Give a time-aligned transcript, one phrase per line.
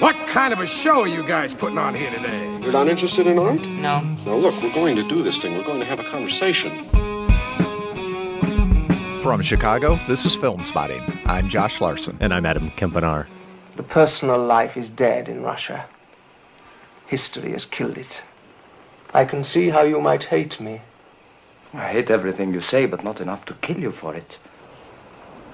[0.00, 2.58] What kind of a show are you guys putting on here today?
[2.62, 3.60] You're not interested in art?
[3.60, 4.00] No.
[4.00, 5.52] Now, look, we're going to do this thing.
[5.58, 6.88] We're going to have a conversation.
[9.20, 11.02] From Chicago, this is Film Spotting.
[11.26, 12.16] I'm Josh Larsen.
[12.18, 13.26] And I'm Adam Kempenaar.
[13.76, 15.84] The personal life is dead in Russia.
[17.06, 18.22] History has killed it.
[19.12, 20.80] I can see how you might hate me.
[21.74, 24.38] I hate everything you say, but not enough to kill you for it.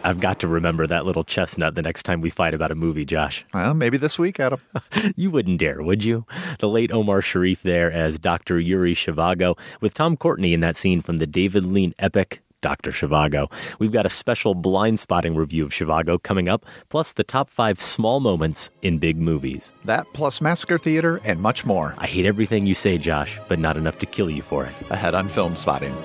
[0.06, 3.04] I've got to remember that little chestnut the next time we fight about a movie,
[3.04, 3.44] Josh.
[3.52, 4.60] Well, maybe this week, Adam.
[5.16, 6.24] you wouldn't dare, would you?
[6.60, 8.60] The late Omar Sharif there as Dr.
[8.60, 12.92] Yuri Zhivago, with Tom Courtenay in that scene from the David Lean epic Dr.
[12.92, 13.50] Zhivago.
[13.80, 17.80] We've got a special blind spotting review of Zhivago coming up, plus the top five
[17.80, 19.72] small moments in big movies.
[19.86, 21.96] That plus Massacre Theater and much more.
[21.98, 24.72] I hate everything you say, Josh, but not enough to kill you for it.
[24.88, 25.96] Ahead on Film Spotting.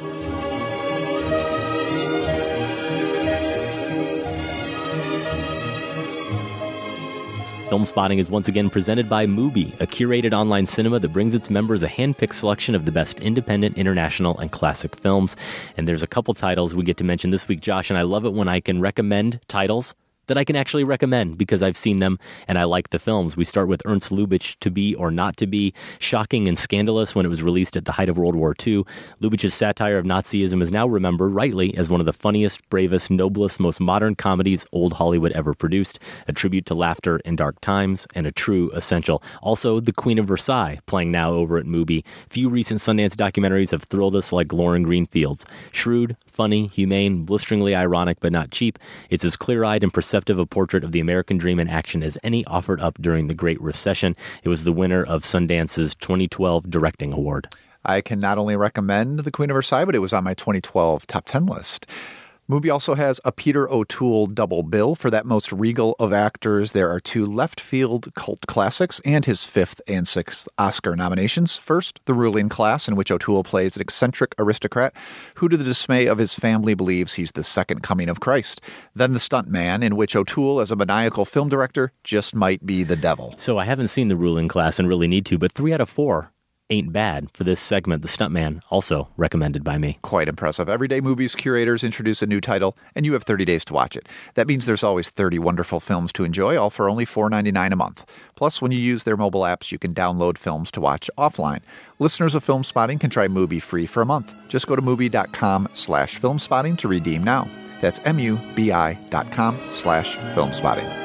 [7.71, 11.49] Film Spotting is once again presented by Mubi, a curated online cinema that brings its
[11.49, 15.37] members a hand-picked selection of the best independent, international, and classic films.
[15.77, 18.25] And there's a couple titles we get to mention this week, Josh, and I love
[18.25, 19.95] it when I can recommend titles
[20.31, 23.35] that I can actually recommend because I've seen them and I like the films.
[23.35, 27.25] We start with Ernst Lubitsch, To Be or Not to Be, shocking and scandalous when
[27.25, 28.85] it was released at the height of World War II.
[29.19, 33.59] Lubitsch's satire of Nazism is now remembered rightly as one of the funniest, bravest, noblest,
[33.59, 38.25] most modern comedies old Hollywood ever produced, a tribute to laughter in dark times and
[38.25, 39.21] a true essential.
[39.41, 42.05] Also, The Queen of Versailles, playing now over at Mubi.
[42.29, 45.45] Few recent Sundance documentaries have thrilled us like Lauren Greenfield's.
[45.73, 48.79] Shrewd, funny, humane, blisteringly ironic, but not cheap.
[49.09, 52.17] It's as clear eyed and perceptive a portrait of the American dream in action as
[52.23, 54.15] any offered up during the Great Recession.
[54.43, 57.47] It was the winner of Sundance's 2012 Directing Award.
[57.83, 61.07] I can not only recommend The Queen of Versailles, but it was on my 2012
[61.07, 61.87] top 10 list.
[62.51, 64.93] Mubi also has a Peter O'Toole double bill.
[64.93, 69.45] For that most regal of actors, there are two left field cult classics and his
[69.45, 71.55] fifth and sixth Oscar nominations.
[71.55, 74.93] First, The Ruling Class, in which O'Toole plays an eccentric aristocrat
[75.35, 78.59] who, to the dismay of his family, believes he's the second coming of Christ.
[78.93, 82.83] Then The Stunt Man, in which O'Toole, as a maniacal film director, just might be
[82.83, 83.33] the devil.
[83.37, 85.87] So I haven't seen The Ruling Class and really need to, but three out of
[85.87, 86.33] four
[86.71, 88.01] ain't bad for this segment.
[88.01, 89.99] The Stuntman, also recommended by me.
[90.01, 90.69] Quite impressive.
[90.69, 94.07] Everyday Mubi's curators introduce a new title, and you have 30 days to watch it.
[94.35, 98.09] That means there's always 30 wonderful films to enjoy, all for only $4.99 a month.
[98.35, 101.61] Plus, when you use their mobile apps, you can download films to watch offline.
[101.99, 104.33] Listeners of Film Spotting can try Mubi free for a month.
[104.47, 107.47] Just go to mubi.com slash filmspotting to redeem now.
[107.81, 111.01] That's M-U-B-I dot com slash filmspotting.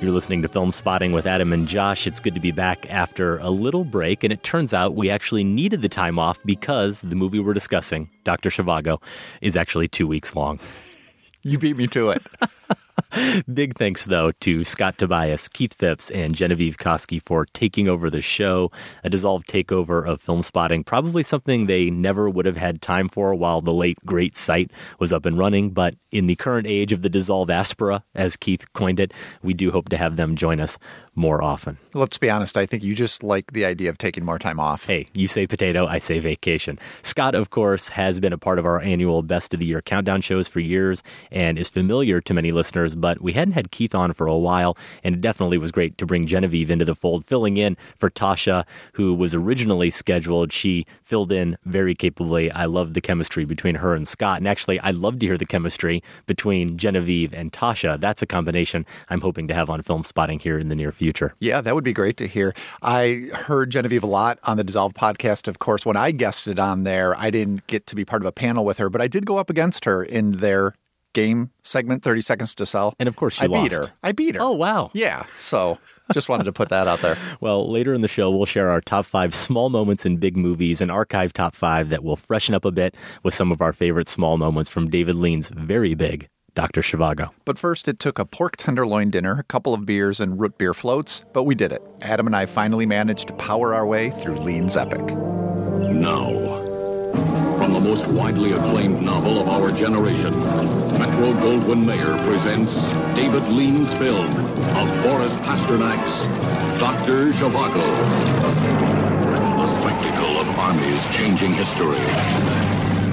[0.00, 2.06] You're listening to Film Spotting with Adam and Josh.
[2.06, 5.42] It's good to be back after a little break, and it turns out we actually
[5.42, 8.48] needed the time off because the movie we're discussing, Dr.
[8.48, 9.02] Zhivago,
[9.40, 10.60] is actually two weeks long.
[11.42, 12.22] You beat me to it.
[13.52, 18.20] Big thanks, though, to Scott Tobias, Keith Phipps, and Genevieve Koski for taking over the
[18.20, 18.70] show.
[19.04, 23.34] A Dissolve takeover of film spotting, probably something they never would have had time for
[23.34, 25.70] while the late, great site was up and running.
[25.70, 29.70] But in the current age of the Dissolve diaspora, as Keith coined it, we do
[29.70, 30.78] hope to have them join us
[31.18, 31.76] more often.
[31.94, 34.84] Let's be honest, I think you just like the idea of taking more time off.
[34.84, 36.78] Hey, you say potato, I say vacation.
[37.02, 40.20] Scott, of course, has been a part of our annual Best of the Year countdown
[40.20, 41.02] shows for years
[41.32, 44.76] and is familiar to many listeners, but we hadn't had Keith on for a while,
[45.02, 48.64] and it definitely was great to bring Genevieve into the fold, filling in for Tasha,
[48.94, 50.52] who was originally scheduled.
[50.52, 52.50] She filled in very capably.
[52.50, 55.46] I loved the chemistry between her and Scott, and actually, I'd love to hear the
[55.46, 58.00] chemistry between Genevieve and Tasha.
[58.00, 61.34] That's a combination I'm hoping to have on film spotting here in the near future.
[61.40, 62.54] Yeah, that would be great to hear.
[62.82, 65.48] I heard Genevieve a lot on the Dissolve podcast.
[65.48, 68.32] Of course, when I guested on there, I didn't get to be part of a
[68.32, 70.74] panel with her, but I did go up against her in their
[71.18, 72.94] game segment, 30 Seconds to Sell.
[73.00, 73.70] And of course, she I lost.
[73.70, 73.90] beat her.
[74.04, 74.40] I beat her.
[74.40, 74.90] Oh, wow.
[74.92, 75.24] Yeah.
[75.36, 75.78] So
[76.12, 77.16] just wanted to put that out there.
[77.40, 80.80] Well, later in the show, we'll share our top five small moments in big movies,
[80.80, 84.08] an archive top five that will freshen up a bit with some of our favorite
[84.08, 86.80] small moments from David Lean's very big Dr.
[86.80, 87.30] Zhivago.
[87.44, 90.74] But first, it took a pork tenderloin dinner, a couple of beers, and root beer
[90.74, 91.82] floats, but we did it.
[92.00, 95.04] Adam and I finally managed to power our way through Lean's epic.
[95.06, 96.37] Now, from the
[97.88, 100.38] most widely acclaimed novel of our generation,
[100.98, 104.26] Metro Goldwyn Mayer presents David Lean's film
[104.76, 106.26] of Boris Pasternak's
[106.78, 107.32] Dr.
[107.32, 107.88] Zhivago.
[109.64, 111.96] A spectacle of armies changing history.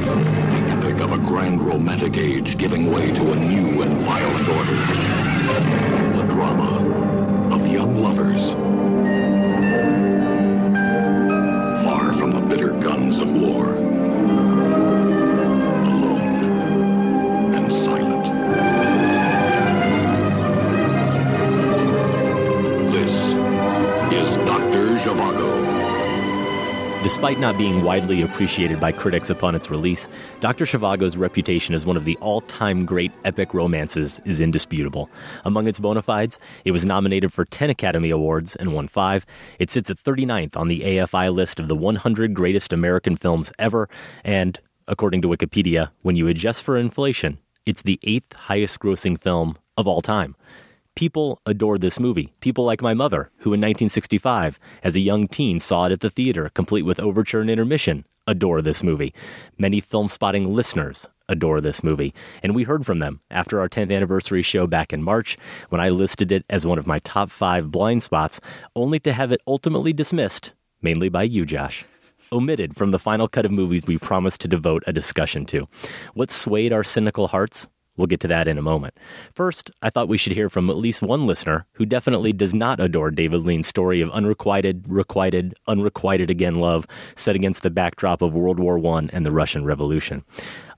[0.04, 4.75] The epic of a grand romantic age giving way to a new and violent order.
[6.18, 8.51] The drama of young lovers.
[11.81, 13.84] Far from the bitter guns of war.
[27.06, 30.07] Despite not being widely appreciated by critics upon its release,
[30.40, 30.66] Dr.
[30.66, 35.07] Zhivago's reputation as one of the all time great epic romances is indisputable.
[35.46, 39.24] Among its bona fides, it was nominated for 10 Academy Awards and won five.
[39.60, 43.88] It sits at 39th on the AFI list of the 100 greatest American films ever,
[44.24, 47.38] and, according to Wikipedia, when you adjust for inflation,
[47.68, 50.36] it's the eighth highest grossing film of all time.
[50.95, 52.31] People adore this movie.
[52.39, 56.09] People like my mother, who in 1965, as a young teen, saw it at the
[56.09, 59.13] theater, complete with overture and intermission, adore this movie.
[59.57, 62.13] Many film spotting listeners adore this movie.
[62.42, 65.38] And we heard from them after our 10th anniversary show back in March
[65.68, 68.39] when I listed it as one of my top five blind spots,
[68.74, 71.83] only to have it ultimately dismissed, mainly by you, Josh.
[72.31, 75.68] Omitted from the final cut of movies we promised to devote a discussion to.
[76.13, 77.68] What swayed our cynical hearts?
[77.97, 78.97] We'll get to that in a moment.
[79.33, 82.80] First, I thought we should hear from at least one listener who definitely does not
[82.80, 88.36] adore David Lean's story of unrequited, requited, unrequited again love set against the backdrop of
[88.36, 90.24] World War I and the Russian Revolution.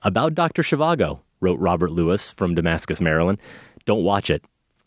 [0.02, 0.62] About Dr.
[0.62, 3.38] Zhivago, wrote Robert Lewis from Damascus, Maryland.
[3.84, 4.44] Don't watch it.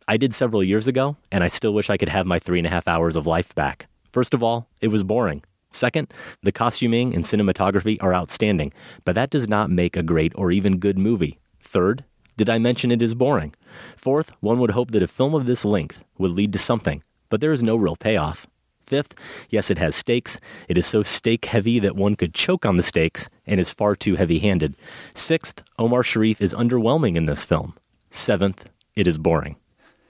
[0.08, 2.68] I did several years ago, and I still wish I could have my three and
[2.68, 3.88] a half hours of life back.
[4.12, 5.44] First of all, it was boring.
[5.72, 6.14] Second,
[6.44, 8.74] the costuming and cinematography are outstanding,
[9.06, 11.40] but that does not make a great or even good movie.
[11.62, 12.04] Third,
[12.38, 13.54] did I mention it is boring?
[13.96, 17.42] Fourth, one would hope that a film of this length would lead to something, but
[17.42, 18.48] there is no real payoff.
[18.86, 19.16] Fifth,
[19.50, 20.38] yes, it has stakes.
[20.68, 23.96] It is so stake heavy that one could choke on the stakes and is far
[23.96, 24.76] too heavy handed.
[25.16, 27.76] Sixth, Omar Sharif is underwhelming in this film.
[28.10, 29.56] Seventh, it is boring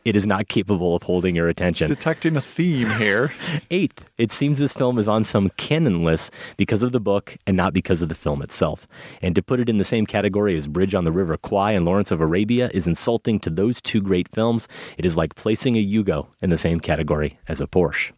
[0.05, 1.87] it is not capable of holding your attention.
[1.87, 3.33] Detecting a theme here.
[3.71, 7.55] Eighth, it seems this film is on some canon list because of the book and
[7.55, 8.87] not because of the film itself.
[9.21, 11.85] And to put it in the same category as Bridge on the River Kwai and
[11.85, 14.67] Lawrence of Arabia is insulting to those two great films.
[14.97, 18.11] It is like placing a Yugo in the same category as a Porsche.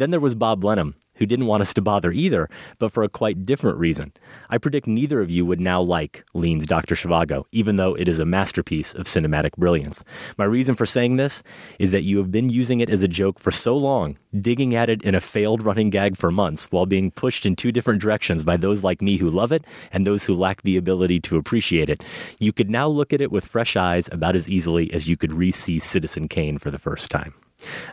[0.00, 2.48] Then there was Bob Blenheim, who didn't want us to bother either,
[2.78, 4.14] but for a quite different reason.
[4.48, 6.94] I predict neither of you would now like Lean's Dr.
[6.94, 10.02] Zhivago, even though it is a masterpiece of cinematic brilliance.
[10.38, 11.42] My reason for saying this
[11.78, 14.88] is that you have been using it as a joke for so long, digging at
[14.88, 18.42] it in a failed running gag for months, while being pushed in two different directions
[18.42, 21.90] by those like me who love it and those who lack the ability to appreciate
[21.90, 22.02] it.
[22.38, 25.34] You could now look at it with fresh eyes about as easily as you could
[25.34, 27.34] re see Citizen Kane for the first time.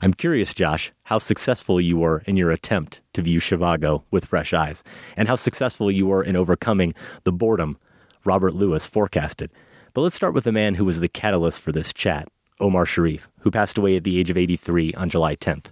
[0.02, 4.54] I'm curious, Josh, how successful you were in your attempt to view Zhivago with fresh
[4.54, 4.84] eyes,
[5.16, 6.94] and how successful you were in overcoming
[7.24, 7.78] the boredom
[8.26, 9.52] Robert Lewis forecasted.
[9.94, 12.28] But let's start with the man who was the catalyst for this chat,
[12.60, 15.68] Omar Sharif, who passed away at the age of 83 on July 10th.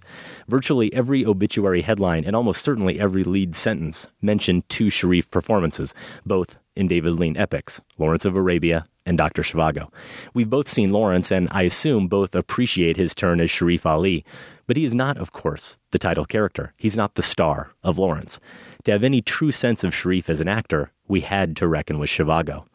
[0.48, 5.94] Virtually every obituary headline and almost certainly every lead sentence mentioned two Sharif performances,
[6.24, 9.42] both in David Lean epics, Lawrence of Arabia and Dr.
[9.42, 9.90] Zhivago.
[10.34, 14.24] We've both seen Lawrence, and I assume both appreciate his turn as Sharif Ali,
[14.66, 16.74] but he is not, of course, the title character.
[16.76, 18.38] He's not the star of Lawrence.
[18.84, 22.10] To have any true sense of Sharif as an actor, we had to reckon with
[22.10, 22.66] Zhivago.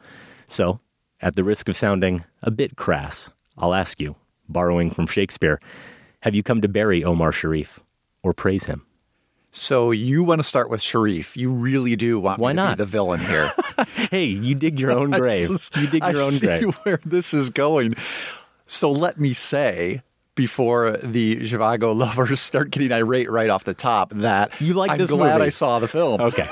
[0.47, 0.79] So,
[1.21, 4.15] at the risk of sounding a bit crass, I'll ask you,
[4.49, 5.59] borrowing from Shakespeare,
[6.21, 7.79] have you come to bury Omar Sharif
[8.23, 8.85] or praise him?
[9.51, 11.35] So you want to start with Sharif?
[11.35, 12.69] You really do want Why me not?
[12.71, 13.51] to be the villain here?
[14.09, 15.49] hey, you dig your own grave.
[15.75, 16.75] You dig your I own see grave.
[16.83, 17.95] where this is going.
[18.65, 20.01] So let me say
[20.35, 24.97] before the Zhivago lovers start getting irate right off the top that You like I'm
[24.97, 25.47] this glad movie.
[25.47, 26.21] I saw the film.
[26.21, 26.47] Okay.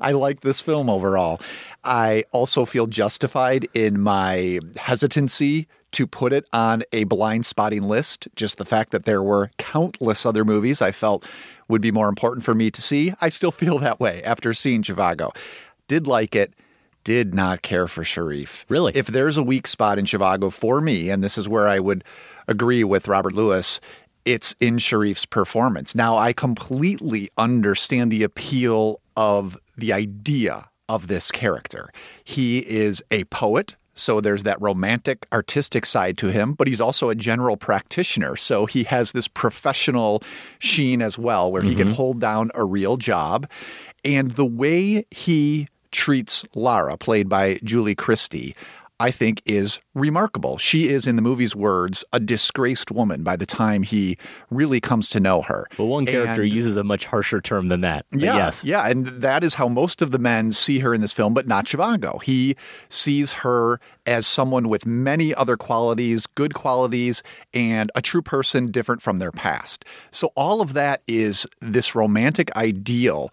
[0.00, 1.40] I like this film overall.
[1.82, 8.28] I also feel justified in my hesitancy to put it on a blind spotting list.
[8.36, 11.24] Just the fact that there were countless other movies I felt
[11.68, 13.14] would be more important for me to see.
[13.20, 15.34] I still feel that way after seeing Zhivago.
[15.88, 16.54] Did like it.
[17.02, 18.66] Did not care for Sharif.
[18.68, 18.92] Really?
[18.94, 22.04] If there's a weak spot in Zhivago for me, and this is where I would
[22.46, 23.80] agree with Robert Lewis,
[24.24, 25.94] it's in Sharif's performance.
[25.94, 31.90] Now, I completely understand the appeal of the idea of this character.
[32.22, 33.76] He is a poet.
[34.00, 38.36] So there's that romantic, artistic side to him, but he's also a general practitioner.
[38.36, 40.22] So he has this professional
[40.58, 41.96] sheen as well, where he can mm-hmm.
[41.96, 43.48] hold down a real job.
[44.04, 48.54] And the way he treats Lara, played by Julie Christie,
[49.00, 50.58] I think is remarkable.
[50.58, 54.18] She is, in the movie's words, a disgraced woman by the time he
[54.50, 55.66] really comes to know her.
[55.78, 58.04] But one character And- uses a much harsher term than that.
[58.12, 58.62] Yeah, yes.
[58.62, 61.46] yeah, and that is how most of the men see her in this film, but
[61.48, 62.22] not Zhivago.
[62.22, 62.56] He
[62.90, 67.22] sees her as someone with many other qualities, good qualities,
[67.54, 69.84] and a true person different from their past.
[70.12, 73.32] So all of that is this romantic ideal,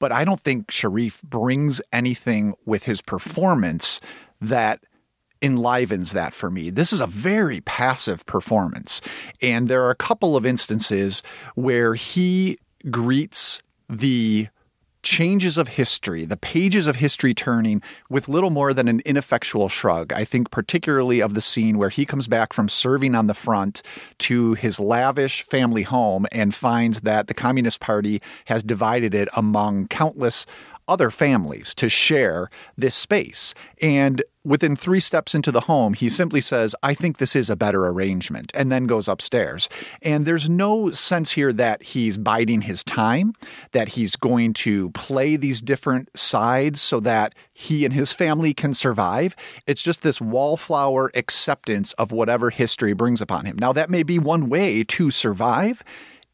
[0.00, 4.00] but I don't think Sharif brings anything with his performance
[4.48, 4.84] that
[5.42, 6.70] enlivens that for me.
[6.70, 9.00] This is a very passive performance.
[9.42, 11.22] And there are a couple of instances
[11.54, 12.58] where he
[12.90, 14.48] greets the
[15.04, 20.12] changes of history, the pages of history turning with little more than an ineffectual shrug.
[20.12, 23.82] I think particularly of the scene where he comes back from serving on the front
[24.20, 29.88] to his lavish family home and finds that the Communist Party has divided it among
[29.88, 30.46] countless
[30.88, 33.54] other families to share this space.
[33.80, 37.56] And within three steps into the home, he simply says, I think this is a
[37.56, 39.68] better arrangement, and then goes upstairs.
[40.02, 43.32] And there's no sense here that he's biding his time,
[43.72, 48.74] that he's going to play these different sides so that he and his family can
[48.74, 49.34] survive.
[49.66, 53.56] It's just this wallflower acceptance of whatever history brings upon him.
[53.58, 55.82] Now, that may be one way to survive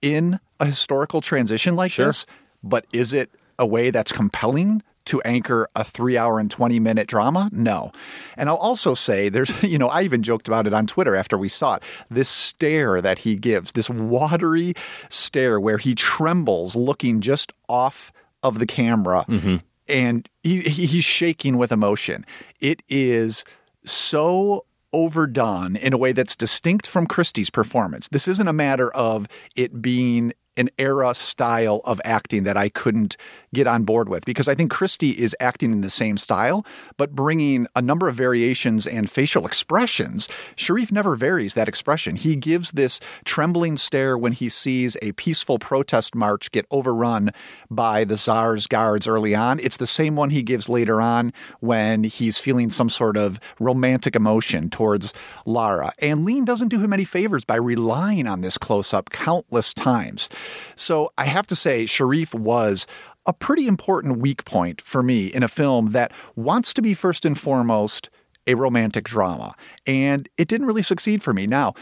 [0.03, 2.07] in a historical transition like Sure.
[2.07, 2.27] this,
[2.63, 3.31] but is it
[3.61, 7.49] a way that's compelling to anchor a three hour and 20 minute drama?
[7.53, 7.93] No.
[8.37, 11.39] And I'll also say there's, you know, I even joked about it on Twitter after
[11.39, 11.83] we saw it.
[12.11, 14.75] This stare that he gives, this watery
[15.09, 18.13] stare where he trembles looking just off
[18.43, 19.57] of the camera mm-hmm.
[19.87, 22.25] and he, he- he's shaking with emotion.
[22.59, 23.45] It is
[23.85, 28.09] so overdone in a way that's distinct from Christie's performance.
[28.09, 33.17] This isn't a matter of it being an era style of acting that I couldn't
[33.55, 36.67] get on board with because I think Christie is acting in the same style,
[36.99, 40.29] but bringing a number of variations and facial expressions.
[40.57, 42.15] Sharif never varies that expression.
[42.15, 47.31] He gives this trembling stare when he sees a peaceful protest march get overrun
[47.71, 49.59] by the Tsar's guards early on.
[49.61, 54.15] It's the same one he gives later on when he's feeling some sort of romantic
[54.15, 55.15] emotion towards
[55.47, 55.95] Lara.
[56.01, 60.29] And Lean doesn't do him any favors by relying on this close up countless times.
[60.77, 62.87] So I have to say, Sharif was
[63.27, 67.25] a pretty important weak point for me in a film that wants to be first
[67.25, 68.11] and foremost
[68.47, 69.55] a romantic drama.
[69.87, 71.47] And it didn't really succeed for me.
[71.47, 71.75] Now,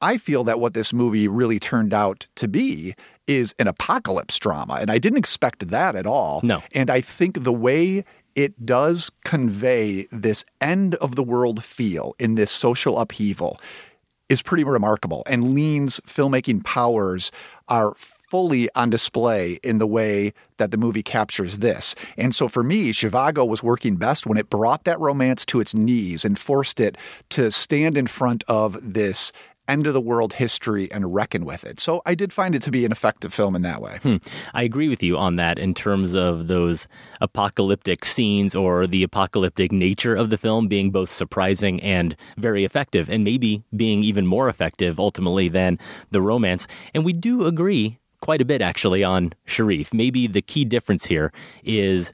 [0.00, 2.94] I feel that what this movie really turned out to be
[3.26, 4.74] is an apocalypse drama.
[4.74, 6.40] And I didn't expect that at all.
[6.42, 6.62] No.
[6.72, 8.04] And I think the way
[8.34, 13.58] it does convey this end of the world feel in this social upheaval
[14.28, 15.22] is pretty remarkable.
[15.26, 17.30] And Lean's filmmaking powers
[17.68, 17.94] are
[18.28, 21.94] fully on display in the way that the movie captures this.
[22.16, 25.74] And so for me, Zhivago was working best when it brought that romance to its
[25.74, 26.96] knees and forced it
[27.30, 29.32] to stand in front of this
[29.68, 31.80] end of the world history and reckon with it.
[31.80, 33.98] So I did find it to be an effective film in that way.
[34.02, 34.16] Hmm.
[34.54, 36.88] I agree with you on that in terms of those
[37.20, 43.08] apocalyptic scenes or the apocalyptic nature of the film being both surprising and very effective,
[43.10, 45.78] and maybe being even more effective ultimately than
[46.10, 46.66] the romance.
[46.94, 49.92] And we do agree quite a bit actually on Sharif.
[49.92, 51.32] Maybe the key difference here
[51.64, 52.12] is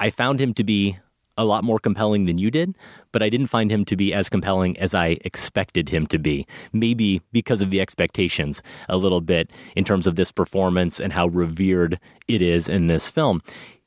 [0.00, 0.98] I found him to be
[1.36, 2.76] a lot more compelling than you did,
[3.10, 6.46] but I didn't find him to be as compelling as I expected him to be.
[6.72, 11.28] Maybe because of the expectations a little bit in terms of this performance and how
[11.28, 11.98] revered
[12.28, 13.40] it is in this film.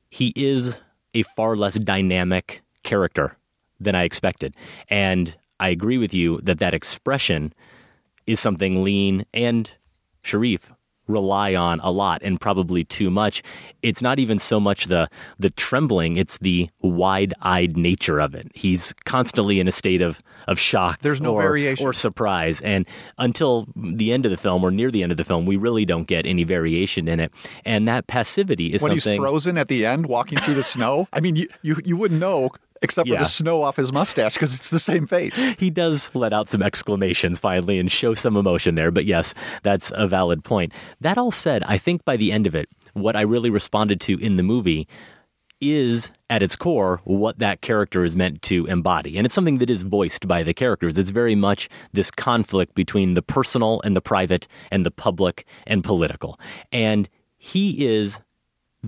[0.09, 0.79] He is
[1.13, 3.37] a far less dynamic character
[3.79, 4.55] than I expected.
[4.89, 7.53] And I agree with you that that expression
[8.27, 9.71] is something Lean and
[10.21, 10.71] Sharif
[11.07, 13.43] rely on a lot and probably too much.
[13.81, 18.51] It's not even so much the the trembling, it's the wide-eyed nature of it.
[18.53, 21.85] He's constantly in a state of of shock There's no or, variation.
[21.85, 25.23] or surprise and until the end of the film or near the end of the
[25.23, 27.31] film we really don't get any variation in it.
[27.65, 31.07] And that passivity is When something he's frozen at the end walking through the snow,
[31.11, 32.51] I mean, you, you, you wouldn't know
[32.81, 35.37] except for the snow off his mustache because it's the same face.
[35.59, 38.91] he does let out some exclamations finally and show some emotion there.
[38.91, 40.73] But yes, that's a valid point.
[41.01, 44.17] That all said, I think by the end of it, what I really responded to
[44.19, 44.87] in the movie
[45.61, 49.17] is at its core what that character is meant to embody.
[49.17, 50.97] And it's something that is voiced by the characters.
[50.97, 55.83] It's very much this conflict between the personal and the private and the public and
[55.83, 56.39] political.
[56.71, 58.19] And he is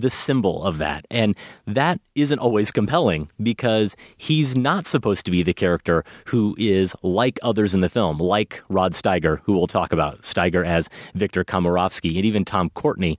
[0.00, 1.06] the symbol of that.
[1.10, 1.34] And
[1.66, 7.38] that isn't always compelling because he's not supposed to be the character who is like
[7.42, 10.22] others in the film, like Rod Steiger, who we'll talk about.
[10.22, 13.16] Steiger as Victor Komarovsky, and even Tom Courtenay,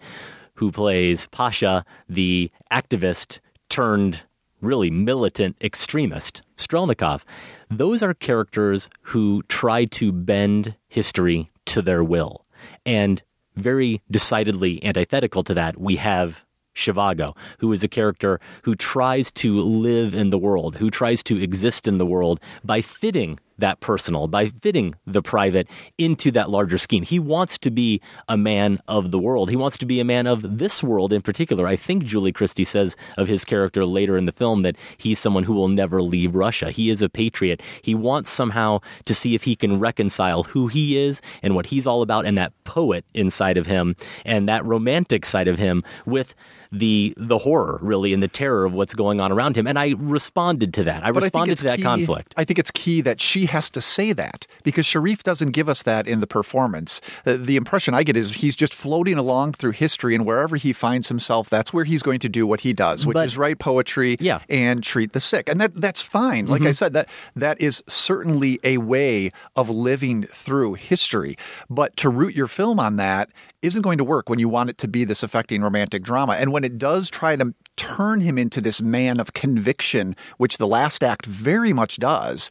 [0.56, 4.24] who plays Pasha, the activist turned
[4.62, 7.24] really militant extremist, Strelnikov.
[7.70, 12.46] Those are characters who try to bend history to their will.
[12.86, 13.22] And
[13.56, 16.44] very decidedly antithetical to that, we have
[16.76, 21.42] Zhivago, who is a character who tries to live in the world, who tries to
[21.42, 26.78] exist in the world by fitting that personal, by fitting the private into that larger
[26.78, 27.04] scheme.
[27.04, 29.50] He wants to be a man of the world.
[29.50, 31.68] He wants to be a man of this world in particular.
[31.68, 35.44] I think Julie Christie says of his character later in the film that he's someone
[35.44, 36.72] who will never leave Russia.
[36.72, 37.62] He is a patriot.
[37.82, 41.86] He wants somehow to see if he can reconcile who he is and what he's
[41.86, 43.96] all about and that poet inside of him
[44.26, 46.34] and that romantic side of him with
[46.72, 49.96] the the horror really and the terror of what's going on around him and I
[49.98, 51.04] responded to that.
[51.04, 52.34] I But responded it's to that key- conflict.
[52.38, 55.82] I think it's key that she has to say that because Sharif doesn't give us
[55.84, 57.02] that in the performance.
[57.26, 60.72] Uh, the impression I get is he's just floating along through history, and wherever he
[60.74, 63.58] finds himself, that's where he's going to do what he does, which But- is write
[63.60, 64.40] poetry Yeah.
[64.40, 64.54] Mm-hmm.
[64.54, 66.46] and treat the sick, and that that's fine.
[66.48, 71.38] Like I said, that that is certainly a way of living through history.
[71.70, 73.30] But to root your film on that
[73.62, 76.51] isn't going to work when you want it to be this affecting romantic drama, and
[76.51, 81.04] when it does try to turn him into this man of conviction, which the last
[81.04, 82.50] act very much does.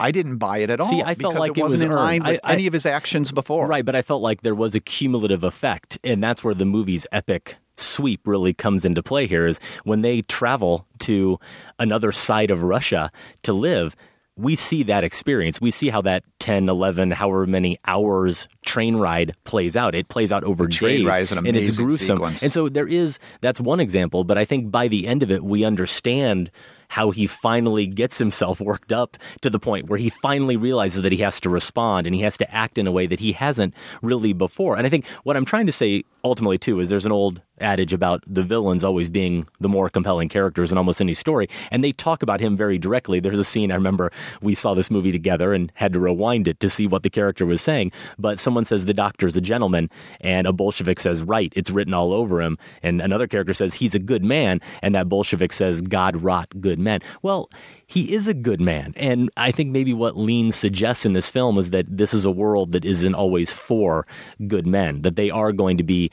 [0.00, 0.88] I didn't buy it at all.
[0.88, 2.72] See, I felt like it it wasn't was in line with I- I- any of
[2.72, 3.66] his actions before.
[3.66, 7.04] Right, but I felt like there was a cumulative effect, and that's where the movie's
[7.10, 11.38] epic sweep really comes into play here is when they travel to
[11.78, 13.10] another side of Russia
[13.42, 13.96] to live.
[14.38, 15.60] We see that experience.
[15.60, 19.94] We see how that 10, 11, however many hours train ride plays out.
[19.94, 21.06] It plays out over train days.
[21.06, 22.16] ride is an and it's gruesome.
[22.16, 22.42] sequence.
[22.42, 25.42] And so there is, that's one example, but I think by the end of it,
[25.42, 26.50] we understand
[26.88, 31.12] how he finally gets himself worked up to the point where he finally realizes that
[31.12, 33.74] he has to respond and he has to act in a way that he hasn't
[34.02, 34.76] really before.
[34.76, 37.92] And I think what I'm trying to say ultimately too is there's an old adage
[37.92, 41.48] about the villains always being the more compelling characters in almost any story.
[41.70, 43.20] And they talk about him very directly.
[43.20, 46.60] There's a scene I remember we saw this movie together and had to rewind it
[46.60, 47.92] to see what the character was saying.
[48.18, 49.90] But someone says the doctor's a gentleman
[50.20, 52.58] and a Bolshevik says, right, it's written all over him.
[52.82, 54.60] And another character says he's a good man.
[54.82, 57.00] And that Bolshevik says, God rot good men.
[57.22, 57.50] Well,
[57.86, 58.92] he is a good man.
[58.96, 62.30] And I think maybe what Lean suggests in this film is that this is a
[62.30, 64.06] world that isn't always for
[64.46, 66.10] good men, that they are going to be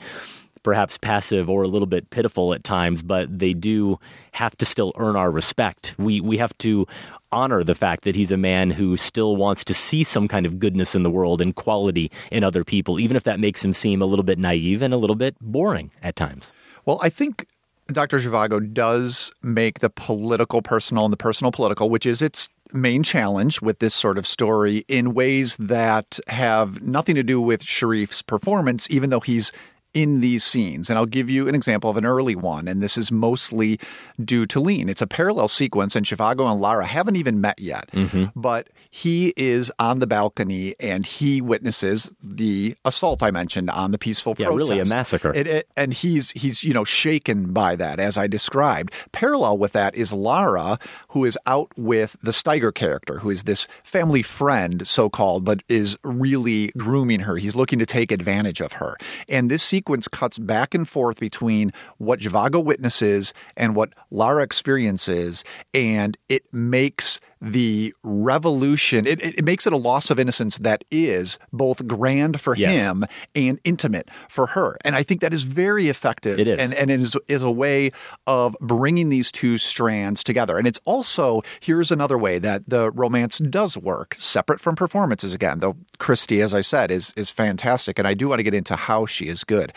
[0.66, 4.00] perhaps passive or a little bit pitiful at times, but they do
[4.32, 5.94] have to still earn our respect.
[5.96, 6.88] We we have to
[7.30, 10.58] honor the fact that he's a man who still wants to see some kind of
[10.58, 14.02] goodness in the world and quality in other people, even if that makes him seem
[14.02, 16.52] a little bit naive and a little bit boring at times.
[16.84, 17.46] Well, I think
[17.88, 18.18] Dr.
[18.18, 23.62] Zhivago does make the political personal and the personal political, which is its main challenge
[23.62, 28.90] with this sort of story in ways that have nothing to do with Sharif's performance,
[28.90, 29.52] even though he's
[29.94, 30.90] in these scenes.
[30.90, 33.80] And I'll give you an example of an early one, and this is mostly
[34.22, 34.88] due to Lean.
[34.88, 38.26] It's a parallel sequence, and Zhivago and Lara haven't even met yet, mm-hmm.
[38.38, 43.98] but he is on the balcony and he witnesses the assault I mentioned on the
[43.98, 44.68] peaceful Yeah, protest.
[44.70, 45.34] really a massacre.
[45.34, 48.94] It, it, and he's he's you know shaken by that as I described.
[49.12, 50.78] Parallel with that is Lara,
[51.08, 55.62] who is out with the Steiger character, who is this family friend, so called, but
[55.68, 57.36] is really grooming her.
[57.36, 58.96] He's looking to take advantage of her.
[59.28, 65.44] And this sequence cuts back and forth between what Zhivago witnesses and what Lara experiences,
[65.74, 71.38] and it makes the revolution it, it, makes it a loss of innocence that is
[71.52, 72.80] both grand for Yes.
[72.80, 74.78] him and intimate for her.
[74.84, 76.38] And I think that is very effective.
[76.38, 76.58] It is.
[76.58, 77.92] And, and it is, is a way
[78.26, 80.56] of bringing these two strands together.
[80.56, 85.60] And it's also, here's another way that the romance does work, separate from performances again,
[85.60, 87.98] though Christie, as I said, is, is fantastic.
[87.98, 89.74] And I do want to get into how she is good.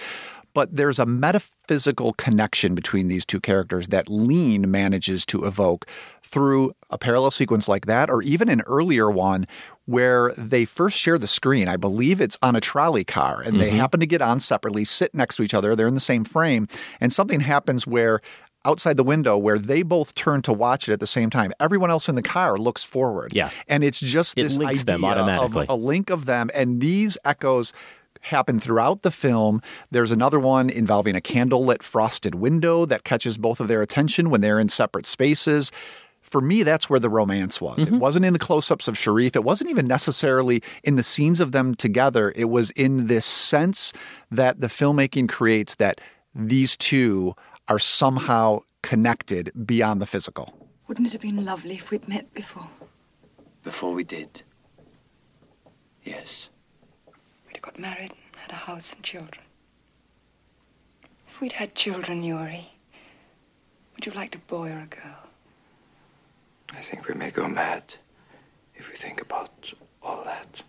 [0.60, 5.88] But there's a metaphysical connection between these two characters that Lean manages to evoke
[6.22, 9.48] through a parallel sequence like that, or even an earlier one
[9.86, 11.70] where they first share the screen.
[11.70, 13.78] I believe it's on a trolley car, and they mm-hmm.
[13.78, 15.78] happen to get on separately, sit next to each other.
[15.78, 16.68] They're in the same frame,
[17.00, 18.20] and something happens where
[18.66, 21.54] outside the window where they both turn to watch it at the same time.
[21.62, 23.32] Everyone else in the car looks forward.
[23.34, 23.50] Yeah.
[23.70, 25.64] And it's just It this idea them automatically.
[25.64, 27.72] of a link of them and these echoes
[28.22, 29.62] happen throughout the film.
[29.92, 34.42] There's another one involving a candlelit frosted window that catches both of their attention when
[34.42, 35.72] they're in separate spaces.
[36.22, 37.80] For me, that's where the romance was.
[37.80, 37.96] Mm-hmm.
[37.96, 39.36] It wasn't in the close ups of Sharif.
[39.36, 42.34] It wasn't even necessarily in the scenes of them together.
[42.36, 43.94] It was in this sense
[44.30, 46.02] that the filmmaking creates that
[46.36, 47.34] these two
[47.68, 50.54] are somehow connected beyond the physical.
[50.88, 52.68] Wouldn't it have been lovely if we'd met before?
[53.64, 54.44] Before we did.
[56.04, 56.50] Yes.
[57.60, 59.44] We'd got married and had a house and children.
[61.28, 62.70] If we'd had children, Yuri,
[63.94, 65.28] would you liked a boy or a girl?
[66.70, 67.96] I think we may go mad
[68.76, 70.64] if we think about all that.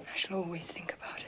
[0.00, 1.21] I shall always think about it.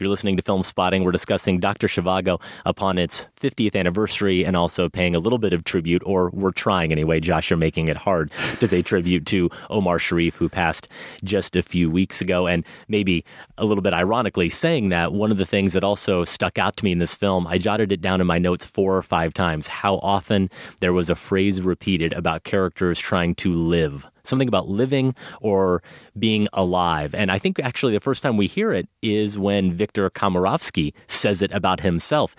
[0.00, 1.04] You're listening to Film Spotting.
[1.04, 1.86] We're discussing Dr.
[1.86, 6.50] Zhivago upon its 50th anniversary and also paying a little bit of tribute, or we're
[6.50, 7.20] trying anyway.
[7.20, 10.88] Josh, you're making it hard to pay tribute to Omar Sharif, who passed
[11.22, 12.48] just a few weeks ago.
[12.48, 13.24] And maybe
[13.56, 16.84] a little bit ironically saying that, one of the things that also stuck out to
[16.84, 19.68] me in this film, I jotted it down in my notes four or five times,
[19.68, 25.14] how often there was a phrase repeated about characters trying to live something about living
[25.40, 25.82] or
[26.18, 27.14] being alive.
[27.14, 31.42] And I think actually the first time we hear it is when Victor Komarovsky says
[31.42, 32.34] it about himself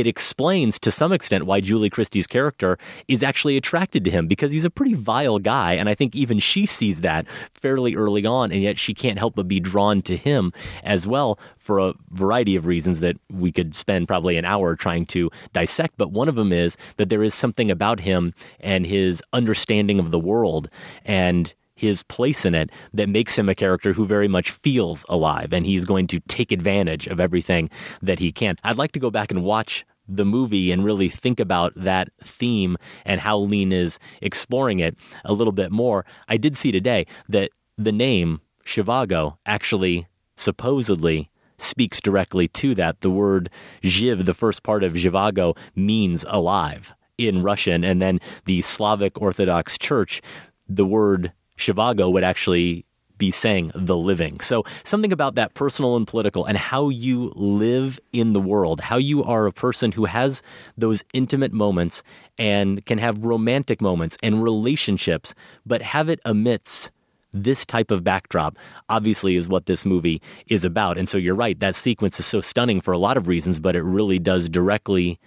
[0.00, 2.78] it explains to some extent why Julie Christie's character
[3.08, 5.74] is actually attracted to him because he's a pretty vile guy.
[5.74, 9.34] And I think even she sees that fairly early on, and yet she can't help
[9.34, 10.52] but be drawn to him
[10.84, 15.06] as well for a variety of reasons that we could spend probably an hour trying
[15.06, 15.94] to dissect.
[15.96, 20.10] But one of them is that there is something about him and his understanding of
[20.10, 20.68] the world
[21.04, 25.52] and his place in it that makes him a character who very much feels alive
[25.52, 27.70] and he's going to take advantage of everything
[28.02, 28.56] that he can.
[28.64, 32.76] I'd like to go back and watch the movie and really think about that theme
[33.04, 36.04] and how Lean is exploring it a little bit more.
[36.28, 43.00] I did see today that the name Zhivago actually supposedly speaks directly to that.
[43.00, 43.50] The word
[43.82, 47.84] Zhiv, the first part of Zhivago, means alive in Russian.
[47.84, 50.20] And then the Slavic Orthodox Church,
[50.68, 52.84] the word Zhivago would actually
[53.18, 54.40] be saying the living.
[54.40, 58.98] So, something about that personal and political and how you live in the world, how
[58.98, 60.42] you are a person who has
[60.76, 62.02] those intimate moments
[62.38, 66.90] and can have romantic moments and relationships, but have it amidst
[67.32, 68.56] this type of backdrop
[68.88, 70.96] obviously is what this movie is about.
[70.96, 73.76] And so you're right, that sequence is so stunning for a lot of reasons, but
[73.76, 75.18] it really does directly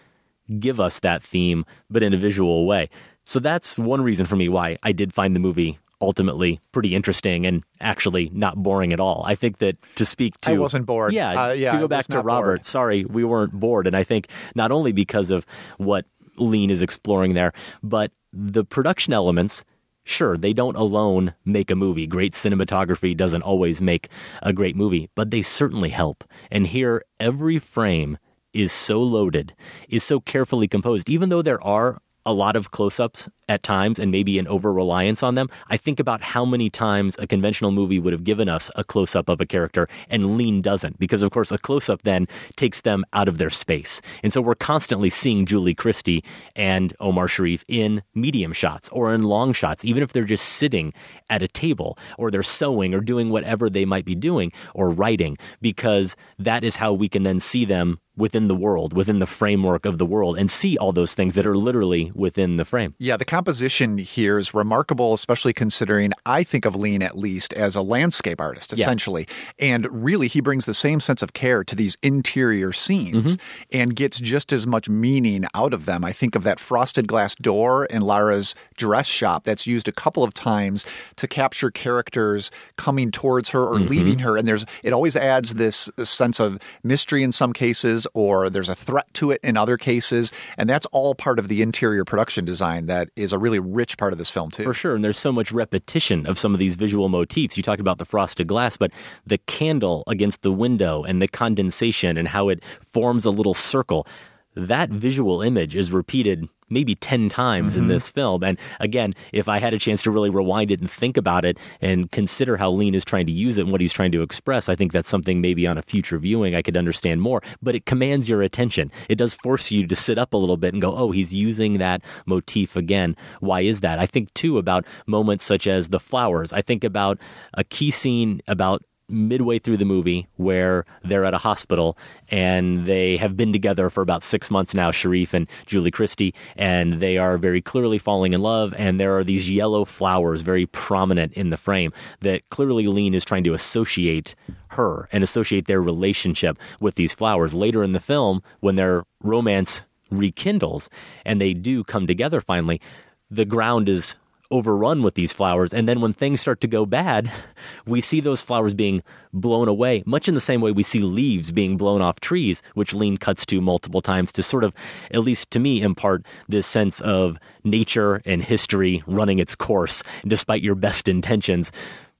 [0.60, 2.88] give us that theme, but in a visual way.
[3.24, 7.46] So that's one reason for me why I did find the movie ultimately pretty interesting
[7.46, 9.24] and actually not boring at all.
[9.26, 11.14] I think that to speak to I wasn't bored.
[11.14, 12.66] Yeah, uh, yeah to go back to Robert, bored.
[12.66, 15.46] sorry, we weren't bored and I think not only because of
[15.78, 16.06] what
[16.38, 19.64] Lean is exploring there, but the production elements
[20.10, 22.08] Sure, they don't alone make a movie.
[22.08, 24.10] Great cinematography doesn't always make
[24.42, 26.24] a great movie, but they certainly help.
[26.50, 28.18] And here, every frame
[28.52, 29.54] is so loaded,
[29.88, 33.98] is so carefully composed, even though there are a lot of close ups at times
[33.98, 35.50] and maybe an over reliance on them.
[35.68, 39.16] I think about how many times a conventional movie would have given us a close
[39.16, 42.82] up of a character and Lean doesn't, because of course a close up then takes
[42.82, 44.00] them out of their space.
[44.22, 46.24] And so we're constantly seeing Julie Christie
[46.56, 50.94] and Omar Sharif in medium shots or in long shots, even if they're just sitting
[51.32, 55.36] at a table or they're sewing or doing whatever they might be doing or writing,
[55.62, 59.86] because that is how we can then see them within the world, within the framework
[59.86, 62.94] of the world, and see all those things that are literally within the frame.
[63.00, 67.76] Yeah, the composition here is remarkable, especially considering I think of Lean at least as
[67.76, 69.26] a landscape artist, essentially.
[69.58, 69.76] Yeah.
[69.76, 73.78] And really, he brings the same sense of care to these interior scenes mm-hmm.
[73.78, 76.04] and gets just as much meaning out of them.
[76.04, 80.24] I think of that frosted glass door in Lara's dress shop that's used a couple
[80.24, 80.86] of times
[81.18, 83.90] to capture characters coming towards her or mm-hmm.
[83.90, 84.38] leaving her.
[84.38, 88.76] And there's it always adds this sense of mystery in some cases, or there's a
[88.76, 90.32] threat to it in other cases.
[90.58, 94.14] And that's all part of the interior production design that is a really rich part
[94.14, 94.64] of this film, too.
[94.64, 94.96] For sure.
[94.96, 97.58] And there's so much repetition of some of these visual motifs.
[97.58, 98.92] You talk about the frosted glass, but
[99.28, 104.08] the candle against the window and the condensation and how it forms a little circle.
[104.56, 107.84] That visual image is repeated maybe 10 times mm-hmm.
[107.84, 108.44] in this film.
[108.44, 111.58] And again, if I had a chance to really rewind it and think about it
[111.82, 114.70] and consider how Lean is trying to use it and what he's trying to express,
[114.70, 117.42] I think that's something maybe on a future viewing I could understand more.
[117.62, 118.92] But it commands your attention.
[119.08, 121.78] It does force you to sit up a little bit and go, oh, he's using
[121.80, 123.16] that motif again.
[123.40, 124.00] Why is that?
[124.00, 126.54] I think too about moments such as the flowers.
[126.54, 127.20] I think about
[127.54, 131.98] a key scene about midway through the movie where they're at a hospital
[132.30, 136.96] and they have been together for about six months now, Sharif and Julie Christie, and
[136.96, 138.74] they are very clearly falling in love.
[138.78, 141.92] And there are these yellow flowers very prominent in the frame
[142.22, 144.36] that clearly Lean is trying to associate
[144.70, 147.54] her and associate their relationship with these flowers.
[147.54, 150.90] Later in the film, when their romance rekindles
[151.26, 152.82] and they do come together finally,
[153.30, 154.16] the ground is
[154.52, 155.74] overrun with these flowers.
[155.74, 157.32] And then when things start to go bad,
[157.86, 161.52] we see those flowers being blown away, much in the same way we see leaves
[161.52, 164.74] being blown off trees, which Lean cuts to multiple times to sort of,
[165.12, 170.04] at least to me, impart this sense of nature and history running its course.
[170.26, 171.72] Despite your best intentions,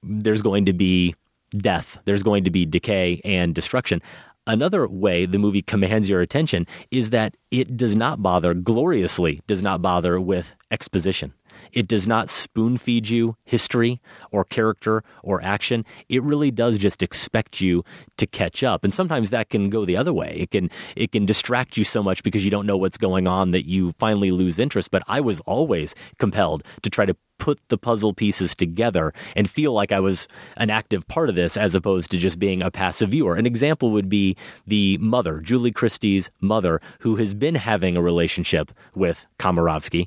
[0.02, 1.14] there's going to be
[1.50, 4.00] death, there's going to be decay and destruction.
[4.46, 9.62] Another way the movie commands your attention is that it does not bother, gloriously does
[9.62, 11.34] not bother with exposition
[11.72, 15.84] It does not spoon feed you history or character or action.
[16.08, 17.84] It really does just expect you
[18.16, 18.84] to catch up.
[18.84, 20.36] And sometimes that can go the other way.
[20.38, 23.50] It can it can distract you so much because you don't know what's going on
[23.52, 24.90] that you finally lose interest.
[24.90, 29.72] But I was always compelled to try to put the puzzle pieces together and feel
[29.72, 33.10] like I was an active part of this as opposed to just being a passive
[33.10, 33.34] viewer.
[33.34, 38.70] An example would be the mother, Julie Christie's mother, who has been having a relationship
[38.94, 40.06] with Komarovsky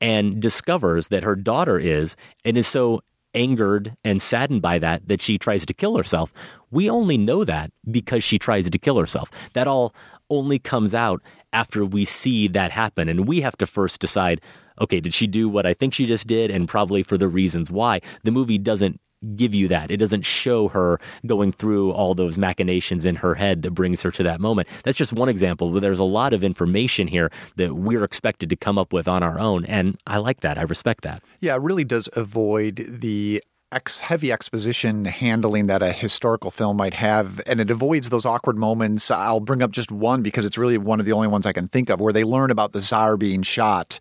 [0.00, 3.02] and discovers that her daughter is and is so
[3.34, 6.32] angered and saddened by that that she tries to kill herself.
[6.70, 9.30] We only know that because she tries to kill herself.
[9.52, 9.94] That all
[10.30, 13.08] only comes out after we see that happen.
[13.08, 14.40] And we have to first decide
[14.80, 16.52] okay, did she do what I think she just did?
[16.52, 18.00] And probably for the reasons why.
[18.22, 19.00] The movie doesn't
[19.36, 19.90] give you that.
[19.90, 24.10] It doesn't show her going through all those machinations in her head that brings her
[24.12, 24.68] to that moment.
[24.84, 28.56] That's just one example, but there's a lot of information here that we're expected to
[28.56, 29.64] come up with on our own.
[29.64, 30.58] And I like that.
[30.58, 31.22] I respect that.
[31.40, 36.94] Yeah, it really does avoid the ex- heavy exposition handling that a historical film might
[36.94, 39.10] have, and it avoids those awkward moments.
[39.10, 41.68] I'll bring up just one because it's really one of the only ones I can
[41.68, 43.98] think of where they learn about the czar being shot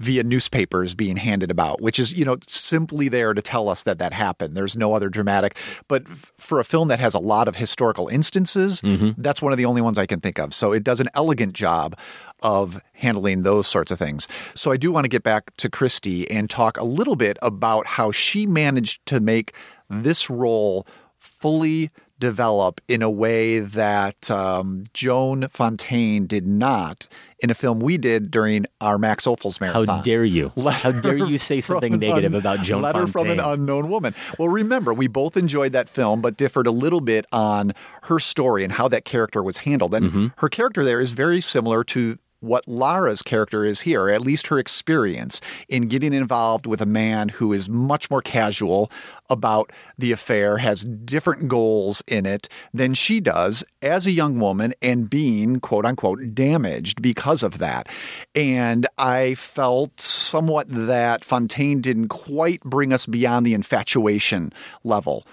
[0.00, 3.98] via newspapers being handed about, which is, you know, simply there to tell us that
[3.98, 4.56] that happened.
[4.56, 5.56] There's no other dramatic.
[5.88, 9.20] But f- for a film that has a lot of historical instances, mm-hmm.
[9.20, 10.54] that's one of the only ones I can think of.
[10.54, 11.98] So it does an elegant job
[12.42, 14.26] of handling those sorts of things.
[14.54, 17.86] So I do want to get back to Christie and talk a little bit about
[17.86, 19.54] how she managed to make
[19.90, 20.86] this role
[21.18, 27.08] fully develop in a way that um, Joan Fontaine did not
[27.40, 29.86] in a film we did during our Max Ophuls marathon.
[29.86, 30.52] How dare you?
[30.56, 33.28] How dare you say something negative un- about Joan letter Fontaine?
[33.30, 34.14] Letter from an unknown woman.
[34.38, 38.62] Well, remember, we both enjoyed that film, but differed a little bit on her story
[38.62, 39.94] and how that character was handled.
[39.94, 40.26] And Mm-hmm.
[40.38, 44.58] her character there is very similar to what Lara's character is here, at least her
[44.58, 48.90] experience in getting involved with a man who is much more casual
[49.28, 54.74] about the affair, has different goals in it than she does as a young woman,
[54.82, 57.88] and being quote unquote damaged because of that.
[58.34, 65.26] And I felt somewhat that Fontaine didn't quite bring us beyond the infatuation level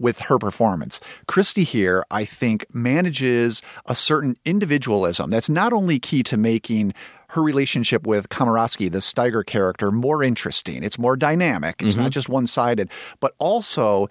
[0.00, 1.00] with her performance.
[1.28, 6.94] Christie here, I think, manages a certain individualism that's not only key to making
[7.30, 10.82] her relationship with Komarovsky, the Steiger character, more interesting.
[10.82, 11.80] It's more dynamic.
[11.80, 12.10] It's not mm-hmm.
[12.10, 14.08] just one sided, but also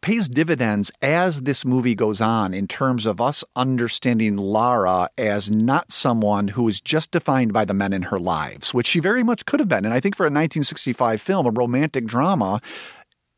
[0.00, 5.90] pays dividends as this movie goes on in terms of us understanding Lara as not
[5.90, 9.44] someone who is just defined by the men in her lives, which she very much
[9.46, 9.84] could have been.
[9.84, 12.60] And I think for a 1965 film, a romantic drama,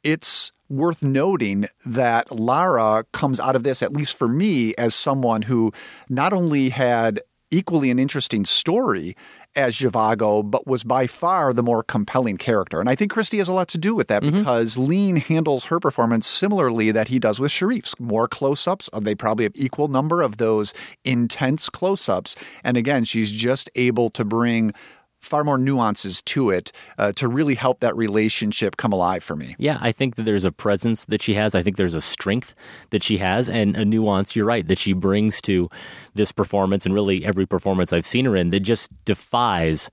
[0.05, 5.43] it's worth noting that Lara comes out of this, at least for me, as someone
[5.43, 5.73] who
[6.09, 9.17] not only had equally an interesting story
[9.57, 12.81] as Zhivago, but was by far the more compelling character.
[12.81, 14.39] And I think Christie has a lot to do with that mm-hmm.
[14.39, 17.99] because Lean handles her performance similarly that he does with Sharif's.
[17.99, 18.91] More close-ups.
[18.93, 22.37] Uh, they probably have equal number of those intense close-ups.
[22.63, 24.73] And again, she's just able to bring
[25.19, 29.57] far more nuances to it uh, to really help that relationship come alive for me.
[29.59, 31.55] Yeah, I think that there's a presence that she has.
[31.55, 32.55] I think there's a strength
[32.91, 35.69] that she has and a nuance, you're right, that she brings to
[36.15, 39.91] this performance and really every performance I've seen her in that just defies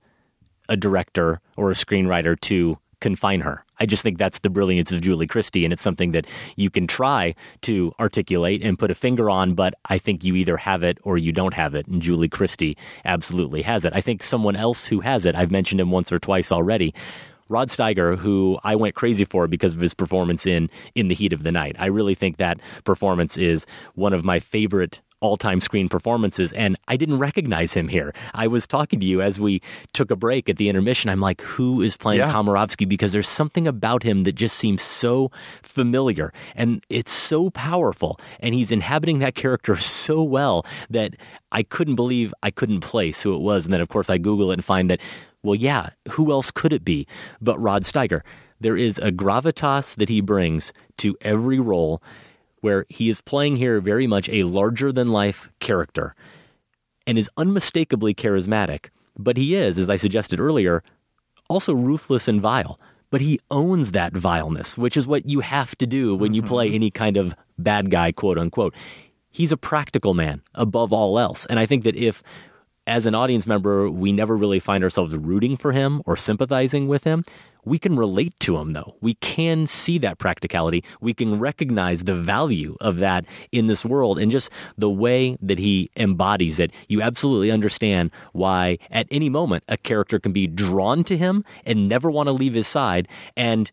[0.68, 3.64] a director or a screenwriter to confine her.
[3.78, 6.86] I just think that's the brilliance of Julie Christie, and it's something that you can
[6.86, 10.98] try to articulate and put a finger on, but I think you either have it
[11.02, 13.92] or you don't have it, and Julie Christie absolutely has it.
[13.94, 16.94] I think someone else who has it, I've mentioned him once or twice already.
[17.48, 21.32] Rod Steiger, who I went crazy for because of his performance in In the Heat
[21.32, 21.76] of the Night.
[21.78, 26.96] I really think that performance is one of my favorite all-time screen performances and I
[26.96, 28.12] didn't recognize him here.
[28.34, 31.08] I was talking to you as we took a break at the intermission.
[31.10, 32.32] I'm like, who is playing Yeah.
[32.32, 35.30] Komarovsky because there's something about him that just seems so
[35.62, 41.14] familiar and it's so powerful and he's inhabiting that character so well that
[41.52, 44.50] I couldn't believe I couldn't place who it was and then of course I google
[44.50, 45.00] it and find that
[45.42, 47.06] well yeah, who else could it be
[47.40, 48.20] but Rod Steiger.
[48.58, 52.02] There is a gravitas that he brings to every role
[52.66, 56.16] where he is playing here very much a larger than life character
[57.06, 58.88] and is unmistakably charismatic.
[59.16, 60.82] But he is, as I suggested earlier,
[61.48, 62.80] also ruthless and vile.
[63.08, 66.66] But he owns that vileness, which is what you have to do when you play
[66.66, 66.74] mm-hmm.
[66.74, 68.74] any kind of bad guy, quote unquote.
[69.30, 71.46] He's a practical man above all else.
[71.46, 72.20] And I think that if
[72.88, 77.04] as an audience member, we never really find ourselves rooting for him or sympathizing with
[77.04, 77.24] him.
[77.66, 78.96] We can relate to him, though.
[79.02, 80.84] We can see that practicality.
[81.00, 85.58] We can recognize the value of that in this world and just the way that
[85.58, 86.72] he embodies it.
[86.88, 91.88] You absolutely understand why, at any moment, a character can be drawn to him and
[91.88, 93.08] never want to leave his side.
[93.36, 93.70] And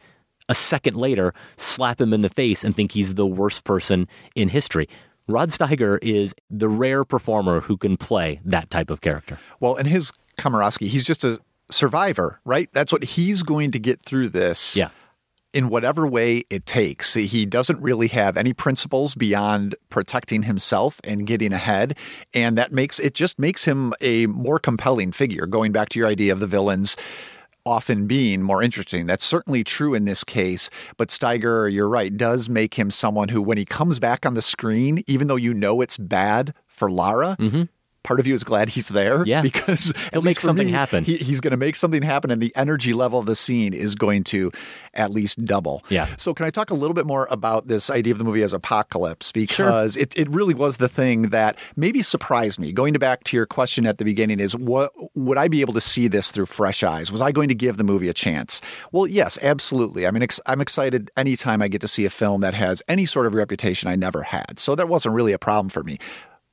[0.49, 4.49] a second later, slap him in the face and think he's the worst person in
[4.49, 4.89] history.
[5.27, 9.39] Rod Steiger is the rare performer who can play that type of character.
[9.59, 11.39] Well, and his Komarovsky, he's just a
[11.71, 12.69] survivor, right?
[12.73, 14.75] That's what he's going to get through this.
[14.75, 14.89] Yeah.
[15.53, 17.13] In whatever way it takes.
[17.13, 21.95] He doesn't really have any principles beyond protecting himself and getting ahead.
[22.33, 25.45] And that makes it just makes him a more compelling figure.
[25.45, 26.97] Going back to your idea of the villains
[27.65, 29.05] often being more interesting.
[29.05, 33.41] That's certainly true in this case, but Steiger, you're right, does make him someone who,
[33.41, 37.37] when he comes back on the screen, even though you know it's bad for Lara,
[37.39, 37.63] Mm-hmm.
[38.03, 39.25] Part of you is glad he's there.
[39.25, 39.41] Yeah.
[39.53, 41.03] Because He'll make something me, happen.
[41.03, 43.93] He, he's going to make something happen, and the energy level of the scene is
[43.93, 44.51] going to
[44.93, 45.83] at least double.
[45.89, 46.07] Yeah.
[46.17, 48.53] So, can I talk a little bit more about this idea of the movie as
[48.53, 49.31] apocalypse?
[49.31, 52.71] Because it, it really was the thing that maybe surprised me.
[52.71, 55.81] Going back to your question at the beginning, is what would I be able to
[55.81, 57.11] see this through fresh eyes?
[57.11, 58.61] Was I going to give the movie a chance?
[58.91, 60.07] Well, yes, absolutely.
[60.07, 63.05] I mean, ex- I'm excited anytime I get to see a film that has any
[63.05, 64.59] sort of reputation I never had.
[64.59, 65.99] So, that wasn't really a problem for me.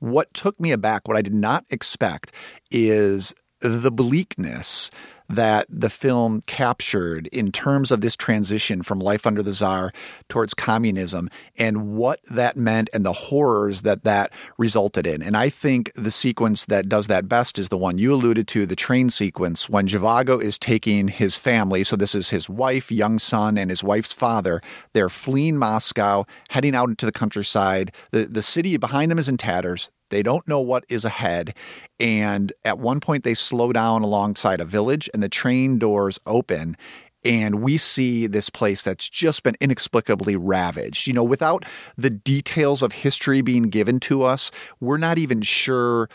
[0.01, 2.33] What took me aback, what I did not expect,
[2.71, 4.89] is the bleakness
[5.31, 9.93] that the film captured in terms of this transition from life under the czar
[10.27, 15.21] towards communism and what that meant and the horrors that that resulted in.
[15.21, 18.65] And I think the sequence that does that best is the one you alluded to,
[18.65, 21.83] the train sequence when Zhivago is taking his family.
[21.83, 24.61] So this is his wife, young son, and his wife's father.
[24.93, 27.91] They're fleeing Moscow, heading out into the countryside.
[28.11, 29.89] The the city behind them is in tatters.
[30.11, 31.55] They don't know what is ahead.
[31.99, 36.77] And at one point, they slow down alongside a village, and the train doors open.
[37.23, 41.07] And we see this place that's just been inexplicably ravaged.
[41.07, 41.65] You know, without
[41.97, 46.09] the details of history being given to us, we're not even sure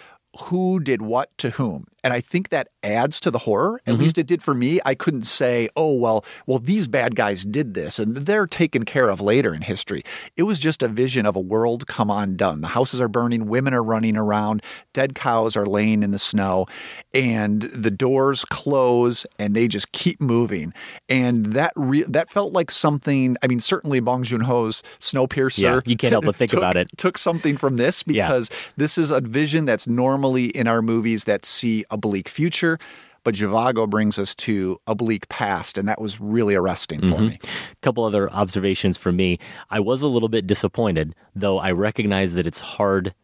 [0.45, 1.87] who did what to whom.
[2.07, 3.81] And I think that adds to the horror.
[3.85, 4.03] At mm-hmm.
[4.05, 4.79] least it did for me.
[4.85, 9.09] I couldn't say, "Oh, well, well these bad guys did this and they're taken care
[9.09, 10.05] of later in history."
[10.37, 12.61] It was just a vision of a world come undone.
[12.61, 16.67] The houses are burning, women are running around, dead cows are laying in the snow,
[17.13, 20.73] and the doors close and they just keep moving.
[21.09, 25.59] And that re- that felt like something, I mean, certainly Bong Joon-ho's Snowpiercer.
[25.59, 26.89] Yeah, you can't help but think took- about it.
[26.99, 28.29] Took something from this Yeah.
[28.29, 32.79] because this is a vision that's normally in our movies that see a bleak future,
[33.25, 37.27] but Zhivago brings us to a bleak past, and that was really arresting for Mm-hmm.
[37.29, 37.39] me.
[37.43, 39.39] A couple other observations for me.
[39.71, 43.15] I was a little bit disappointed, though I recognize that it's hard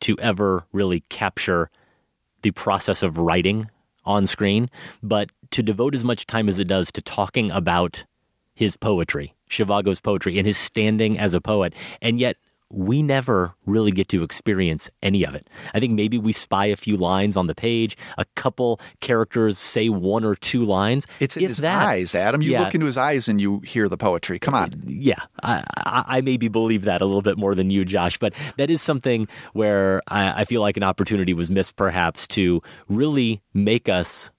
[0.00, 1.70] to ever really capture
[2.42, 3.70] the process of writing
[4.04, 4.68] on screen,
[5.00, 8.04] but to devote as much time as it does to talking about
[8.54, 12.36] his poetry, Zhivago's poetry, and his standing as a poet, and yet
[12.72, 15.46] we never really get to experience any of it.
[15.74, 19.90] I think maybe we spy a few lines on the page, a couple characters say
[19.90, 21.06] one or two lines.
[21.20, 21.86] It's in if his that.
[21.86, 22.40] eyes, Adam.
[22.40, 22.62] You Yeah.
[22.64, 24.38] look into his eyes and you hear the poetry.
[24.38, 24.82] Come on.
[24.86, 28.32] yeah, I, I, I maybe believe that a little bit more than you, Josh, but
[28.56, 33.42] that is something where I, I feel like an opportunity was missed, perhaps, to really
[33.52, 34.30] make us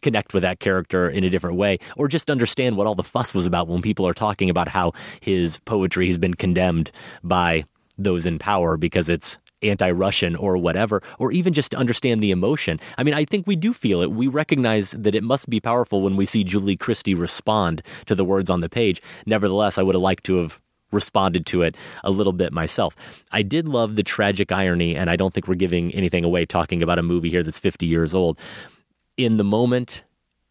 [0.00, 3.32] connect with that character in a different way, or just understand what all the fuss
[3.32, 6.90] was about when people are talking about how his poetry has been condemned
[7.22, 7.64] by
[8.04, 12.80] those in power because it's anti-Russian or whatever, or even just to understand the emotion.
[12.98, 14.10] I mean, I think we do feel it.
[14.10, 18.24] We recognize that it must be powerful when we see Julie Christie respond to the
[18.24, 19.00] words on the page.
[19.24, 20.60] Nevertheless, I would have liked to have
[20.90, 22.94] responded to it a little bit myself.
[23.30, 26.82] I did love the tragic irony, and I don't think we're giving anything away talking
[26.82, 28.38] about a movie here that's 50 years old.
[29.16, 30.04] In the moment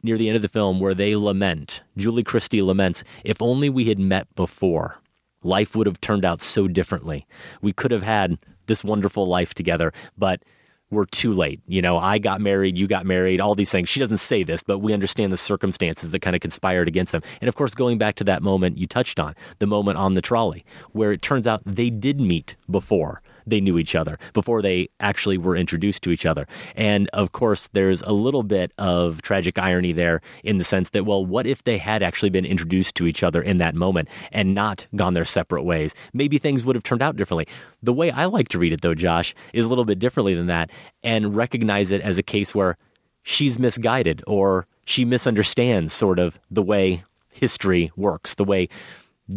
[0.04, 3.86] near the end of the film where they lament, Julie Christie laments, if only we
[3.86, 5.01] had met before,
[5.44, 7.28] life would have turned out so differently.
[7.62, 10.44] We could have had this wonderful life together, but
[10.92, 11.62] we're too late.
[11.68, 13.88] You know, I got married, you got married, all these things.
[13.90, 17.24] She doesn't say this, but we understand the circumstances that kind of conspired against them.
[17.40, 20.22] And of course, going back to that moment you touched on, the moment on the
[20.22, 24.90] trolley, where it turns out they did meet before they knew each other, before they
[25.00, 26.48] actually were introduced to each other.
[26.76, 31.06] And of course, there's a little bit of tragic irony there in the sense that,
[31.06, 34.54] well, what if they had actually been introduced to each other in that moment and
[34.54, 35.94] not gone their separate ways?
[36.14, 37.48] Maybe things would have turned out differently.
[37.84, 40.48] The way I like to read it, though, Josh, is a little bit differently than
[40.48, 40.70] that
[41.04, 42.78] and recognize it as a case where
[43.24, 48.68] she's misguided or she misunderstands sort of the way history works, the way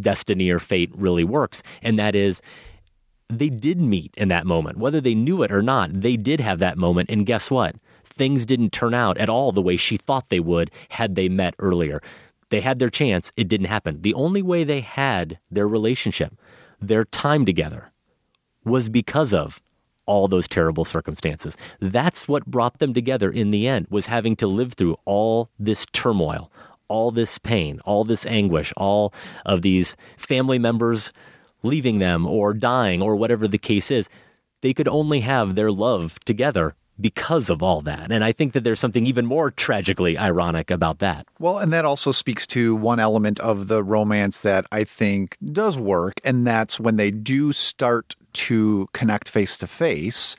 [0.01, 1.63] destiny or fate really works.
[1.83, 2.43] And that is,
[3.29, 4.79] they did meet in that moment.
[4.79, 7.11] Whether they knew it or not, they did have that moment.
[7.11, 7.77] And guess what?
[8.15, 11.55] things didn't turn out at all the way she thought they would had they met
[11.59, 12.01] earlier.
[12.51, 14.03] They had their chance, it didn't happen.
[14.03, 16.35] The only way they had their relationship,
[16.81, 17.91] their time together,
[18.65, 19.61] was because of
[20.07, 21.57] all those terrible circumstances.
[21.81, 25.87] That's what brought them together in the end, was having to live through all this
[25.93, 26.53] turmoil,
[26.89, 29.13] all this pain, all this anguish, all
[29.45, 31.11] of these family members
[31.65, 34.09] leaving them or dying or whatever the case is.
[34.61, 38.11] They could only have their love together because of all that.
[38.11, 41.27] And I think that there's something even more tragically ironic about that.
[41.39, 45.77] Well, and that also speaks to one element of the romance that I think does
[45.77, 50.37] work, and that's when they do start to connect face to face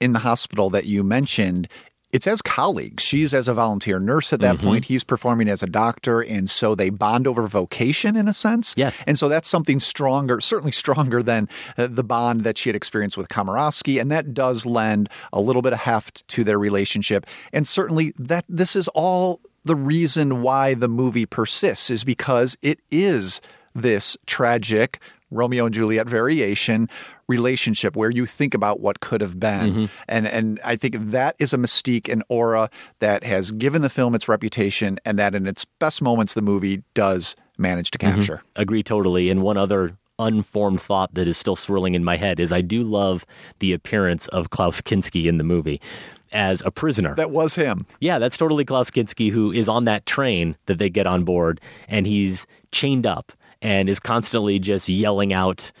[0.00, 1.68] in the hospital that you mentioned.
[2.12, 3.02] It's as colleagues.
[3.02, 4.66] She's as a volunteer nurse at that Mm-hmm.
[4.66, 4.84] point.
[4.84, 6.20] He's performing as a doctor.
[6.20, 8.74] And so they bond over vocation in a sense.
[8.76, 9.02] Yes.
[9.06, 11.48] And so that's something stronger, certainly stronger than
[11.78, 13.98] uh, the bond that she had experienced with Komarovsky.
[14.00, 17.24] And that does lend a little bit of heft to their relationship.
[17.52, 22.80] And certainly that this is all the reason why the movie persists is because it
[22.90, 23.40] is
[23.74, 25.00] this tragic
[25.32, 26.88] Romeo and Juliet variation
[27.28, 29.72] relationship where you think about what could have been.
[29.72, 29.84] Mm-hmm.
[30.08, 34.14] And and I think that is a mystique and aura that has given the film
[34.14, 38.16] its reputation and that in its best moments the movie does manage to mm-hmm.
[38.16, 38.42] capture.
[38.56, 39.30] Agree totally.
[39.30, 42.82] And one other unformed thought that is still swirling in my head is I do
[42.82, 43.24] love
[43.58, 45.80] the appearance of Klaus Kinski in the movie
[46.32, 47.14] as a prisoner.
[47.14, 47.86] That was him.
[48.00, 51.60] Yeah, that's totally Klaus Kinski who is on that train that they get on board
[51.88, 53.32] and he's chained up
[53.62, 55.72] and is constantly just yelling out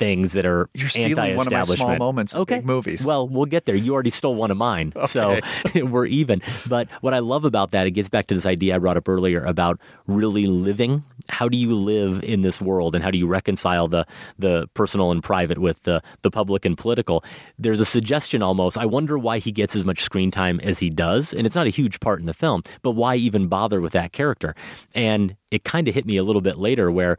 [0.00, 2.56] things that are You're stealing one of my small moments in okay.
[2.56, 3.04] big movies.
[3.04, 3.76] Well, we'll get there.
[3.76, 5.38] You already stole one of mine, so
[5.74, 6.40] we're even.
[6.66, 9.08] But what I love about that, it gets back to this idea I brought up
[9.08, 11.04] earlier about really living.
[11.28, 14.06] How do you live in this world, and how do you reconcile the
[14.38, 17.22] the personal and private with the the public and political?
[17.58, 18.78] There's a suggestion almost.
[18.78, 21.66] I wonder why he gets as much screen time as he does, and it's not
[21.66, 22.62] a huge part in the film.
[22.80, 24.54] But why even bother with that character?
[24.94, 27.18] And it kind of hit me a little bit later where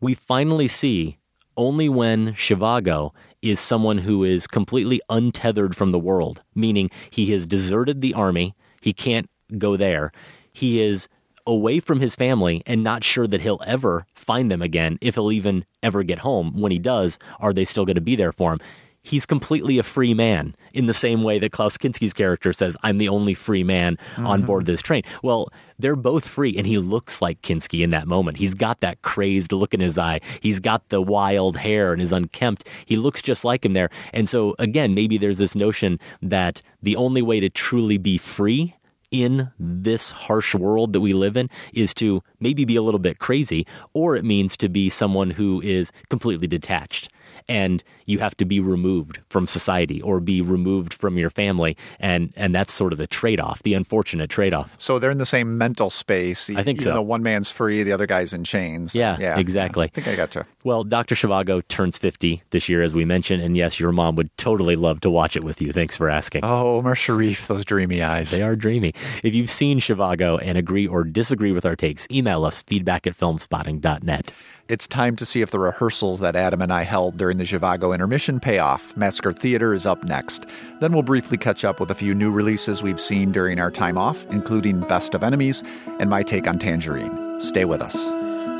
[0.00, 1.18] we finally see
[1.56, 3.10] only when Zhivago
[3.42, 8.54] is someone who is completely untethered from the world, meaning he has deserted the army,
[8.80, 9.28] he can't
[9.58, 10.12] go there.
[10.52, 11.08] He is
[11.46, 15.30] away from his family and not sure that he'll ever find them again, if he'll
[15.30, 16.60] even ever get home.
[16.60, 18.60] When he does, are they still going to be there for him?
[19.06, 22.96] He's completely a free man in the same way that Klaus Kinski's character says, I'm
[22.96, 24.72] the only free man on board mm-hmm.
[24.72, 25.02] this train.
[25.22, 25.48] Well,
[25.78, 28.38] they're both free, and he looks like Kinski in that moment.
[28.38, 30.20] He's got that crazed look in his eye.
[30.40, 32.68] He's got the wild hair and is unkempt.
[32.84, 33.90] He looks just like him there.
[34.12, 38.74] And so, again, maybe there's this notion that the only way to truly be free
[39.12, 43.20] in this harsh world that we live in is to maybe be a little bit
[43.20, 47.08] crazy, or it means to be someone who is completely detached
[47.48, 52.32] and you have to be removed from society or be removed from your family and
[52.36, 55.90] and that's sort of the trade-off the unfortunate trade-off So they're in the same mental
[55.90, 56.48] space.
[56.50, 56.92] I think even so.
[56.94, 58.94] though one man's free, the other guy's in chains.
[58.94, 59.86] Yeah, yeah, exactly.
[59.86, 60.46] I think I gotcha.
[60.64, 64.36] well dr Zhivago turns 50 this year as we mentioned and yes your mom would
[64.36, 68.02] totally love to watch it with you thanks for asking Oh, Omar Sharif, those dreamy
[68.02, 68.30] eyes.
[68.30, 68.92] They are dreamy.
[69.24, 73.16] If you've seen Zhivago and agree or disagree with our takes, email us feedback at
[73.16, 74.32] filmspotting.net.
[74.68, 77.94] It's time to see if the rehearsals that Adam and I held during the Zhivago
[77.94, 78.96] intermission pay off.
[78.96, 80.44] Massacre Theater is up next.
[80.80, 83.96] Then we'll briefly catch up with a few new releases we've seen during our time
[83.96, 85.62] off, including Best of Enemies
[86.00, 87.40] and my take on Tangerine.
[87.40, 87.94] Stay with us.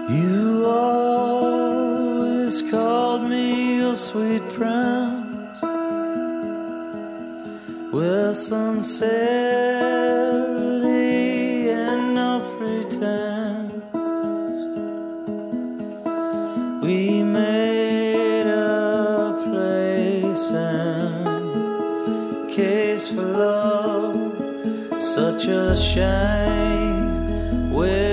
[0.08, 5.60] You always called me your sweet prince
[7.92, 9.66] with sincerity
[20.52, 27.70] and case for love, such a shame.
[27.70, 28.05] Where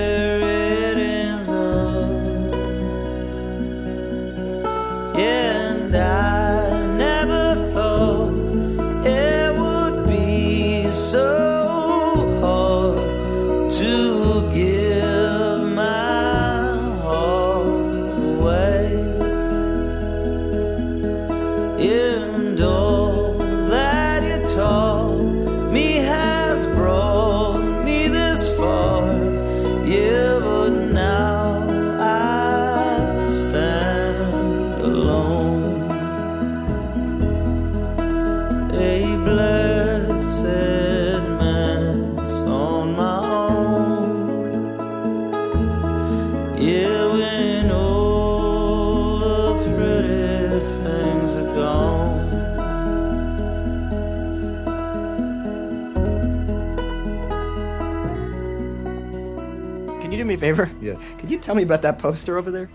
[61.20, 62.70] Could you tell me about that poster over there?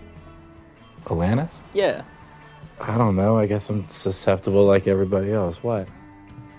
[1.05, 1.61] Alanis?
[1.73, 2.03] Yeah.
[2.79, 3.37] I don't know.
[3.37, 5.63] I guess I'm susceptible like everybody else.
[5.63, 5.87] What?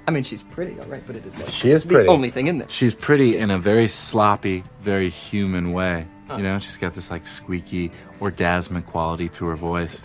[0.06, 2.08] I mean, she's pretty, all right, but it is like She is the pretty.
[2.08, 2.72] only thing in this.
[2.72, 6.06] She's pretty in a very sloppy, very human way.
[6.36, 7.90] You know, she's got this like squeaky,
[8.20, 10.04] orgasmic quality to her voice.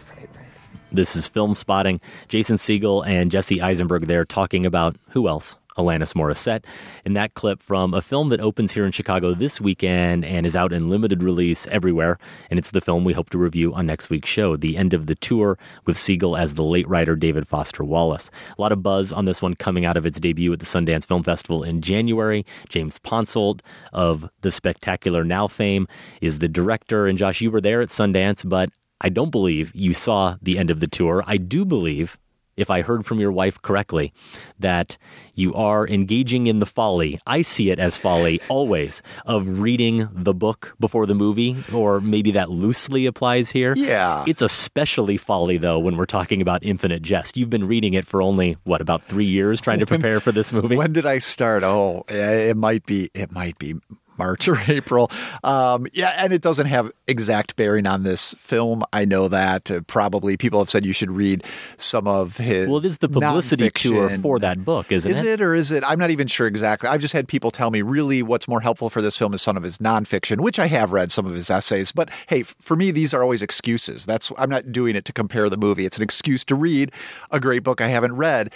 [0.91, 2.01] This is Film Spotting.
[2.29, 5.57] Jason Segel and Jesse Eisenberg there talking about who else?
[5.77, 6.63] Alanis Morissette.
[7.05, 10.55] In that clip from a film that opens here in Chicago this weekend and is
[10.55, 12.17] out in limited release everywhere.
[12.49, 15.07] And it's the film we hope to review on next week's show, The End of
[15.07, 18.31] the Tour, with Segel as the late writer David Foster Wallace.
[18.57, 21.07] A lot of buzz on this one coming out of its debut at the Sundance
[21.07, 22.45] Film Festival in January.
[22.69, 23.61] James Ponsoldt
[23.93, 25.87] of the Spectacular Now fame
[26.21, 27.07] is the director.
[27.07, 28.69] And Josh, you were there at Sundance, but
[29.01, 31.23] I don't believe you saw the end of the tour.
[31.27, 32.17] I do believe,
[32.57, 34.13] if I heard from your wife correctly,
[34.59, 34.97] that
[35.33, 37.19] you are engaging in the folly.
[37.27, 42.31] I see it as folly always of reading the book before the movie, or maybe
[42.31, 43.73] that loosely applies here.
[43.75, 44.23] Yeah.
[44.27, 47.37] It's especially folly, though, when we're talking about Infinite Jest.
[47.37, 50.53] You've been reading it for only, what, about three years trying to prepare for this
[50.53, 50.75] movie?
[50.75, 51.63] When did I start?
[51.63, 53.09] Oh, it might be.
[53.13, 53.75] It might be
[54.17, 55.11] March or April.
[55.43, 58.83] Um, yeah, and it doesn't have exact bearing on this film.
[58.93, 59.69] I know that.
[59.69, 61.43] Uh, probably people have said you should read
[61.77, 62.67] some of his.
[62.67, 65.27] Well, it is the publicity tour for that book, isn't Is it?
[65.27, 65.83] it or is it?
[65.85, 66.89] I'm not even sure exactly.
[66.89, 69.57] I've just had people tell me really what's more helpful for this film is some
[69.57, 71.91] of his nonfiction, which I have read some of his essays.
[71.91, 74.05] But hey, for me, these are always excuses.
[74.05, 75.85] That's I'm not doing it to compare the movie.
[75.85, 76.91] It's an excuse to read
[77.31, 78.51] a great book I haven't read.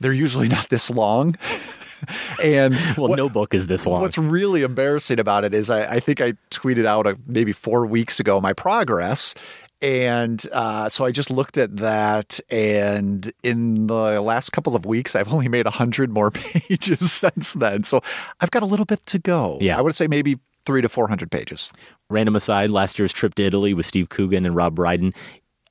[0.00, 1.36] They're usually not this long.
[2.42, 4.00] and well, no book is this long.
[4.00, 7.86] What's really embarrassing about it is I, I think I tweeted out a, maybe four
[7.86, 9.34] weeks ago my progress.
[9.80, 15.16] And uh, so I just looked at that, and in the last couple of weeks,
[15.16, 17.82] I've only made 100 more pages since then.
[17.82, 18.00] So
[18.40, 19.58] I've got a little bit to go.
[19.60, 19.76] Yeah.
[19.76, 21.68] I would say maybe three to 400 pages.
[22.08, 25.12] Random aside, last year's trip to Italy with Steve Coogan and Rob Brydon,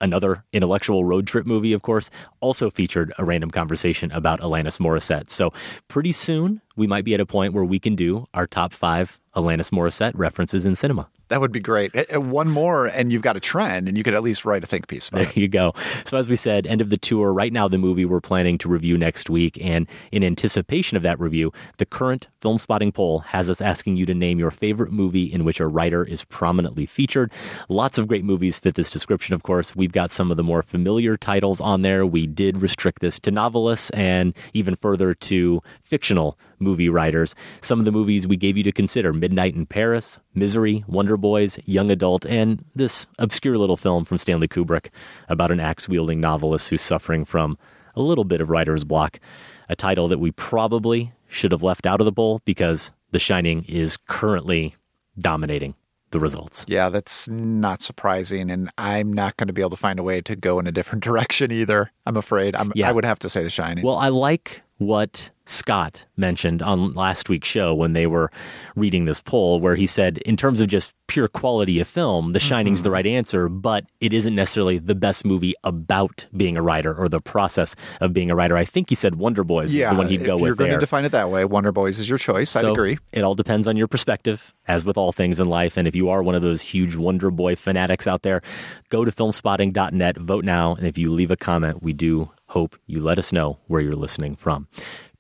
[0.02, 5.30] another intellectual road trip movie, of course, also featured a random conversation about Alanis Morissette.
[5.30, 5.52] So
[5.88, 9.20] pretty soon, we might be at a point where we can do our top five
[9.36, 11.08] Alanis Morissette references in cinema.
[11.30, 11.92] That would be great.
[12.14, 14.90] One more, and you've got a trend, and you could at least write a think
[14.90, 15.38] piece about There it.
[15.38, 15.74] you go.
[16.04, 17.32] So, as we said, end of the tour.
[17.32, 19.58] Right now, the movie we're planning to review next week.
[19.62, 24.06] And in anticipation of that review, the current film spotting poll has us asking you
[24.08, 27.32] to name your favorite movie in which a writer is prominently featured.
[27.70, 29.74] Lots of great movies fit this description, of course.
[29.74, 32.06] We've got some of the more familiar titles on there.
[32.06, 37.36] We did restrict this to novelists and even further to fictional movie writers.
[37.62, 41.60] Some of the movies we gave you to consider Midnight in Paris, Misery, Wonder Boys,
[41.66, 44.88] Young Adult, and this obscure little film from Stanley Kubrick
[45.28, 47.58] about an axe wielding novelist who's suffering from
[47.96, 49.20] a little bit of writer's block.
[49.68, 53.64] A title that we probably should have left out of the bowl because The Shining
[53.68, 54.76] is currently
[55.18, 55.76] dominating
[56.12, 56.66] the results.
[56.68, 60.20] Yeah, that's not surprising, and I'm not going to be able to find a way
[60.22, 61.92] to go in a different direction either.
[62.06, 62.54] I'm afraid.
[62.56, 62.90] I'm, Yeah.
[62.90, 63.86] I would have to say The Shining.
[63.86, 68.32] Well, I like what Scott mentioned on last week's show when they were
[68.76, 72.40] reading this poll, where he said, in terms of just pure quality of film, The
[72.40, 72.94] Shining's the mm-hmm.
[72.94, 77.22] right answer, but it isn't necessarily the best movie about being a writer or the
[77.22, 78.58] process of being a writer.
[78.58, 80.58] I think he said Wonder Boys yeah, is the one he'd if go you're with
[80.58, 80.80] going there.
[80.80, 82.56] to define it that way, Wonder Boys is your choice.
[82.56, 82.98] I'd agree.
[83.12, 85.78] It all depends on your perspective, as with all things in life.
[85.78, 88.42] And if you are one of those huge Wonder Boy fanatics out there,
[88.90, 90.76] go to filmspotting.net, vote now.
[90.76, 93.94] And if you leave a comment, we do hope you let us know where you're
[93.94, 94.68] listening from.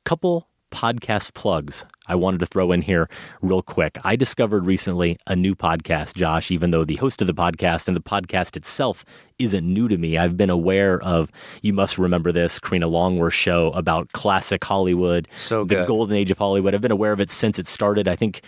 [0.03, 3.09] Couple podcast plugs I wanted to throw in here
[3.41, 3.97] real quick.
[4.03, 7.95] I discovered recently a new podcast, Josh, even though the host of the podcast and
[7.95, 9.05] the podcast itself
[9.39, 10.17] isn't new to me.
[10.17, 15.63] I've been aware of, you must remember this, Karina Longworth's show about classic Hollywood, So
[15.63, 16.75] the golden age of Hollywood.
[16.75, 18.09] I've been aware of it since it started.
[18.09, 18.41] I think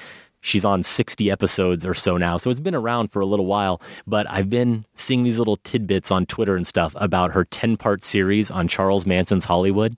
[0.44, 2.38] she's on 60 episodes or so now.
[2.38, 6.12] So it's been around for a little while, but I've been seeing these little tidbits
[6.12, 9.96] on Twitter and stuff about her 10 part series on Charles Manson's Hollywood.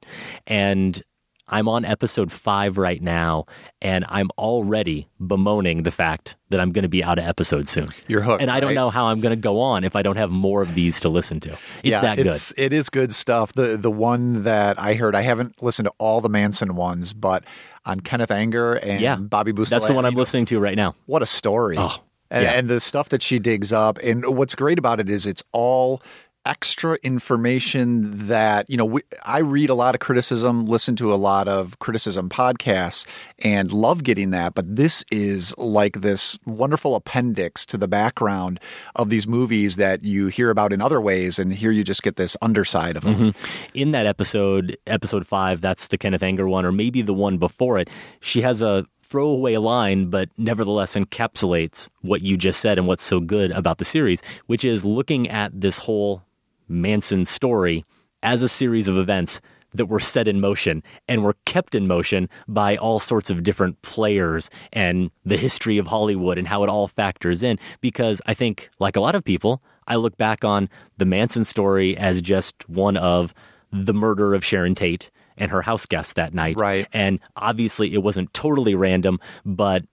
[0.48, 1.02] And
[1.48, 3.46] I'm on episode five right now,
[3.80, 7.91] and I'm already bemoaning the fact that I'm going to be out of episode soon.
[8.08, 8.76] You're hooked, And I don't right?
[8.76, 11.10] know how I'm going to go on if I don't have more of these to
[11.10, 11.52] listen to.
[11.52, 12.28] It's yeah, that good.
[12.28, 13.54] it's, It is good stuff.
[13.54, 17.43] The the one that I heard, I haven't listened to all the Manson ones, but
[17.86, 19.16] on Kenneth Anger and Yeah.
[19.16, 19.80] Bobby Beausoleil.
[19.80, 20.96] That's the one I'm listening to right now.
[21.06, 21.76] What a story.
[21.78, 22.52] Oh, and, yeah.
[22.52, 24.00] and the stuff that she digs up.
[24.02, 26.02] And what's great about it is it's all
[26.46, 31.16] extra information that, you know, we, I read a lot of criticism, listen to a
[31.16, 33.08] lot of criticism podcasts,
[33.39, 34.54] and love getting that.
[34.54, 38.60] But this is like this wonderful appendix to the background
[38.96, 41.39] of these movies that you hear about in other ways.
[41.39, 43.16] And here you just get this underside of them.
[43.16, 43.36] Mhm.
[43.74, 47.80] In that episode, episode five, that's the Kenneth Anger one, or maybe the one before
[47.80, 47.89] it,
[48.20, 53.20] she has a throwaway line, but nevertheless encapsulates what you just said and what's so
[53.20, 56.24] good about the series, which is looking at this whole
[56.68, 57.86] Manson story
[58.24, 59.41] as a series of events
[59.74, 63.82] that were set in motion and were kept in motion by all sorts of different
[63.82, 67.59] players and the history of Hollywood and how it all factors in.
[67.82, 71.97] Because I think, like a lot of people, I look back on the Manson story
[71.97, 73.34] as just one of
[73.72, 76.55] the murder of Sharon Tate and her house guests that night.
[76.57, 76.88] Right.
[76.93, 79.84] And obviously, it wasn't totally random, but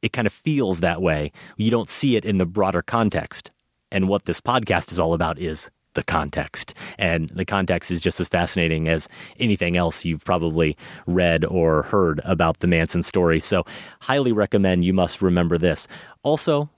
[0.00, 1.32] it kind of feels that way.
[1.56, 3.50] You don't see it in the broader context.
[3.90, 6.74] And what this podcast is all about is the context.
[6.98, 9.08] And the context is just as fascinating as
[9.38, 10.76] anything else you've probably
[11.06, 13.40] read or heard about the Manson story.
[13.40, 13.64] So,
[14.00, 15.88] highly recommend you must remember this.
[16.22, 16.68] Also,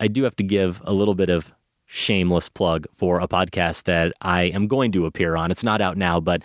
[0.00, 1.52] I do have to give a little bit of
[1.86, 5.50] shameless plug for a podcast that I am going to appear on.
[5.50, 6.42] It's not out now, but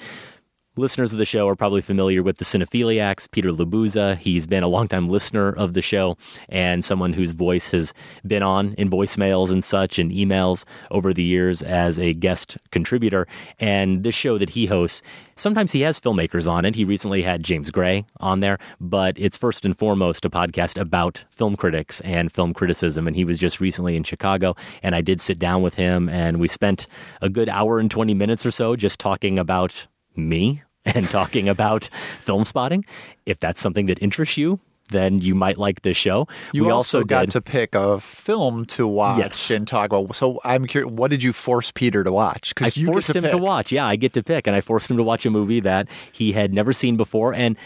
[0.77, 4.15] Listeners of the show are probably familiar with the Cinephiliacs, Peter Labuza.
[4.15, 6.17] He's been a longtime listener of the show
[6.49, 7.95] and someone whose voice has
[8.27, 13.27] been on in voicemails and such and emails over the years as a guest contributor.
[13.59, 15.01] And this show that he hosts,
[15.35, 16.75] sometimes he has filmmakers on it.
[16.75, 21.25] He recently had James Gray on there, but it's first and foremost a podcast about
[21.31, 23.07] film critics and film criticism.
[23.07, 26.39] And he was just recently in Chicago, and I did sit down with him, and
[26.39, 26.85] we spent
[27.19, 30.61] a good hour and 20 minutes or so just talking about me
[30.95, 31.89] and talking about
[32.21, 32.85] film spotting.
[33.25, 34.59] If that's something that interests you,
[34.89, 36.27] then you might like this show.
[36.53, 39.51] You we also, got did- to pick a film to watch Yes.
[39.51, 40.15] and talk about.
[40.15, 42.53] So I'm curious, what did you force Peter to watch?
[42.61, 43.71] I forced him to watch.
[43.73, 46.31] Yeah, I get to pick, and I forced him to watch a movie that he
[46.31, 47.57] had never seen before, and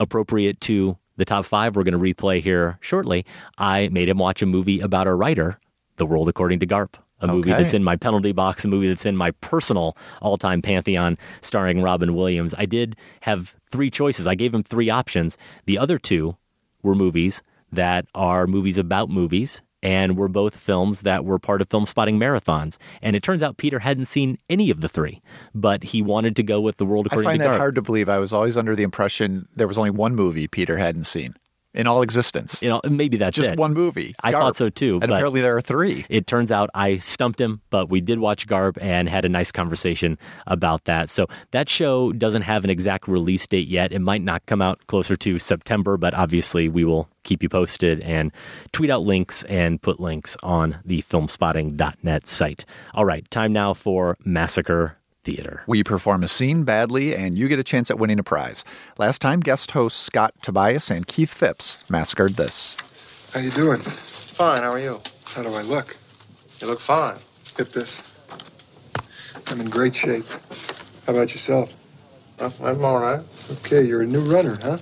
[0.00, 3.26] appropriate to the top five we're going to replay here shortly.
[3.58, 5.60] I made him watch a movie about a writer,
[5.96, 6.94] The World According to Garp.
[7.22, 7.62] A movie Okay.
[7.62, 11.80] that's in my penalty box, a movie that's in my personal all time pantheon starring
[11.80, 12.54] Robin Williams.
[12.58, 14.26] I did have three choices.
[14.26, 15.38] I gave him three options.
[15.66, 16.36] The other two
[16.82, 21.68] were movies that are movies about movies and were both films that were part of
[21.68, 22.76] film spotting marathons.
[23.00, 25.20] And it turns out Peter hadn't seen any of the three,
[25.54, 28.08] but he wanted to go with The World I find to that hard to believe.
[28.08, 31.34] I was always under the impression there was only one movie Peter hadn't seen
[31.74, 32.60] in all existence.
[32.62, 33.58] You know, maybe that's Just it.
[33.58, 34.14] one movie.
[34.22, 34.94] I thought so too.
[34.94, 36.04] And but apparently there are three.
[36.08, 39.50] It turns out I stumped him, but we did watch Garp and had a nice
[39.50, 41.08] conversation about that.
[41.08, 43.92] So that show doesn't have an exact release date yet.
[43.92, 48.00] It might not come out closer to September, but obviously we will keep you posted
[48.00, 48.32] and
[48.72, 52.64] tweet out links and put links on the filmspotting.net site.
[52.94, 55.62] All right, time now for Massacre Theater.
[55.66, 58.64] We perform a scene badly, and you get a chance at winning a prize.
[58.98, 62.76] Last time, guest hosts Scott Tobias and Keith Phipps massacred this.
[63.32, 63.80] How you doing?
[63.80, 65.00] Fine, how are you?
[65.24, 65.96] How do I look?
[66.60, 67.16] You look fine.
[67.56, 68.10] Get this.
[69.46, 70.26] I'm in great shape.
[71.06, 71.72] How about yourself?
[72.38, 73.20] Well, I'm all right.
[73.50, 74.78] Okay, you're a new runner, huh?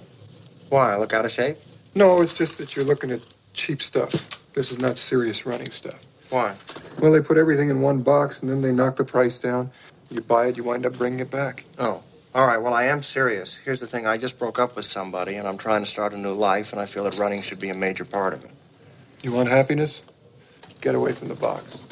[0.70, 1.59] Why, I look out of shape?
[1.95, 3.20] No, it's just that you're looking at
[3.53, 4.12] cheap stuff.
[4.55, 5.99] This is not serious running stuff.
[6.30, 6.55] Why?
[7.01, 9.70] Well, they put everything in one box and then they knock the price down.
[10.11, 11.64] You buy it, you wind up bringing it back.
[11.78, 12.02] Oh.
[12.32, 13.54] All right, well, I am serious.
[13.54, 16.18] Here's the thing I just broke up with somebody, and I'm trying to start a
[16.18, 18.50] new life, and I feel that running should be a major part of it.
[19.22, 20.02] You want happiness?
[20.80, 21.84] Get away from the box.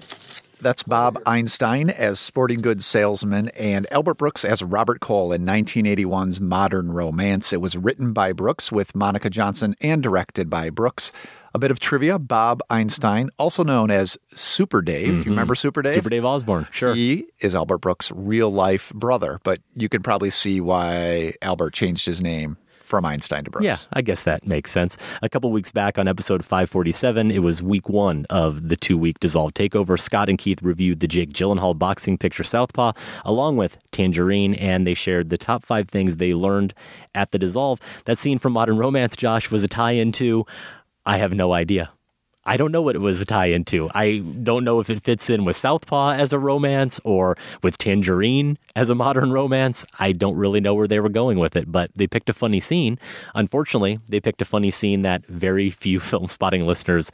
[0.60, 6.40] That's Bob Einstein as sporting goods salesman and Albert Brooks as Robert Cole in 1981's
[6.40, 7.52] Modern Romance.
[7.52, 11.12] It was written by Brooks with Monica Johnson and directed by Brooks.
[11.54, 15.08] A bit of trivia Bob Einstein, also known as Super Dave.
[15.08, 15.24] Mhm.
[15.24, 15.94] You remember Super Dave?
[15.94, 16.92] Super Dave Osborne, sure.
[16.92, 22.04] He is Albert Brooks' real life brother, but you can probably see why Albert changed
[22.04, 22.58] his name
[22.88, 23.64] from Einstein to Brooks.
[23.64, 24.96] Yeah, I guess that makes sense.
[25.22, 29.20] A couple weeks back on episode 547, it was week one of the two week
[29.20, 30.00] Dissolve takeover.
[30.00, 32.92] Scott and Keith reviewed the Jake Gyllenhaal boxing picture Southpaw
[33.24, 36.74] along with Tangerine, and they shared the top five things they learned
[37.14, 37.78] at the Dissolve.
[38.06, 40.46] That scene from Modern Romance, Josh, was a tie in to
[41.04, 41.90] I have no idea.
[42.48, 43.90] I don't know what it was a tie into.
[43.92, 48.56] I don't know if it fits in with Southpaw as a romance or with Tangerine
[48.74, 49.84] as a modern romance.
[49.98, 52.58] I don't really know where they were going with it, but they picked a funny
[52.58, 52.98] scene.
[53.34, 57.12] Unfortunately, they picked a funny scene that very few film spotting listeners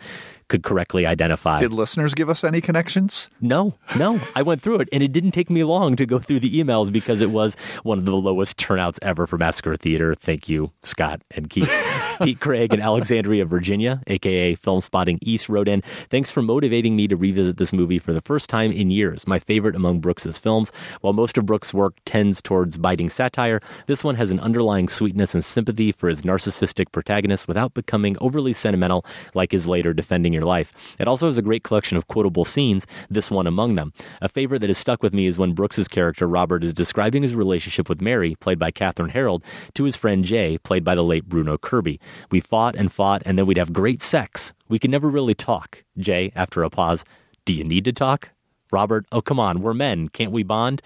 [0.48, 1.58] could correctly identify.
[1.58, 3.30] Did listeners give us any connections?
[3.40, 4.20] No, no.
[4.34, 6.92] I went through it, and it didn't take me long to go through the emails
[6.92, 10.14] because it was one of the lowest turnouts ever for Massacre Theater.
[10.14, 11.70] Thank you, Scott and Keith.
[12.22, 17.08] Pete Craig in Alexandria, Virginia, aka Film Spotting East, wrote in Thanks for motivating me
[17.08, 19.26] to revisit this movie for the first time in years.
[19.26, 20.70] My favorite among Brooks's films.
[21.00, 25.34] While most of Brooks' work tends towards biting satire, this one has an underlying sweetness
[25.34, 30.44] and sympathy for his narcissistic protagonist without becoming overly sentimental like his later defending your
[30.44, 30.72] life.
[30.98, 33.92] It also has a great collection of quotable scenes, this one among them.
[34.20, 37.34] A favorite that has stuck with me is when Brooks's character, Robert, is describing his
[37.34, 39.42] relationship with Mary, played by Kathryn Harrold,
[39.74, 41.98] to his friend Jay, played by the late Bruno Kirby.
[42.30, 44.52] We fought and fought, and then we'd have great sex.
[44.68, 45.84] We could never really talk.
[45.96, 47.04] Jay, after a pause,
[47.44, 48.33] do you need to talk?
[48.74, 50.08] Robert, oh, come on, we're men.
[50.08, 50.82] Can't we bond?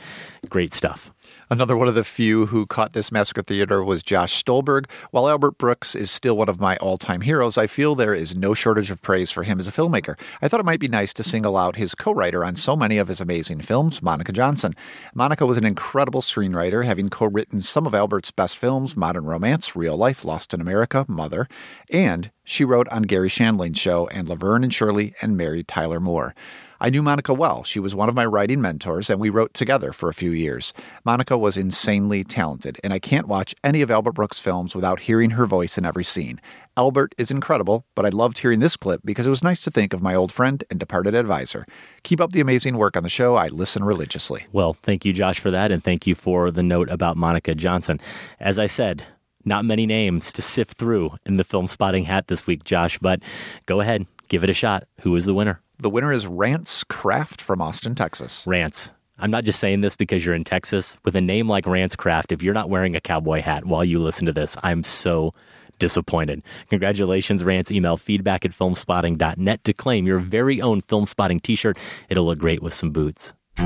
[0.50, 1.10] Great stuff.
[1.48, 4.86] Another one of the few who caught this massacre theater was Josh Stolberg.
[5.10, 8.36] While Albert Brooks is still one of my all time heroes, I feel there is
[8.36, 10.18] no shortage of praise for him as a filmmaker.
[10.42, 12.98] I thought it might be nice to single out his co writer on so many
[12.98, 14.74] of his amazing films, Monica Johnson.
[15.14, 19.74] Monica was an incredible screenwriter, having co written some of Albert's best films Modern Romance,
[19.74, 21.48] Real Life, Lost in America, Mother,
[21.90, 26.34] and she wrote on Garry Shandling's show and Laverne and Shirley and Mary Tyler Moore.
[26.80, 27.64] I knew Monica well.
[27.64, 30.72] She was one of my writing mentors, and we wrote together for a few years.
[31.04, 35.30] Monica was insanely talented, and I can't watch any of Albert Brooks' films without hearing
[35.30, 36.40] her voice in every scene.
[36.76, 39.92] Albert is incredible, but I loved hearing this clip because it was nice to think
[39.92, 41.66] of my old friend and departed advisor.
[42.04, 43.34] Keep up the amazing work on the show.
[43.34, 44.46] I listen religiously.
[44.52, 47.98] Well, thank you, Josh, for that, and thank you for the note about Monica Johnson.
[48.38, 49.04] As I said,
[49.44, 53.20] not many names to sift through in the film spotting hat this week, Josh, but
[53.66, 54.84] go ahead, give it a shot.
[55.00, 55.60] Who is the winner?
[55.80, 58.44] The winner is Rance Craft from Austin, Texas.
[58.48, 58.90] Rance.
[59.16, 60.96] I'm not just saying this because you're in Texas.
[61.04, 64.02] With a name like Rance Craft, if you're not wearing a cowboy hat while you
[64.02, 65.34] listen to this, I'm so
[65.78, 66.42] disappointed.
[66.68, 67.70] Congratulations, Rance.
[67.70, 71.78] Email feedback at filmspotting.net to claim your very own Film Spotting t shirt.
[72.08, 73.34] It'll look great with some boots.
[73.58, 73.64] I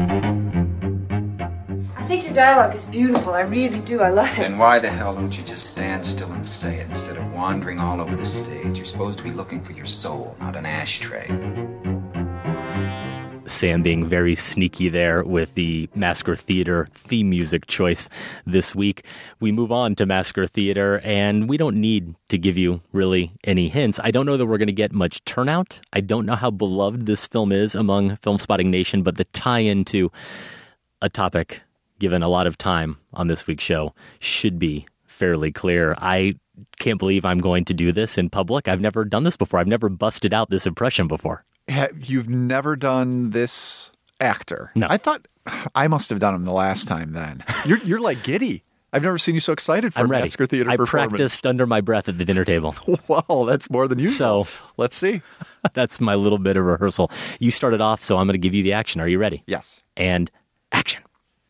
[2.06, 3.32] think your dialogue is beautiful.
[3.32, 4.02] I really do.
[4.02, 4.36] I love it.
[4.36, 7.78] Then why the hell don't you just stand still and say it instead of wandering
[7.78, 8.76] all over the stage?
[8.76, 11.91] You're supposed to be looking for your soul, not an ashtray.
[13.46, 18.08] Sam being very sneaky there with the Massacre Theater theme music choice
[18.46, 19.04] this week.
[19.40, 23.68] We move on to Massacre Theater, and we don't need to give you really any
[23.68, 23.98] hints.
[24.02, 25.80] I don't know that we're going to get much turnout.
[25.92, 29.60] I don't know how beloved this film is among Film Spotting Nation, but the tie
[29.60, 30.10] into
[31.00, 31.62] a topic
[31.98, 35.94] given a lot of time on this week's show should be fairly clear.
[35.98, 36.34] I
[36.78, 38.68] can't believe I'm going to do this in public.
[38.68, 39.60] I've never done this before.
[39.60, 41.44] I've never busted out this impression before.
[41.68, 43.90] You've never done this
[44.20, 44.72] actor?
[44.74, 44.86] No.
[44.90, 45.26] I thought
[45.74, 47.44] I must have done him the last time then.
[47.64, 48.64] You're, you're like giddy.
[48.92, 50.22] I've never seen you so excited for I'm a ready.
[50.24, 52.74] Massacre Theater I practiced under my breath at the dinner table.
[53.08, 54.44] Wow, that's more than usual.
[54.44, 55.22] So let's see.
[55.74, 57.10] that's my little bit of rehearsal.
[57.40, 59.00] You started off, so I'm going to give you the action.
[59.00, 59.42] Are you ready?
[59.46, 59.82] Yes.
[59.96, 60.30] And
[60.72, 61.02] action.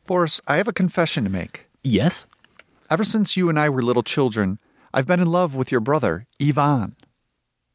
[0.06, 1.66] Boris, I have a confession to make.
[1.82, 2.26] Yes.
[2.90, 4.58] Ever since you and I were little children,
[4.94, 6.94] I've been in love with your brother, Ivan.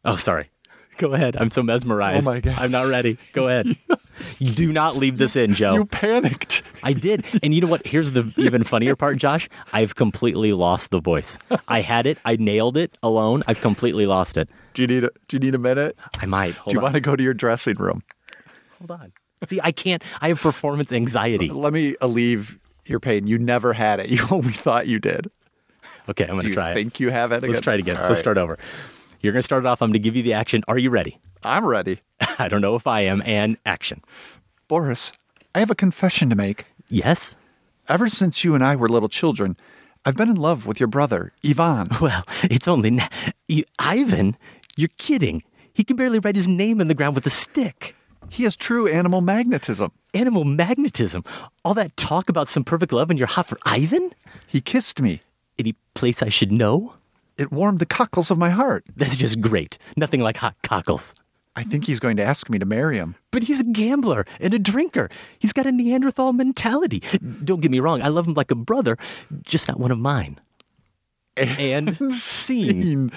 [0.06, 0.50] Oh, sorry.
[1.08, 1.36] Go ahead.
[1.36, 2.28] I'm so mesmerized.
[2.28, 2.58] Oh, my God.
[2.58, 3.18] I'm not ready.
[3.34, 3.78] Go ahead.
[4.40, 5.76] you do not leave this in, Joe.
[5.76, 6.64] You panicked.
[6.84, 7.26] I did.
[7.44, 7.86] And you know what?
[7.86, 9.48] Here's the even funnier part, Josh.
[9.74, 11.38] I've completely lost the voice.
[11.68, 12.18] I had it.
[12.26, 13.44] I nailed it alone.
[13.48, 14.50] I've completely lost it.
[14.74, 15.98] Do you need a Do you need a minute?
[16.20, 16.56] I might.
[16.56, 16.84] Hold do you on.
[16.84, 18.04] want to go to your dressing room?
[18.80, 19.14] Hold on.
[19.48, 20.04] See, I can't.
[20.22, 21.50] I have performance anxiety.
[21.50, 23.28] Let me alleviate your pain.
[23.28, 24.10] You never had it.
[24.18, 25.30] You only thought you did.
[26.10, 27.04] Okay, I'm going to try think it.
[27.04, 27.50] you have it again?
[27.52, 27.98] Let's try it again.
[27.98, 28.20] All Let's right.
[28.20, 28.58] start over.
[29.22, 29.82] You're going to start it off.
[29.82, 30.64] I'm going to give you the action.
[30.68, 31.20] Are you ready?
[31.44, 32.02] I'm ready.
[32.40, 33.22] I don't know if I am.
[33.26, 34.04] And action.
[34.68, 35.12] Boris,
[35.56, 36.66] I have a confession to make.
[36.90, 37.36] Yes.
[37.90, 39.58] Ever since you and I were little children,
[40.06, 41.88] I've been in love with your brother, Ivan.
[42.02, 43.08] Well, it's only na-
[43.48, 44.38] you, Ivan.
[44.76, 45.44] You're kidding.
[45.74, 47.96] He can barely write his name in the ground with a stick.
[48.30, 49.92] He has true animal magnetism.
[50.14, 51.24] Animal magnetism.
[51.64, 54.14] All that talk about some perfect love and you're hot for Ivan?
[54.48, 55.22] He kissed me.
[55.58, 56.94] Any place I should know?
[57.38, 58.86] It warmed the cockles of my heart.
[58.96, 59.78] That's just great.
[59.96, 61.14] Nothing like hot cockles.
[61.56, 63.16] I think he's going to ask me to marry him.
[63.32, 65.10] But he's a gambler and a drinker.
[65.40, 67.02] He's got a Neanderthal mentality.
[67.44, 68.98] Don't get me wrong, I love him like a brother,
[69.42, 70.40] just not one of mine.
[71.36, 73.12] And scene.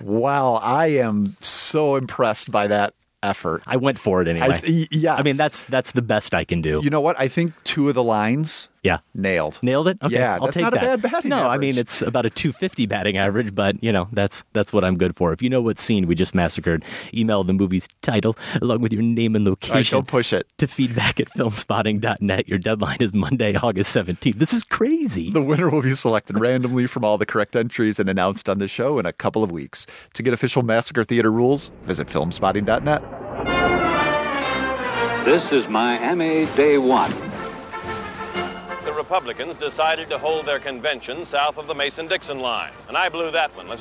[0.00, 3.62] Wow, I am so impressed by that effort.
[3.66, 4.60] I went for it anyway.
[4.62, 5.18] I, yes.
[5.18, 6.80] I mean, that's that's the best I can do.
[6.82, 7.18] You know what?
[7.18, 8.98] I think two of the lines yeah.
[9.14, 9.58] Nailed.
[9.62, 9.98] Nailed it?
[10.02, 10.14] Okay.
[10.14, 11.24] Yeah, I'll take that.
[11.24, 11.50] no, average.
[11.50, 14.98] I mean it's about a 250 batting average, but you know, that's that's what I'm
[14.98, 15.32] good for.
[15.32, 19.02] If you know what scene we just massacred, email the movie's title along with your
[19.02, 19.76] name and location.
[19.76, 20.46] I shall push it.
[20.58, 22.46] To feedback at filmspotting.net.
[22.46, 24.38] Your deadline is Monday, August 17th.
[24.38, 25.30] This is crazy.
[25.30, 28.68] The winner will be selected randomly from all the correct entries and announced on the
[28.68, 29.86] show in a couple of weeks.
[30.12, 33.02] To get official Massacre Theater rules, visit filmspotting.net.
[35.24, 37.33] This is Miami Day 1.
[39.14, 43.54] Republicans decided to hold their convention south of the Mason-Dixon line, and I blew that
[43.56, 43.68] one.
[43.68, 43.80] Let's.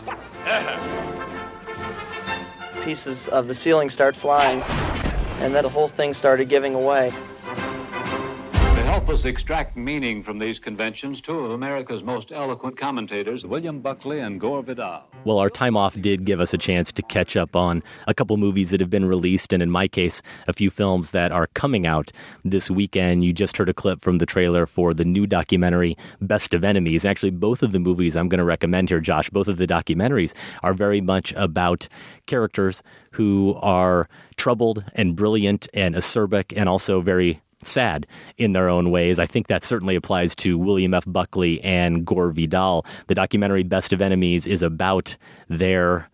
[2.85, 4.61] Pieces of the ceiling start flying,
[5.41, 7.11] and then the whole thing started giving away.
[8.93, 14.19] Help us extract meaning from these conventions, two of America's most eloquent commentators, William Buckley
[14.19, 15.09] and Gore Vidal.
[15.25, 18.37] Well, our time off did give us a chance to catch up on a couple
[18.37, 21.87] movies that have been released, and in my case, a few films that are coming
[21.87, 22.11] out
[22.45, 23.25] this weekend.
[23.25, 27.03] You just heard a clip from the trailer for the new documentary, Best of Enemies.
[27.03, 30.35] Actually, both of the movies I'm going to recommend here, Josh, both of the documentaries
[30.61, 31.87] are very much about
[32.27, 32.83] characters
[33.13, 38.07] who are troubled and brilliant and acerbic and also very sad
[38.37, 39.19] in their own ways.
[39.19, 41.03] I think that certainly applies to William F.
[41.07, 42.85] Buckley and Gore Vidal.
[43.07, 45.15] The documentary Best of Enemies is about
[45.49, 46.09] their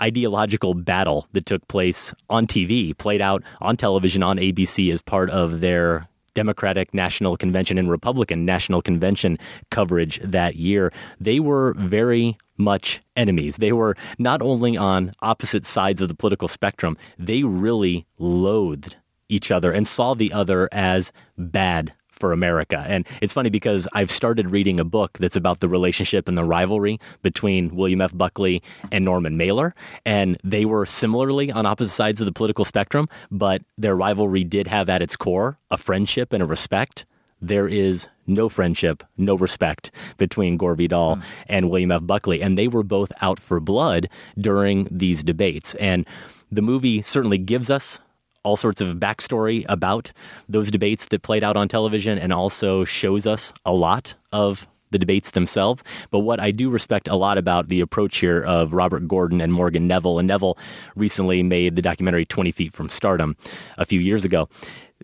[0.00, 5.30] ideological battle that took place on TV, played out on television on ABC as part
[5.30, 9.38] of their Democratic National Convention and Republican National Convention
[9.70, 10.92] coverage that year.
[11.18, 13.56] They were very much enemies.
[13.56, 18.96] They were not only on opposite sides of the political spectrum, they really loathed
[19.28, 22.84] each other and saw the other as bad for America.
[22.86, 26.44] And it's funny because I've started reading a book that's about the relationship and the
[26.44, 28.16] rivalry between William F.
[28.16, 29.74] Buckley and Norman Mailer.
[30.04, 34.66] And they were similarly on opposite sides of the political spectrum, but their rivalry did
[34.66, 37.06] have at its core a friendship and a respect.
[37.40, 41.22] There is no friendship, no respect between Gore Vidal mm.
[41.46, 42.04] and William F.
[42.04, 42.42] Buckley.
[42.42, 45.74] And they were both out for blood during these debates.
[45.76, 46.04] And
[46.50, 48.00] the movie certainly gives us
[48.48, 50.10] all sorts of backstory about
[50.48, 54.98] those debates that played out on television and also shows us a lot of the
[54.98, 55.84] debates themselves.
[56.10, 59.52] But what I do respect a lot about the approach here of Robert Gordon and
[59.52, 60.56] Morgan Neville, and Neville
[60.96, 63.36] recently made the documentary 20 Feet from Stardom
[63.76, 64.48] a few years ago,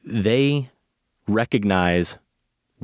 [0.03, 0.71] they
[1.29, 2.17] recognize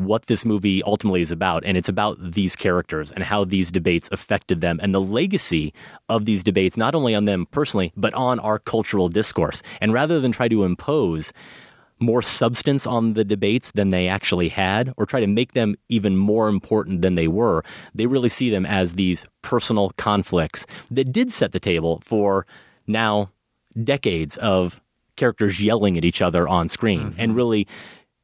[0.04, 1.64] what this movie ultimately is about.
[1.64, 5.72] And it's about these characters and how these debates affected them and the legacy
[6.08, 9.62] of these debates, not only on them personally, but on our cultural discourse.
[9.80, 11.32] And rather than try to impose
[12.00, 16.16] more substance on the debates than they actually had, or try to make them even
[16.16, 17.62] more important than they were,
[17.94, 22.46] they really see them as these personal conflicts that did set the table for
[22.86, 23.30] now
[23.84, 24.80] decades of
[25.16, 27.20] characters yelling at each other on screen mm-hmm.
[27.20, 27.68] and really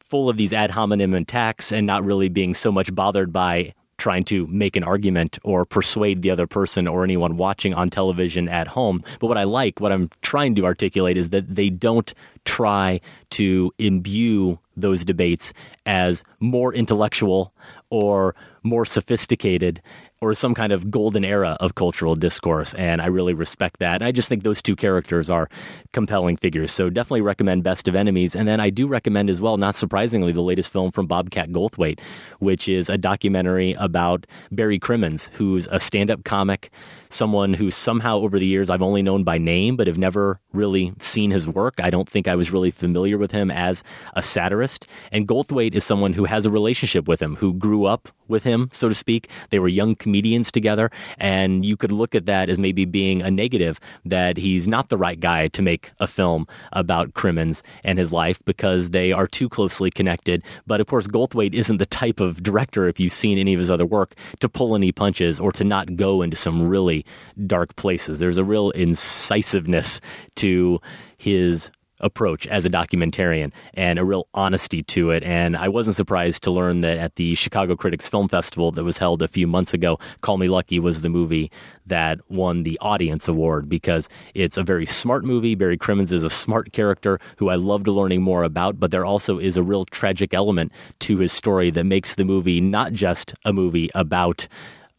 [0.09, 4.25] full of these ad hominem attacks and not really being so much bothered by trying
[4.25, 8.69] to make an argument or persuade the other person or anyone watching on television at
[8.69, 9.03] home.
[9.21, 12.13] But what I like, what I'm trying to articulate is that they don't
[12.45, 13.01] try
[13.31, 15.53] to imbue those debates
[15.87, 17.53] as more intellectual
[17.91, 19.81] or more sophisticated
[20.21, 22.73] or some kind of golden era of cultural discourse.
[22.75, 23.97] And I really respect that.
[23.97, 25.49] And I just think those two characters are
[25.93, 26.73] compelling figures.
[26.73, 28.35] So definitely recommend Best of Enemies.
[28.35, 32.01] And then I do recommend as well, not surprisingly, the latest film from Bobcat Goldthwait,
[32.39, 36.71] which is a documentary about Barry Crimmins, who's a stand up comic
[37.09, 40.93] someone who somehow over the years I've only known by name, but have never really
[40.99, 41.75] seen his work.
[41.79, 43.83] I don't think I was really familiar with him as
[44.15, 44.87] a satirist.
[45.13, 48.69] And Goldthwait is someone who has a relationship with him, who grew up with him,
[48.73, 49.29] so to speak.
[49.51, 50.91] They were young comedians together.
[51.19, 54.97] And you could look at that as maybe being a negative that he's not the
[54.97, 59.49] right guy to make a film about Crimmins and his life because they are too
[59.49, 60.43] closely connected.
[60.67, 63.71] But of course, Goldthwait isn't the type of director, if you've seen any of his
[63.71, 66.96] other work, to pull any punches or to not go into some really
[67.47, 68.19] dark places.
[68.19, 70.01] There's a real incisiveness
[70.37, 70.81] to
[71.19, 71.71] his
[72.01, 75.23] approach as a documentarian and a real honesty to it.
[75.23, 78.99] And I wasn't surprised to learn that at the Chicago Critics Film Festival that was
[78.99, 81.51] held a few months ago, Call Me Lucky was the movie
[81.87, 85.55] that won the audience award because it's a very smart movie.
[85.55, 89.39] Barry Crimmins is a smart character who I loved learning more about, but there also
[89.39, 93.53] is a real tragic element to his story that makes the movie not just a
[93.53, 94.49] movie about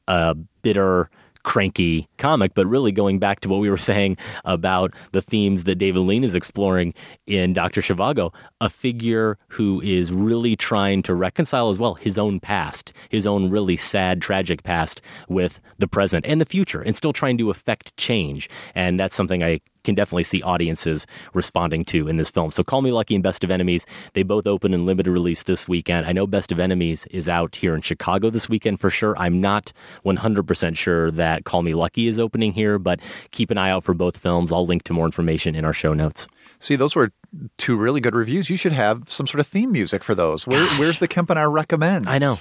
[0.08, 1.10] a bitter
[1.48, 5.76] cranky comic, but really going back to what we were saying about the themes that
[5.76, 6.94] David Lean is exploring
[7.26, 7.82] in Dr.
[7.82, 13.26] Zhivago, a figure who is really trying to reconcile as well his own past, his
[13.26, 17.50] own really sad, tragic past with the present and the future, and still trying to
[17.50, 18.50] affect change.
[18.76, 22.52] And that's something I can definitely see audiences responding to in this film.
[22.52, 25.66] So Call Me Lucky and Best of Enemies, they both open in limited release this
[25.66, 26.06] weekend.
[26.06, 29.18] I know Best of Enemies is out here in Chicago this weekend for sure.
[29.18, 29.72] I'm not
[30.06, 33.00] 100% sure that Call Me Lucky is opening here, but
[33.32, 34.52] keep an eye out for both films.
[34.52, 36.28] I'll link to more information in our show notes.
[36.60, 37.12] See, those were
[37.58, 38.50] two really good reviews.
[38.50, 40.48] You should have some sort of theme music for those.
[40.48, 42.10] Where, where's the Kempenaar recommend?
[42.10, 42.38] I know.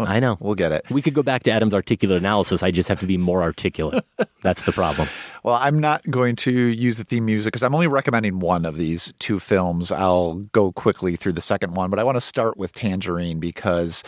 [0.00, 0.38] Well, I know.
[0.40, 0.86] We'll get it.
[0.88, 2.62] We could go back to Adam's articulate analysis.
[2.62, 4.02] I just have to be more articulate.
[4.42, 5.08] That's the problem.
[5.42, 8.78] Well, I'm not going to use the theme music because I'm only recommending one of
[8.78, 9.92] these two films.
[9.92, 14.02] I'll go quickly through the second one, but I want to start with Tangerine because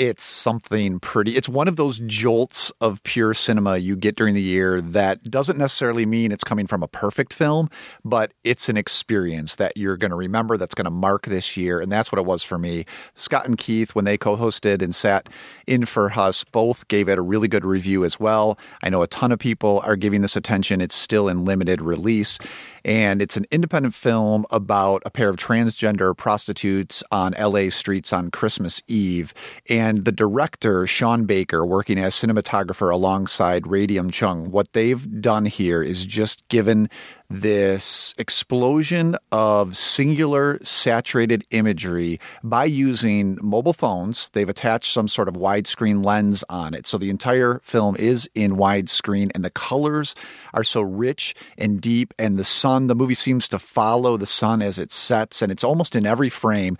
[0.00, 4.40] it's something pretty it's one of those jolts of pure cinema you get during the
[4.40, 7.68] year that doesn't necessarily mean it's coming from a perfect film
[8.02, 11.80] but it's an experience that you're going to remember that's going to mark this year
[11.80, 12.86] and that's what it was for me.
[13.14, 15.28] Scott and keith when they co-hosted and sat
[15.66, 18.58] in for us both gave it a really good review as well.
[18.82, 20.80] I know a ton of people are giving this attention.
[20.80, 22.38] It's still in limited release
[22.84, 28.30] and it's an independent film about a pair of transgender prostitutes on LA streets on
[28.30, 29.34] Christmas Eve.
[29.68, 35.82] And the director, Sean Baker, working as cinematographer alongside Radium Cheung, what they've done here
[35.82, 36.88] is just given
[37.30, 44.30] this explosion of singular saturated imagery by using mobile phones.
[44.30, 46.88] They've attached some sort of widescreen lens on it.
[46.88, 50.16] So the entire film is in widescreen, and the colors
[50.54, 52.12] are so rich and deep.
[52.18, 55.64] And the sun, the movie seems to follow the sun as it sets, and it's
[55.64, 56.76] almost in every frame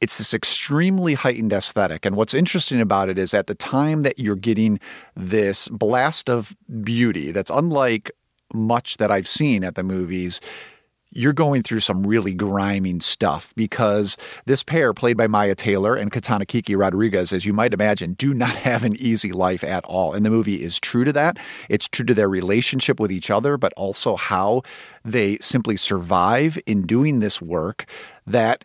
[0.00, 2.04] it's this extremely heightened aesthetic.
[2.04, 4.78] And what's interesting about it is at the time that you're getting
[5.16, 8.10] this blast of beauty that's unlike
[8.54, 10.40] much that I've seen at the movies,
[11.14, 16.10] you're going through some really griming stuff because this pair, played by Mya Taylor and
[16.10, 20.12] Kitana Kiki Rodriguez, as you might imagine, do not have an easy life at all.
[20.12, 21.38] And the movie is true to that.
[21.68, 24.62] It's true to their relationship with each other, but also how
[25.04, 27.86] they simply survive in doing this work
[28.26, 28.64] that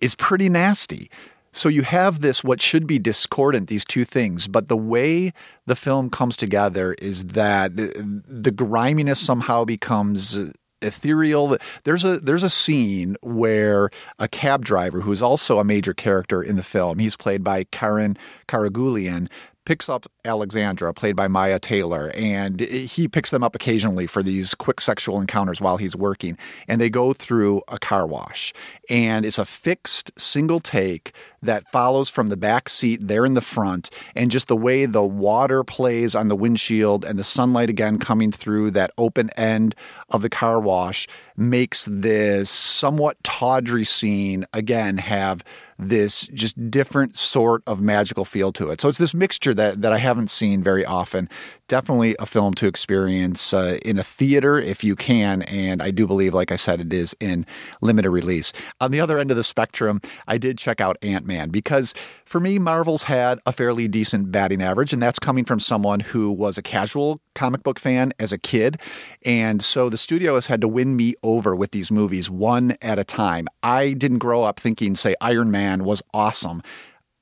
[0.00, 1.10] is pretty nasty.
[1.52, 5.32] So you have this, what should be discordant, these two things, but the way
[5.66, 10.38] the film comes together is that the griminess somehow becomes
[10.82, 11.56] ethereal.
[11.84, 16.56] There's a there's a scene where a cab driver, who's also a major character in
[16.56, 18.16] the film, he's played by Karren
[18.48, 19.28] Karagulian,
[19.64, 24.54] picks up Alexandra, played by Mya Taylor, and he picks them up occasionally for these
[24.54, 26.36] quick sexual encounters while he's working.
[26.66, 28.52] And they go through a car wash.
[28.88, 33.40] And it's a fixed single take that follows from the back seat there in the
[33.40, 33.90] front.
[34.14, 38.32] And just the way the water plays on the windshield and the sunlight again coming
[38.32, 39.74] through that open end
[40.10, 41.06] of the car wash
[41.36, 45.42] makes this somewhat tawdry scene again have
[45.80, 48.80] this just different sort of magical feel to it.
[48.80, 51.28] So it's this mixture that, that I haven't seen very often.
[51.70, 55.42] Definitely a film to experience uh, in a theater if you can.
[55.42, 57.46] And I do believe, like I said, it is in
[57.80, 58.52] limited release.
[58.80, 61.94] On the other end of the spectrum, I did check out Ant Man because
[62.24, 66.32] for me, Marvel's had a fairly decent batting average, and that's coming from someone who
[66.32, 68.80] was a casual comic book fan as a kid.
[69.24, 72.98] And so the studio has had to win me over with these movies one at
[72.98, 73.46] a time.
[73.62, 76.62] I didn't grow up thinking, say, Iron Man was awesome.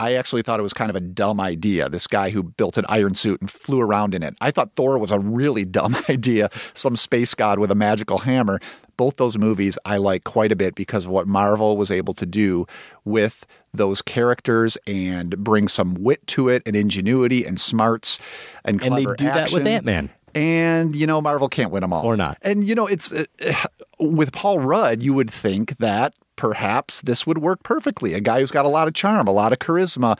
[0.00, 1.88] I actually thought it was kind of a dumb idea.
[1.88, 4.34] This guy who built an iron suit and flew around in it.
[4.40, 8.60] I thought Thor was a really dumb idea, some space god with a magical hammer.
[8.96, 12.26] Both those movies I like quite a bit because of what Marvel was able to
[12.26, 12.66] do
[13.04, 18.18] with those characters and bring some wit to it and ingenuity and smarts
[18.64, 19.26] and and they do action.
[19.26, 20.10] that with Ant Man.
[20.34, 22.38] And you know, Marvel can't win them all, or not.
[22.42, 23.24] And you know, it's uh,
[23.98, 25.02] with Paul Rudd.
[25.02, 28.14] You would think that perhaps this would work perfectly.
[28.14, 30.16] A guy who's got a lot of charm, a lot of charisma,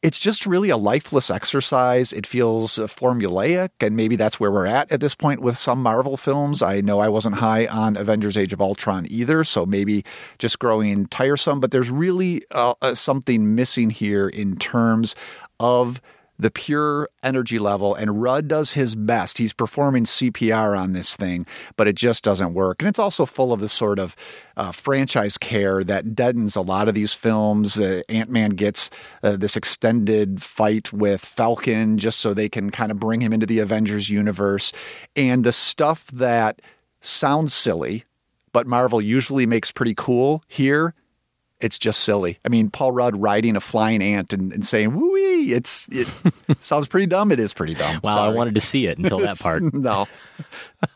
[0.00, 2.12] it's just really a lifeless exercise.
[2.12, 6.16] It feels formulaic, and maybe that's where we're at at this point with some Marvel
[6.16, 6.62] films.
[6.62, 10.04] I know I wasn't high on Avengers Age of Ultron either, so maybe
[10.38, 15.16] just growing tiresome, but there's really uh, something missing here in terms
[15.58, 16.00] of
[16.38, 17.94] the pure energy level.
[17.94, 19.38] And Rudd does his best.
[19.38, 22.80] He's performing CPR on this thing, but it just doesn't work.
[22.80, 24.16] And it's also full of the sort of
[24.56, 27.78] uh, franchise care that deadens a lot of these films.
[27.78, 28.90] Uh, Ant Man gets
[29.22, 33.46] uh, this extended fight with Falcon just so they can kind of bring him into
[33.46, 34.72] the Avengers universe.
[35.14, 36.62] And the stuff that
[37.00, 38.04] sounds silly,
[38.52, 40.94] but Marvel usually makes pretty cool here
[41.60, 42.38] it's just silly.
[42.44, 45.16] I mean, Paul Rudd riding a flying ant and, and saying "woo
[45.52, 46.08] it's it
[46.60, 47.30] sounds pretty dumb.
[47.32, 48.00] It is pretty dumb.
[48.02, 48.30] Wow, Sorry.
[48.30, 49.62] I wanted to see it until that part.
[49.74, 50.06] no,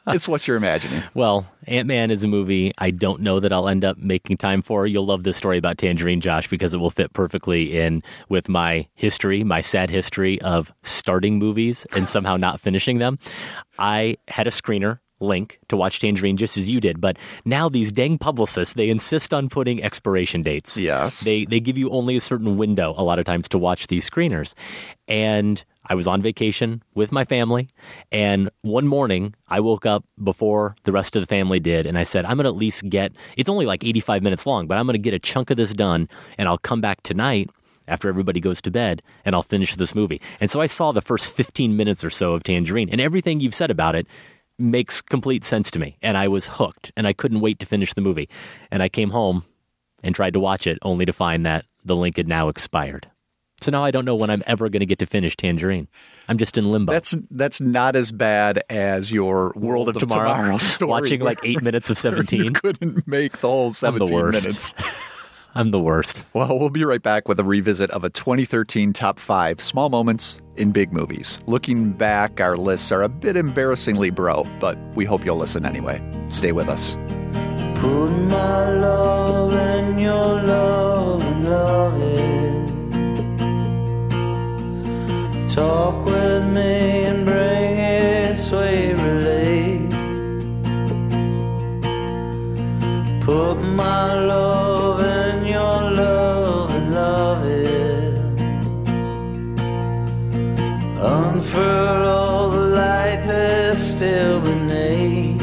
[0.07, 1.03] it's what you're imagining.
[1.15, 4.63] Well, Ant Man is a movie I don't know that I'll end up making time
[4.63, 4.87] for.
[4.87, 8.87] You'll love this story about Tangerine, Josh, because it will fit perfectly in with my
[8.95, 13.19] history, my sad history of starting movies and somehow not finishing them.
[13.79, 17.01] I had a screener link to watch Tangerine just as you did.
[17.01, 20.77] But now these dang publicists, they insist on putting expiration dates.
[20.77, 21.21] Yes.
[21.21, 24.09] They they give you only a certain window a lot of times to watch these
[24.09, 24.55] screeners.
[25.07, 27.69] And I was on vacation with my family,
[28.13, 32.03] and one morning I woke up before the rest of the family did, and I
[32.05, 34.87] said, I'm going to at least get, it's only like 85 minutes long, but I'm
[34.87, 37.49] going to get a chunk of this done, and I'll come back tonight
[37.89, 40.21] after everybody goes to bed and I'll finish this movie.
[40.41, 43.55] And so I saw the first 15 minutes or so of Tangerine, and everything you've
[43.55, 44.07] said about it
[44.61, 45.97] makes complete sense to me.
[46.03, 48.29] And I was hooked and I couldn't wait to finish the movie.
[48.71, 49.45] And I came home
[50.03, 53.11] and tried to watch it only to find that the link had now expired.
[53.63, 55.87] So now I don't know when I'm ever going to get to finish Tangerine.
[56.29, 56.93] I'm just in limbo.
[56.93, 60.57] That's that's not as bad as your World, of Tomorrow.
[60.59, 60.89] story.
[60.89, 62.43] Watching like eight minutes of 17.
[62.43, 64.43] You couldn't make the whole I'm 17 the worst.
[64.45, 64.75] minutes.
[65.55, 66.25] I'm the worst.
[66.33, 70.41] Well, we'll be right back with a revisit of a 2013 top five small moments
[70.57, 71.41] in big movies.
[71.47, 76.01] Looking back, our lists are a bit embarrassingly bro, but we hope you'll listen anyway.
[76.29, 76.95] Stay with us.
[77.81, 82.61] Put my love in your love and love it.
[85.49, 89.91] Talk with me and bring it sweet relief.
[93.25, 94.70] Put my love
[101.11, 105.43] Unfurl all the light that's still beneath.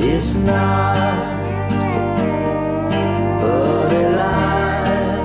[0.00, 1.18] It's not
[3.42, 3.54] a
[4.20, 5.16] lie,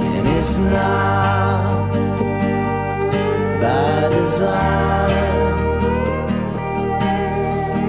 [0.00, 1.90] and it's not
[3.60, 5.12] by design.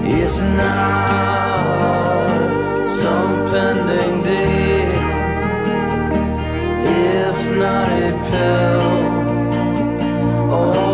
[0.04, 1.24] It's not
[2.84, 4.59] some pending deal.
[7.32, 8.90] It's not a pill.
[10.52, 10.89] All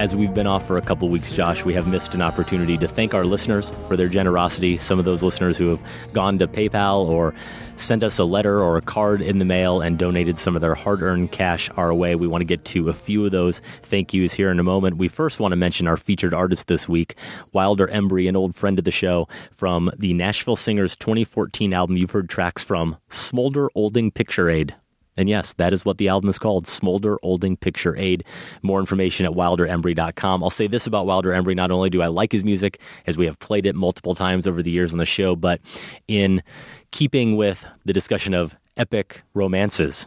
[0.00, 2.88] As we've been off for a couple weeks, Josh, we have missed an opportunity to
[2.88, 4.78] thank our listeners for their generosity.
[4.78, 5.80] Some of those listeners who have
[6.14, 7.34] gone to PayPal or
[7.76, 10.74] sent us a letter or a card in the mail and donated some of their
[10.74, 12.14] hard earned cash our way.
[12.14, 14.96] We want to get to a few of those thank yous here in a moment.
[14.96, 17.14] We first want to mention our featured artist this week,
[17.52, 21.98] Wilder Embry, an old friend of the show from the Nashville Singers 2014 album.
[21.98, 24.74] You've heard tracks from Smolder Olding Picture Aid.
[25.16, 28.24] And yes, that is what the album is called Smolder Olding Picture Aid.
[28.62, 30.42] More information at wilderembry.com.
[30.42, 33.26] I'll say this about Wilder Embry not only do I like his music, as we
[33.26, 35.60] have played it multiple times over the years on the show, but
[36.08, 36.42] in
[36.90, 40.06] keeping with the discussion of epic romances,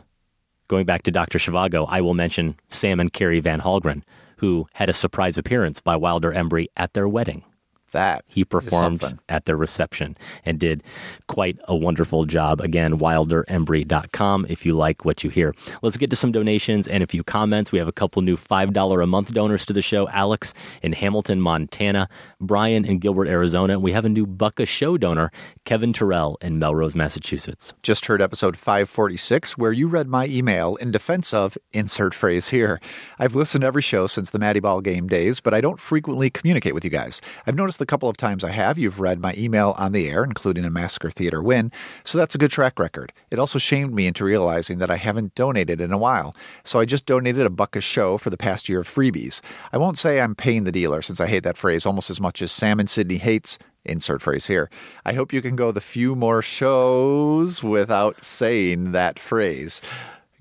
[0.68, 1.38] going back to Dr.
[1.38, 4.04] Zhivago, I will mention Sam and Carrie Van Hallgren,
[4.40, 7.44] who had a surprise appearance by Wilder Embry at their wedding.
[7.94, 10.84] That he performed at their reception and did
[11.28, 12.60] quite a wonderful job.
[12.60, 15.54] Again, wilderembry.com if you like what you hear.
[15.82, 17.72] Let's get to some donations and a few comments.
[17.72, 21.40] We have a couple new $5 a month donors to the show Alex in Hamilton,
[21.40, 22.10] Montana,
[22.42, 23.74] Brian in Gilbert, Arizona.
[23.74, 25.32] And we have a new Buck a Show donor,
[25.64, 27.74] Kevin Terrell in Melrose, Massachusetts.
[27.84, 32.82] Just heard episode 546, where you read my email in defense of insert phrase here.
[33.20, 36.32] I've listened to every show since the Matty Ball game days, but I don't frequently
[36.32, 37.22] communicate with you guys.
[37.46, 40.24] I've noticed the couple of times I have, you've read my email on the air,
[40.24, 41.70] including a Massacre Theater win,
[42.06, 43.12] so that's a good track record.
[43.30, 46.86] It also shamed me into realizing that I haven't donated in a while, so I
[46.86, 49.42] just donated a buck a show for the past year of freebies.
[49.74, 52.42] I won't say I'm paying the dealer, since I hate that phrase almost as much
[52.42, 54.70] as Sam and Sydney hates insert phrase here.
[55.04, 59.82] I hope you can go the few more shows without saying that phrase.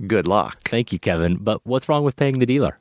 [0.07, 0.69] Good luck.
[0.69, 1.39] Thank you, Kevin.
[1.39, 2.79] But what's wrong with paying the dealer?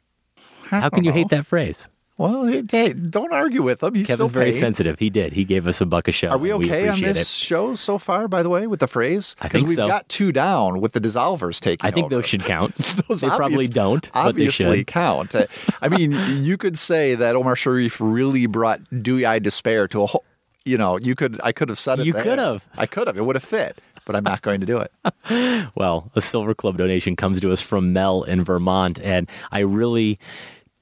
[0.66, 1.90] How can you hate that phrase?
[2.22, 3.96] Well, hey, don't argue with him.
[3.96, 5.00] He's Kevin's very sensitive.
[5.00, 5.34] He did.
[5.34, 6.28] He gave us a buck a show.
[6.28, 7.26] Are we okay on this it.
[7.26, 9.36] show so far, by the way, with the phrase?
[9.42, 9.88] I think we've so.
[9.88, 12.18] got two down with the dissolvers taking I think over.
[12.18, 12.76] those should count.
[13.08, 14.88] Those they probably don't, but they Obviously should.
[14.88, 15.34] count.
[15.82, 16.12] I mean,
[16.44, 20.24] you could say that Omar Sharif really brought dewy-eyed despair to a whole.
[20.64, 21.42] You know, you could.
[21.44, 22.06] I could have said it.
[22.06, 22.64] You could have.
[22.78, 23.18] I could have.
[23.18, 23.82] It would have fit.
[24.06, 24.92] But I'm not going to do it.
[25.76, 30.20] Well, a Silver Club donation comes to us from Mel in Vermont, and I really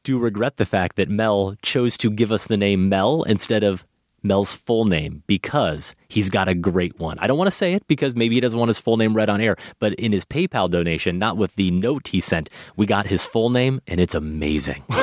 [0.09, 3.85] do regret the fact that Mel chose to give us the name Mel instead of
[4.23, 7.19] Mel's full name because he's got a great one.
[7.19, 9.29] I don't want to say it because maybe he doesn't want his full name read
[9.29, 13.05] on air, but in his PayPal donation, not with the note he sent, we got
[13.05, 14.83] his full name, and it's amazing.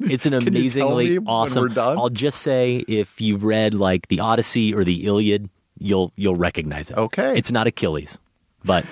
[0.00, 1.78] It's an Can you tell amazingly awesome.
[1.78, 5.48] I'll just say if you've read like the Odyssey or the Iliad,
[5.78, 6.98] you'll you'll recognize it.
[6.98, 7.36] Okay.
[7.36, 8.18] It's not Achilles,
[8.64, 8.84] but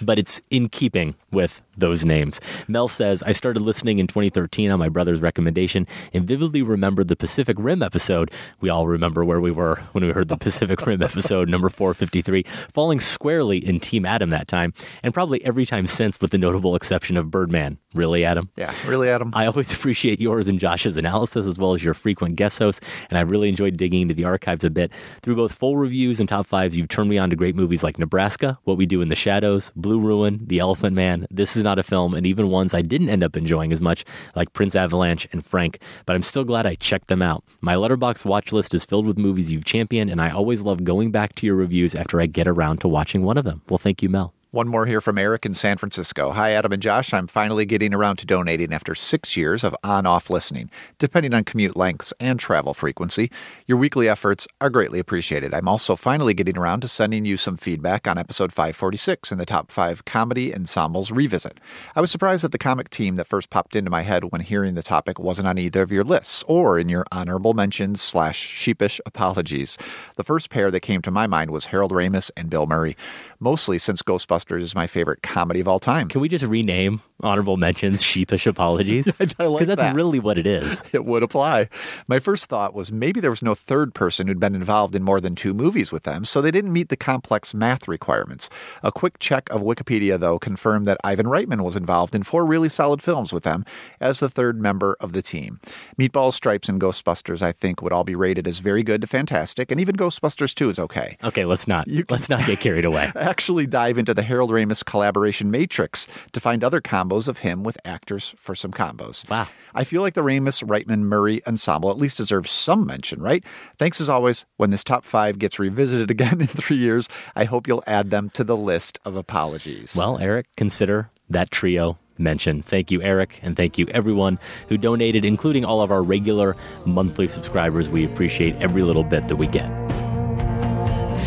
[0.00, 2.40] but it's in keeping with those names.
[2.66, 7.16] Mel says, I started listening in 2013 on my brother's recommendation and vividly remembered the
[7.16, 8.30] Pacific Rim episode.
[8.60, 12.42] We all remember where we were when we heard the Pacific Rim episode, number 453,
[12.72, 14.72] falling squarely in Team Adam that time,
[15.02, 17.78] and probably every time since, with the notable exception of Birdman.
[17.94, 18.50] Really, Adam?
[18.56, 19.32] Yeah, really, Adam.
[19.34, 23.18] I always appreciate yours and Josh's analysis as well as your frequent guest hosts, and
[23.18, 24.92] I really enjoyed digging into the archives a bit.
[25.22, 27.98] Through both full reviews and top fives, you've turned me on to great movies like
[27.98, 31.78] Nebraska, What We Do in the Shadows, Blue Ruin, The Elephant Man, This Is Not
[31.78, 34.02] a Film, and even ones I didn't end up enjoying as much,
[34.34, 37.44] like Prince Avalanche and Frank, but I'm still glad I checked them out.
[37.60, 41.10] My Letterboxd watch list is filled with movies you've championed, and I always love going
[41.10, 43.60] back to your reviews after I get around to watching one of them.
[43.68, 44.32] Well, thank you, Mel.
[44.50, 46.30] One more here from Eric in San Francisco.
[46.30, 47.12] Hi, Adam and Josh.
[47.12, 51.44] I'm finally getting around to donating after six years of on off listening, depending on
[51.44, 53.30] commute lengths and travel frequency.
[53.66, 55.52] Your weekly efforts are greatly appreciated.
[55.52, 59.44] I'm also finally getting around to sending you some feedback on episode 546 in the
[59.44, 61.58] top five comedy ensembles revisit.
[61.94, 64.76] I was surprised that the comic team that first popped into my head when hearing
[64.76, 68.98] the topic wasn't on either of your lists or in your honorable mentions slash sheepish
[69.04, 69.76] apologies.
[70.16, 72.96] The first pair that came to my mind was Harold Ramis and Bill Murray,
[73.40, 76.08] mostly since Ghostbusters is my favorite comedy of all time.
[76.08, 79.06] Can we just rename honorable mentions sheepish apologies?
[79.18, 79.94] Because like that's that.
[79.94, 80.82] really what it is.
[80.92, 81.68] It would apply.
[82.06, 85.20] My first thought was maybe there was no third person who'd been involved in more
[85.20, 88.48] than two movies with them, so they didn't meet the complex math requirements.
[88.82, 92.68] A quick check of Wikipedia, though, confirmed that Ivan Reitman was involved in four really
[92.68, 93.64] solid films with them
[94.00, 95.60] as the third member of the team.
[95.98, 99.70] Meatballs, Stripes, and Ghostbusters, I think, would all be rated as very good to fantastic,
[99.70, 101.16] and even Ghostbusters 2 is okay.
[101.22, 103.10] Okay, let's not let's not get carried away.
[103.28, 107.76] Actually, dive into the Harold Ramis collaboration matrix to find other combos of him with
[107.84, 109.28] actors for some combos.
[109.28, 109.48] Wow.
[109.74, 113.44] I feel like the Ramis, Reitman, Murray ensemble at least deserves some mention, right?
[113.78, 114.46] Thanks as always.
[114.56, 117.06] When this top five gets revisited again in three years,
[117.36, 119.94] I hope you'll add them to the list of apologies.
[119.94, 122.62] Well, Eric, consider that trio mention.
[122.62, 124.38] Thank you, Eric, and thank you everyone
[124.70, 126.56] who donated, including all of our regular
[126.86, 127.90] monthly subscribers.
[127.90, 129.68] We appreciate every little bit that we get.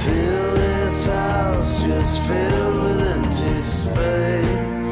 [0.03, 0.50] Fill
[1.53, 4.89] this house just filled with empty space.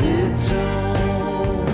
[0.00, 1.68] The tone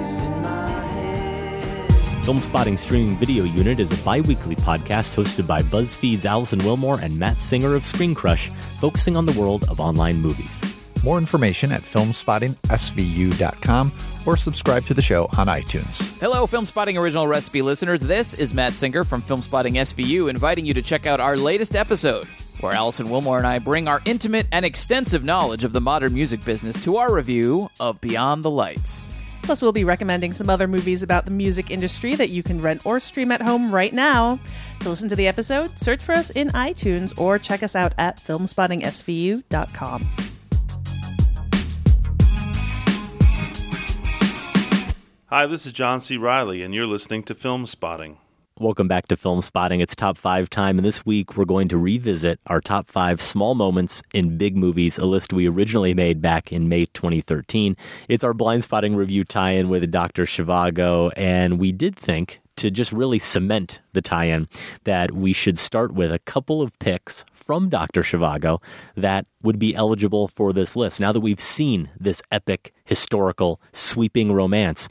[0.00, 1.90] is in my head.
[2.22, 7.18] Filmspotting Streaming Video Unit is a bi weekly podcast hosted by BuzzFeed's Alison Willmore and
[7.18, 8.50] Matt Singer of ScreenCrush,
[8.80, 10.60] focusing on the world of online movies.
[11.02, 13.92] More information at filmspottingsvu.com
[14.26, 16.18] or subscribe to the show on iTunes.
[16.20, 18.00] Hello, Film Spotting Original Recipe listeners.
[18.00, 22.26] This is Matt Singer from Filmspotting SVU inviting you to check out our latest episode,
[22.60, 26.44] where Alison Willmore and I bring our intimate and extensive knowledge of the modern music
[26.44, 29.06] business to our review of Beyond the Lights.
[29.42, 32.86] Plus, we'll be recommending some other movies about the music industry that you can rent
[32.86, 34.38] or stream at home right now.
[34.80, 38.18] To listen to the episode, search for us in iTunes or check us out at
[38.18, 40.10] filmspottingsvu.com.
[45.32, 46.16] Hi, this is John C.
[46.16, 48.16] Reilly, and you're listening to Filmspotting.
[48.58, 49.80] Welcome back to Filmspotting.
[49.80, 53.54] It's top five time, and this week we're going to revisit our top five small
[53.54, 57.76] moments in big movies, a list we originally made back in May 2013.
[58.08, 60.24] It's our blind spotting review tie in with Dr.
[60.24, 64.46] Zhivago, and we did think to just really cement the tie in
[64.84, 68.02] that we should start with a couple of picks from Dr.
[68.02, 68.62] Zhivago
[68.96, 71.00] that would be eligible for this list.
[71.00, 74.88] Now that we've seen this epic, historical, sweeping romance,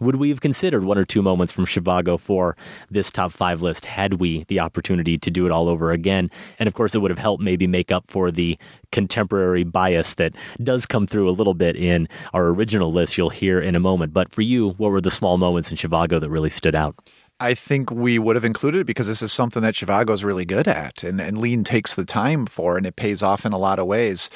[0.00, 2.56] would we have considered one or two moments from Zhivago for
[2.90, 6.30] this top five list had we the opportunity to do it all over again?
[6.58, 8.58] And of course, it would have helped maybe make up for the
[8.92, 13.60] contemporary bias that does come through a little bit in our original list you'll hear
[13.60, 14.12] in a moment.
[14.12, 16.96] But for you, what were the small moments in Zhivago that really stood out?
[17.40, 20.44] I think we would have included it because this is something that Zhivago is really
[20.44, 23.58] good at, and, and Lean takes the time for, and it pays off in a
[23.58, 24.28] lot of ways.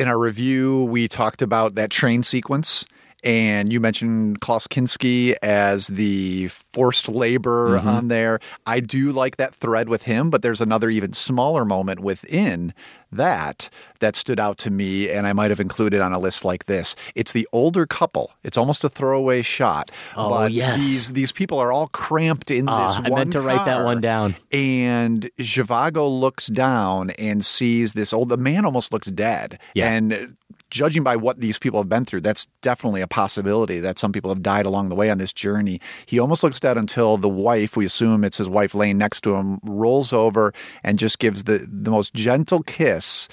[0.00, 2.84] In our review, we talked about that train sequence.
[3.22, 7.84] And you mentioned Klaus Kinski as the forced labor Mhm.
[7.86, 8.40] on there.
[8.66, 12.72] I do like that thread with him, but there's another even smaller moment within
[13.12, 13.68] that
[13.98, 16.94] that stood out to me, and I might have included on a list like this.
[17.16, 18.30] It's the older couple.
[18.44, 19.90] It's almost a throwaway shot.
[20.16, 20.78] Oh, but yes.
[20.78, 23.84] These these people are all cramped in Ah, this I one meant to write that
[23.84, 24.36] one down.
[24.52, 28.28] And Zhivago looks down and sees this old.
[28.28, 29.58] The man almost looks dead.
[29.74, 29.90] Yeah.
[29.90, 30.36] And
[30.70, 34.30] judging by what these people have been through, that's definitely a possibility that some people
[34.30, 35.80] have died along the way on this journey.
[36.06, 39.34] He almost looks dead until the wife, we assume it's his wife laying next to
[39.34, 40.52] him, rolls over
[40.82, 43.28] and just gives the, the most gentle kiss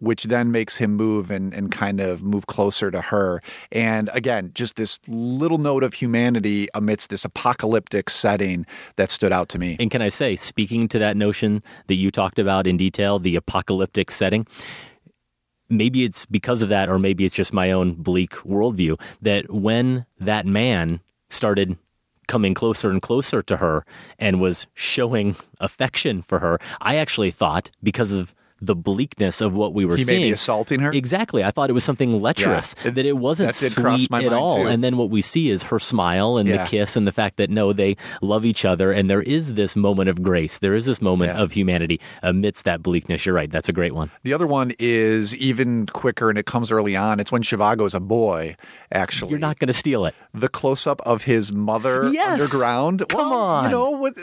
[0.00, 3.40] which then makes him move and, and kind of move closer to her.
[3.72, 8.66] And again, just this little note of humanity amidst this apocalyptic setting
[8.96, 9.76] that stood out to me.
[9.80, 13.36] And can I say, speaking to that notion that you talked about in detail, the
[13.36, 14.46] apocalyptic setting,
[15.68, 20.06] maybe it's because of that, or maybe it's just my own bleak worldview, that when
[20.18, 21.76] that man started
[22.26, 23.84] coming closer and closer to her
[24.18, 28.34] and was showing affection for her, I actually thought, because of
[28.66, 30.32] the bleakness of what we were He may be seeing.
[30.34, 30.90] assaulting her?
[30.92, 31.42] Exactly.
[31.44, 32.74] I thought it was something lecherous.
[32.84, 32.90] Yeah.
[32.92, 34.62] that it wasn't That did cross sweet my at all.
[34.62, 34.68] too.
[34.68, 36.64] And then what we see is her smile and Yeah.
[36.64, 39.76] the kiss and the fact that no, they love each other and there is this
[39.76, 40.58] moment of grace.
[40.58, 43.26] There is this moment of humanity amidst that bleakness.
[43.26, 43.50] You're right.
[43.50, 44.10] That's a great one.
[44.22, 47.20] The other one is even quicker, and it comes early on.
[47.20, 48.56] It's when Zhivago's a boy.
[48.92, 50.14] Actually, You're not going to steal it.
[50.32, 52.32] The close up of his mother Yes!
[52.40, 53.04] underground.
[53.08, 53.64] Come Well, on.
[53.64, 54.14] you know what?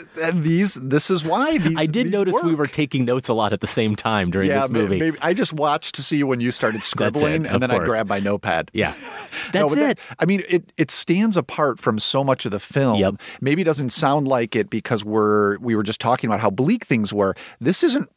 [0.42, 0.74] These.
[0.74, 1.76] This is why these.
[1.76, 4.48] I did these notice we were taking notes a lot at the same time during
[4.48, 4.98] yeah, this movie.
[4.98, 8.18] Maybe, I just watched to see when you started scribbling, and then I grabbed my
[8.18, 8.70] notepad.
[8.72, 8.94] Yeah,
[9.54, 9.98] No, that's that- it.
[10.18, 13.18] I mean, it it stands apart from so much of the film.
[13.40, 16.84] Maybe it doesn't sound like it because we're we were just talking about how bleak
[16.84, 17.34] things were.
[17.60, 18.08] This isn't.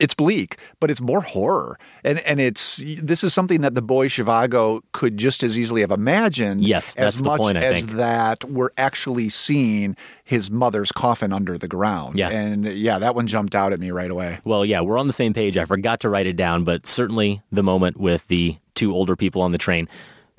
[0.00, 4.08] It's bleak, but it's more horror, and and it's this is something that the boy
[4.08, 6.64] Zhivago could just as easily have imagined.
[6.64, 7.96] Yes, that's as the much point, I as think.
[7.98, 12.16] that we're actually seeing his mother's coffin under the ground.
[12.16, 12.30] Yeah.
[12.30, 14.38] and yeah, that one jumped out at me right away.
[14.44, 15.56] Well, yeah, we're on the same page.
[15.56, 19.42] I forgot to write it down, but certainly the moment with the two older people
[19.42, 19.88] on the train.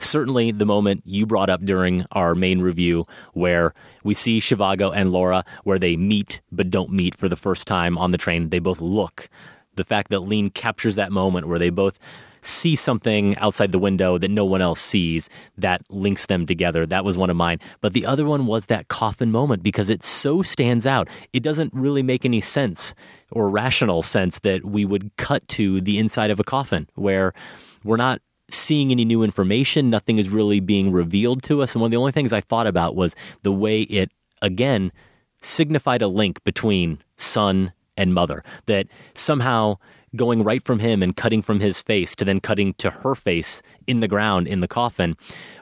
[0.01, 3.73] Certainly the moment you brought up during our main review where
[4.03, 7.97] we see Zhivago and Lara where they meet but don't meet for the first time
[7.97, 8.49] on the train.
[8.49, 9.29] They both look.
[9.75, 11.97] The fact that Lean captures that moment where they both
[12.41, 16.85] see something outside the window that no one else sees that links them together.
[16.85, 17.59] That was one of mine.
[17.81, 21.07] But the other one was that coffin moment because it so stands out.
[21.33, 22.93] It doesn't really make any sense
[23.31, 27.33] or rational sense that we would cut to the inside of a coffin where
[27.83, 28.21] we're not
[28.53, 29.89] seeing any new information.
[29.89, 31.73] Nothing is really being revealed to us.
[31.73, 34.11] And one of the only things I thought about was the way it,
[34.41, 34.91] again,
[35.41, 38.43] signified a link between son and mother.
[38.65, 39.77] That somehow
[40.15, 43.61] going right from him and cutting from his face to then cutting to her face
[43.87, 45.15] in the ground in the coffin,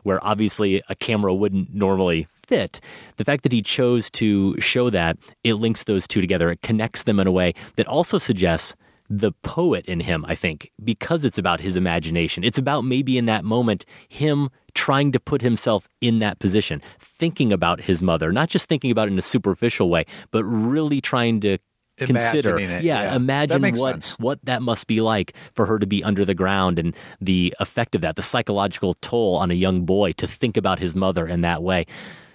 [0.03, 2.82] where obviously a camera wouldn't normally fit.
[3.18, 6.49] The fact that he chose to show that, it links those two together.
[6.49, 8.76] It connects them in a way that also suggests
[9.10, 12.44] the poet in him, I think, because it's about his imagination.
[12.44, 17.52] It's about maybe in that moment him trying to put himself in that position, thinking
[17.52, 21.40] about his mother, not just thinking about it in a superficial way, but really trying
[21.41, 21.57] to
[21.98, 23.15] consider yeah, yeah.
[23.15, 24.19] Imagine what sense.
[24.19, 27.95] what that must be like for her to be under the ground and the effect
[27.95, 31.41] of that the psychological toll on a young boy to think about his mother in
[31.41, 31.86] that way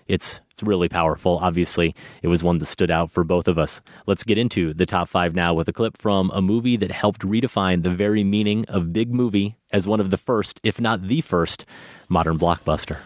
[0.06, 3.80] it's it's really powerful obviously it was one that stood out for both of us
[4.06, 7.22] let's get into the top 5 now with a clip from a movie that helped
[7.22, 11.20] redefine the very meaning of big movie as one of the first if not the
[11.20, 11.64] first
[12.08, 12.98] modern blockbuster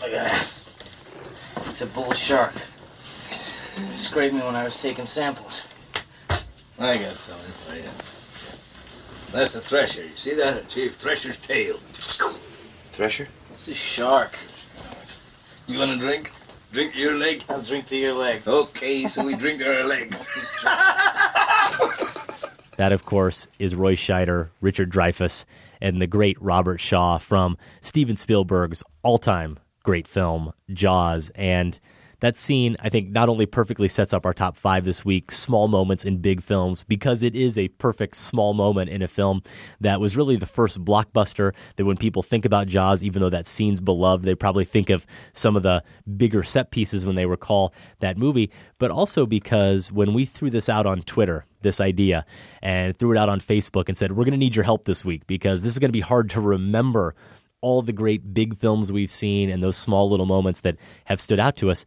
[0.00, 0.52] Look at that.
[1.68, 2.54] It's a bull shark.
[2.54, 5.66] It Scraped me when I was taking samples.
[6.78, 7.90] I got something for you.
[9.32, 10.02] That's the thresher.
[10.02, 10.68] You see that?
[10.68, 11.76] Chief Thresher's tail.
[12.92, 13.28] Thresher?
[13.52, 14.36] It's a shark.
[15.66, 16.30] You want a drink?
[16.72, 17.44] Drink to your leg?
[17.48, 18.42] I'll drink to your leg.
[18.46, 20.26] Okay, so we drink our legs.
[22.76, 25.46] That, of course, is Roy Scheider, Richard Dreyfuss,
[25.80, 31.30] and the great Robert Shaw from Steven Spielberg's all time great film, Jaws.
[31.36, 31.78] And
[32.20, 35.68] that scene, I think, not only perfectly sets up our top five this week, small
[35.68, 39.42] moments in big films, because it is a perfect small moment in a film
[39.80, 43.46] that was really the first blockbuster that when people think about Jaws, even though that
[43.46, 45.82] scene's beloved, they probably think of some of the
[46.16, 50.68] bigger set pieces when they recall that movie, but also because when we threw this
[50.68, 52.24] out on Twitter, this idea,
[52.62, 55.04] and threw it out on Facebook and said, We're going to need your help this
[55.04, 57.14] week because this is going to be hard to remember
[57.60, 60.76] all the great big films we've seen and those small little moments that
[61.06, 61.84] have stood out to us.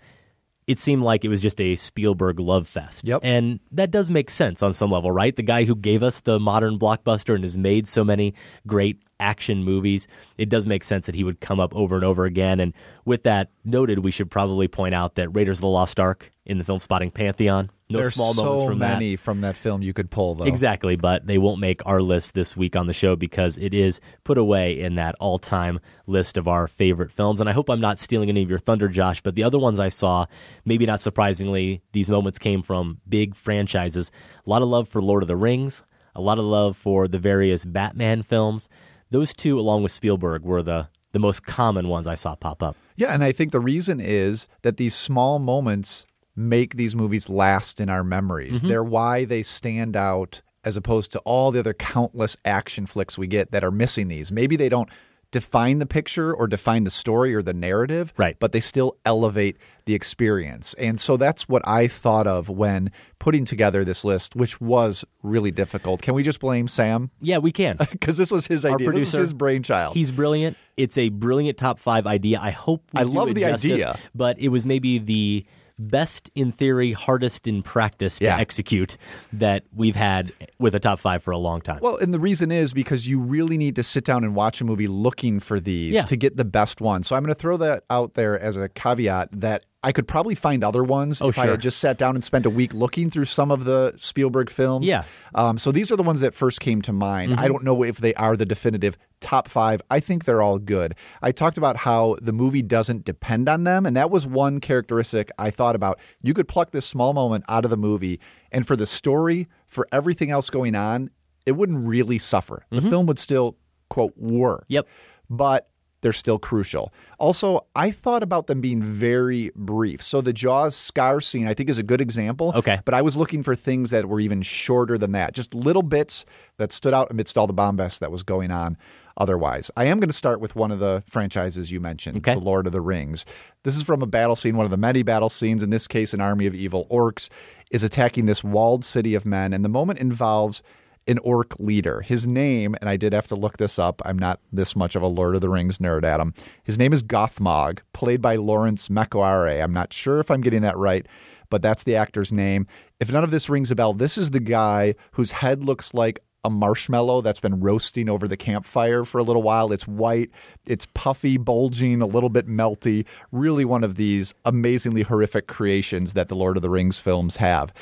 [0.70, 3.04] It seemed like it was just a Spielberg love fest.
[3.04, 3.22] Yep.
[3.24, 5.36] And that does make sense on some level, right?
[5.36, 8.36] The guy who gave us the modern blockbuster and has made so many
[8.68, 12.26] great action movies, it does make sense that he would come up over and over
[12.26, 12.60] again.
[12.60, 16.32] And with that noted, we should probably point out that Raiders of the Lost Ark
[16.46, 17.72] in the film spotting pantheon.
[17.92, 18.94] No There's small so moments from that.
[18.94, 20.46] many from that film you could pull though.
[20.46, 24.00] Exactly, but they won't make our list this week on the show because it is
[24.24, 27.40] put away in that all time list of our favorite films.
[27.42, 29.80] And I hope I'm not stealing any of your thunder, Josh, but the other ones
[29.80, 30.28] I saw,
[30.66, 34.12] maybe not surprisingly, these moments came from big franchises.
[34.46, 35.82] A lot of love for Lord of the Rings,
[36.14, 38.70] a lot of love for the various Batman films.
[39.10, 42.76] Those two, along with Spielberg, were the, the most common ones I saw pop up.
[42.98, 46.06] Yeah, and I think the reason is that these small moments
[46.40, 48.62] make these movies last in our memories.
[48.62, 48.70] Mhm.
[48.70, 53.28] They're why they stand out as opposed to all the other countless action flicks we
[53.28, 54.32] get that are missing these.
[54.32, 54.90] Maybe they don't
[55.32, 58.36] define the picture or define the story or the narrative, right.
[58.40, 60.74] but they still elevate the experience.
[60.80, 65.52] And so that's what I thought of when putting together this list, which was really
[65.52, 66.02] difficult.
[66.02, 67.12] Can we just blame Sam?
[67.22, 67.78] Yeah, we can.
[67.92, 68.88] Because this was his Our idea.
[68.88, 69.94] This producer, was his brainchild.
[69.94, 70.58] He's brilliant.
[70.78, 72.40] It's a brilliant top five idea.
[72.42, 74.00] I hope we I love the justice, idea.
[74.16, 75.46] but it was maybe the
[75.80, 78.38] best in theory, hardest in practice to Yeah.
[78.38, 78.98] execute
[79.34, 81.80] that we've had with a top five for a long time.
[81.82, 84.66] Well, and the reason is because you really need to sit down and watch a
[84.66, 86.02] movie looking for these Yeah.
[86.04, 87.04] to get the best one.
[87.04, 90.36] So I'm going to throw that out there as a caveat that I could probably
[90.36, 93.10] find other ones Oh, if I had just sat down and spent a week looking
[93.10, 94.86] through some of the Spielberg films.
[94.86, 95.06] Yeah.
[95.34, 97.32] Um, so these are the ones that first came to mind.
[97.32, 97.40] Mhm.
[97.40, 99.82] I don't know if they are the definitive top five.
[99.90, 100.96] I think they're all good.
[101.22, 105.32] I talked about how the movie doesn't depend on them, and that was one characteristic
[105.40, 105.98] I thought about.
[106.22, 108.20] You could pluck this small moment out of the movie,
[108.52, 111.10] and for the story, for everything else going on,
[111.46, 112.66] it wouldn't really suffer.
[112.70, 112.90] The Mhm.
[112.90, 113.56] film would still,
[113.90, 114.66] quote, work.
[114.68, 114.88] Yep.
[115.30, 115.69] But
[116.02, 116.94] they're still crucial.
[117.18, 120.02] Also, I thought about them being very brief.
[120.02, 122.54] So the Jaws scar scene, I think, is a good example.
[122.56, 122.80] Okay.
[122.86, 126.26] But I was looking for things that were even shorter than that, just little bits
[126.58, 128.78] that stood out amidst all the bombast that was going on
[129.18, 129.70] otherwise.
[129.76, 132.36] I am going to start with one of the franchises you mentioned, Okay.
[132.36, 133.26] The Lord of the Rings.
[133.64, 135.62] This is from a battle scene, one of the many battle scenes.
[135.62, 137.30] In this case, an army of evil orcs
[137.72, 140.64] is attacking this walled city of men, and the moment involves
[141.10, 142.02] an orc leader.
[142.02, 144.02] His name, and I did have to look this up.
[144.06, 146.34] I'm not this much of a Lord of the Rings nerd, Adam.
[146.64, 149.62] His name is Gothmog, played by Lawrence Makoare.
[149.62, 151.06] I'm not sure if I'm getting that right,
[151.50, 152.68] but that's the actor's name.
[153.00, 156.20] If none of this rings a bell, this is the guy whose head looks like
[156.46, 159.74] a marshmallow that's been roasting over the campfire for a little while.
[159.74, 160.30] It's white,
[160.66, 163.06] it's puffy, bulging, a little bit melty.
[163.32, 167.74] Really one of these amazingly horrific creations that the Lord of the Rings films have.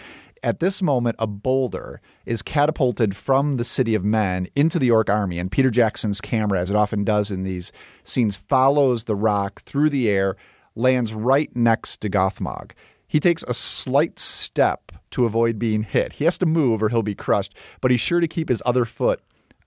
[0.44, 5.10] At this moment, a boulder is catapulted from the city of men into the orc
[5.10, 7.72] army, and Peter Jackson's camera, as it often does in these
[8.04, 10.36] scenes, follows the rock through the air,
[10.76, 12.72] lands right next to Gothmog.
[13.08, 16.14] He takes a slight step to avoid being hit.
[16.14, 18.86] He has to move or he'll be crushed, but he's sure to keep his other
[18.86, 19.22] foot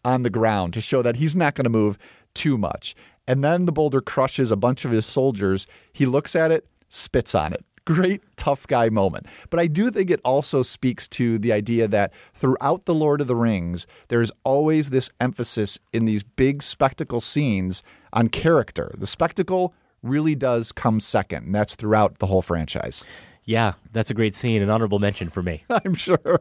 [0.04, 1.98] on the ground to show that he's not going to move
[2.34, 2.94] too much.
[3.26, 5.66] And then the boulder crushes a bunch of his soldiers.
[5.92, 7.64] He looks at it, spits on it.
[7.94, 9.26] Great tough guy moment.
[9.50, 13.26] But I do think it also speaks to the idea that throughout The Lord of
[13.26, 18.92] the Rings, there's always this emphasis in these big spectacle scenes on character.
[18.96, 23.04] The spectacle really does come second, and that's throughout the whole franchise.
[23.44, 25.64] Yeah, that's a great scene, an honorable mention for me.
[25.70, 26.18] I'm sure.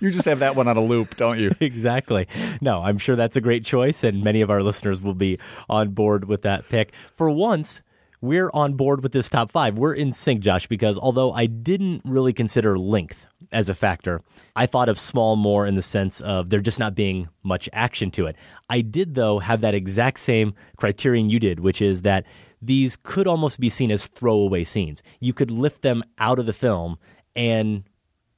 [0.00, 1.54] you just have that one on a loop, don't you?
[1.60, 2.26] exactly.
[2.60, 5.38] No, I'm sure that's a great choice, and many of our listeners will be
[5.68, 6.92] on board with that pick.
[7.14, 7.82] For once,
[8.22, 9.76] we're on board with this top five.
[9.76, 14.22] We're in sync, Josh, because although I didn't really consider length as a factor,
[14.54, 18.12] I thought of small more in the sense of there just not being much action
[18.12, 18.36] to it.
[18.70, 22.24] I did, though, have that exact same criterion you did, which is that
[22.62, 25.02] these could almost be seen as throwaway scenes.
[25.18, 26.98] You could lift them out of the film
[27.34, 27.82] and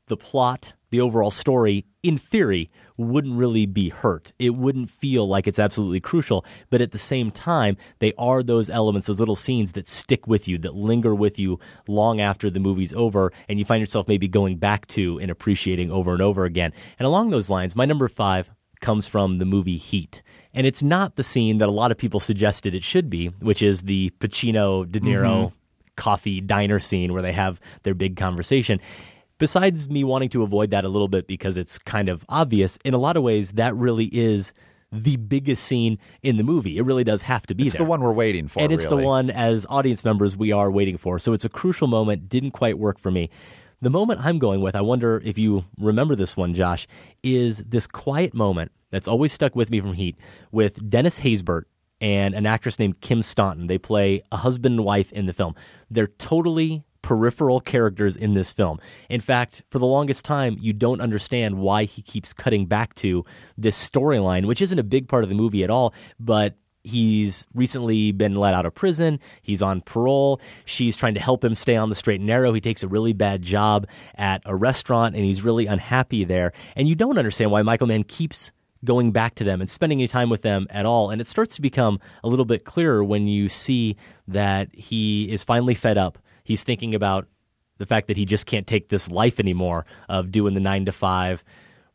[0.06, 4.33] the plot, the overall story, in theory, wouldn't really be hurt.
[4.39, 6.45] It wouldn't feel like it's absolutely crucial.
[6.71, 10.47] But at the same time, they are those elements, those little scenes that stick with
[10.47, 11.59] you, that linger with you
[11.89, 15.91] long after the movie's over, and you find yourself maybe going back to and appreciating
[15.91, 16.73] over and over again.
[16.99, 18.51] And along those lines, my number five
[18.81, 20.23] comes from the movie Heat.
[20.53, 23.61] And it's not the scene that a lot of people suggested it should be, which
[23.62, 25.53] is the Pacino, De Niro, Mhm.
[25.97, 28.81] coffee diner scene where they have their big conversation.
[29.39, 32.94] Besides me wanting to avoid that a little bit because it's kind of obvious, in
[32.94, 34.52] a lot of ways, that really is
[34.93, 36.78] the biggest scene in the movie.
[36.78, 37.81] It really does have to be It's there.
[37.85, 38.61] the one we're waiting for.
[38.61, 39.02] and it's really.
[39.02, 41.19] the one, as audience members, we are waiting for.
[41.19, 43.28] So it's a crucial moment, didn't quite work for me.
[43.82, 46.86] The moment I'm going with, I wonder if you remember this one, Josh,
[47.23, 50.16] is this quiet moment that's always stuck with me from Heat
[50.52, 51.65] with Dennis Haysbert
[52.01, 53.66] and an actress named Kim Staunton.
[53.66, 55.55] They play a husband and wife in the film.
[55.90, 58.81] They're totally peripheral characters in this film.
[59.10, 63.26] In fact, for the longest time, you don't understand why he keeps cutting back to
[63.59, 66.56] this storyline, which isn't a big part of the movie at all, but
[66.86, 69.18] He's recently been let out of prison.
[69.40, 70.39] He's on parole.
[70.66, 72.52] She's trying to help him stay on the straight and narrow.
[72.52, 73.86] He takes a really bad job
[74.16, 76.52] at a restaurant and he's really unhappy there.
[76.76, 78.52] And you don't understand why Michael Mann keeps
[78.85, 81.09] going back to them and spending any time with them at all.
[81.09, 83.97] And it starts to become a little bit clearer when you see
[84.28, 86.18] that he is finally fed up.
[86.45, 87.27] He's thinking about
[87.79, 90.93] the fact that he just can't take this life anymore of doing the nine to
[90.93, 91.43] five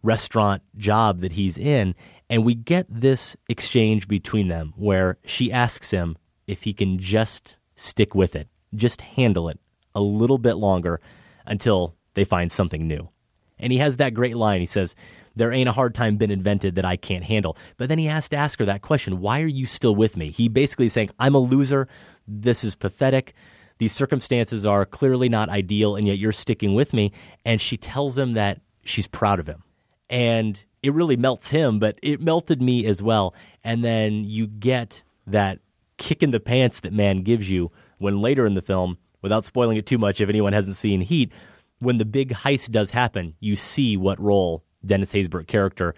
[0.04, 1.96] restaurant job that he's in.
[2.30, 6.18] And we get this exchange between them where she asks him
[6.48, 9.60] if he can just stick with it, just handle it
[9.96, 11.00] a little bit longer
[11.46, 13.10] until they find something new.
[13.58, 14.62] And he has that great line.
[14.62, 14.96] He says,
[15.36, 17.58] There ain't a hard time been invented that I can't handle.
[17.78, 20.32] But then he has to ask her that question Why are you still with me?
[20.32, 21.88] He basically is saying, I'm a loser.
[22.28, 23.34] This is pathetic.
[23.80, 27.12] These circumstances are clearly not ideal, and yet you're sticking with me.
[27.44, 29.64] And she tells him that she's proud of him.
[30.10, 33.34] And it really melts him, but it melted me as well.
[33.64, 35.60] And then you get that
[35.98, 39.78] kick in the pants that man gives you when later in the film, without spoiling
[39.78, 41.32] it too much if anyone hasn't seen Heat,
[41.80, 45.96] when the big heist does happen, you see what role Dennis Haysbert character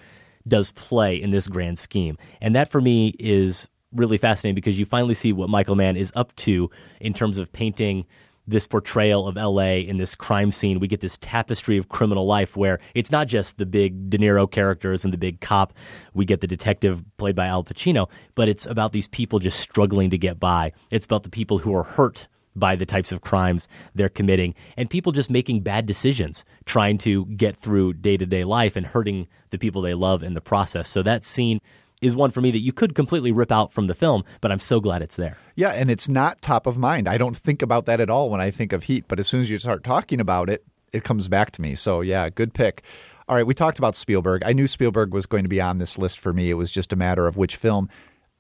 [0.48, 2.18] does play in this grand scheme.
[2.40, 6.11] And that for me is really fascinating because you finally see what Michael Mann is
[6.15, 6.69] up to
[6.99, 8.05] in terms of painting
[8.47, 10.80] this portrayal of LA in this crime scene.
[10.80, 14.49] We get this tapestry of criminal life where it's not just the big De Niro
[14.49, 15.73] characters and the big cop.
[16.13, 20.09] We get the detective played by Al Pacino, but it's about these people just struggling
[20.09, 20.73] to get by.
[20.89, 24.89] It's about the people who are hurt by the types of crimes they're committing and
[24.89, 29.27] people just making bad decisions, trying to get through day to day life and hurting
[29.51, 30.89] the people they love in the process.
[30.89, 31.61] So that scene
[32.02, 34.60] is one for me that you could completely rip out from the film, but I'm
[34.60, 35.38] so glad it's there.
[35.56, 37.07] Yeah, and it's not top of mind.
[37.07, 39.41] I don't think about that at all when I think of Heat, but as soon
[39.41, 41.76] as you start talking about it, it comes back to me.
[41.76, 42.84] So, yeah, good pick.
[43.30, 44.41] All right, we talked about Spielberg.
[44.44, 46.49] I knew Spielberg was going to be on this list for me.
[46.49, 47.88] It was just a matter of which film.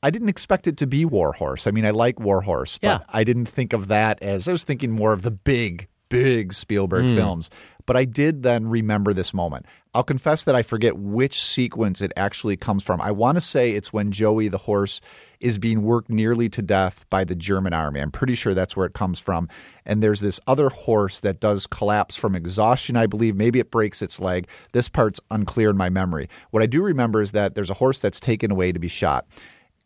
[0.03, 1.67] I didn't expect it to be Warhorse.
[1.67, 2.99] I mean, I like Warhorse, but Yeah.
[3.09, 7.05] I didn't think of that as I was thinking more of the big, big Spielberg
[7.05, 7.15] Mm.
[7.15, 7.49] films.
[7.85, 9.65] But I did then remember this moment.
[9.93, 13.01] I'll confess that I forget which sequence it actually comes from.
[13.01, 15.01] I want to say it's when Joey the horse
[15.41, 17.99] is being worked nearly to death by the German army.
[17.99, 19.49] I'm pretty sure that's where it comes from.
[19.85, 23.35] And there's this other horse that does collapse from exhaustion, I believe.
[23.35, 24.47] Maybe it breaks its leg.
[24.71, 26.29] This part's unclear in my memory.
[26.51, 29.27] What I do remember is that there's a horse that's taken away to be shot.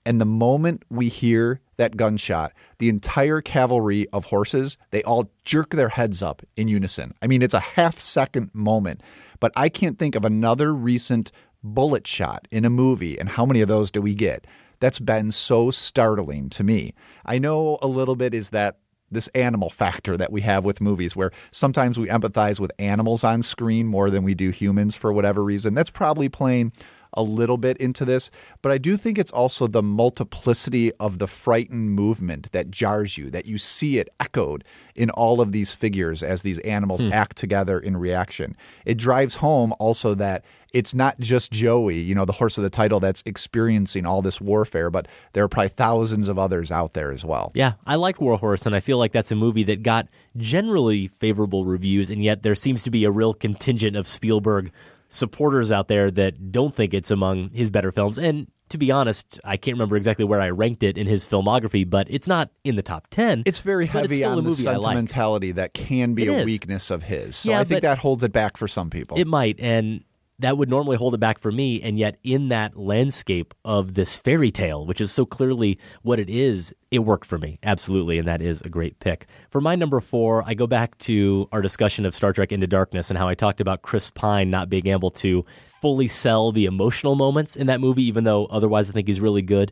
[0.05, 5.71] And the moment we hear that gunshot, the entire cavalry of horses, they all jerk
[5.71, 7.15] their heads up in unison.
[7.23, 9.01] I mean, it's a half second moment,
[9.39, 11.31] but I can't think of another recent
[11.63, 13.19] bullet shot in a movie.
[13.19, 14.45] And how many of those do we get?
[14.79, 16.93] That's been so startling to me.
[17.25, 18.77] I know a little bit is that
[19.11, 23.41] this animal factor that we have with movies where sometimes we empathize with animals on
[23.41, 25.73] screen more than we do humans for whatever reason.
[25.73, 26.73] That's probably playing
[27.15, 28.29] a little bit into this,
[28.61, 33.29] but I do think it's also the multiplicity of the frightened movement that jars you,
[33.31, 34.63] that you see it echoed
[34.95, 37.11] in all of these figures as these animals Hmm.
[37.11, 38.55] act together in reaction.
[38.85, 40.43] It drives home also that
[40.73, 44.41] it's not just Joey, you know, the horse of the title that's experiencing all this
[44.41, 47.51] warfare, but there are probably thousands of others out there as well.
[47.55, 51.65] Yeah, I like Warhorse, and I feel like that's a movie that got generally favorable
[51.65, 54.71] reviews, and yet there seems to be a real contingent of Spielberg
[55.15, 58.17] supporters out there that don't think it's among his better films.
[58.19, 61.89] And to be honest, I can't remember exactly where I ranked it in his filmography,
[61.89, 63.43] but it's not in the top 10.
[63.45, 64.83] It's very heavy it's on the movie I like.
[64.83, 66.45] sentimentality that can be It a is.
[66.45, 67.35] weakness of his.
[67.35, 69.17] So Yeah, I think that holds it back for some people.
[69.17, 70.03] It might, and
[70.39, 71.81] that would normally hold it back for me.
[71.81, 76.29] And yet, in that landscape of this fairy tale, which is so clearly what it
[76.29, 77.57] is, it worked for me.
[77.63, 78.19] Absolutely.
[78.19, 79.27] And that is a great pick.
[79.49, 83.09] For my number four, I go back to our discussion of Star Trek Into Darkness
[83.09, 85.45] and how I talked about Chris Pine not being able to
[85.81, 89.41] fully sell the emotional moments in that movie, even though otherwise I think he's really
[89.41, 89.71] good.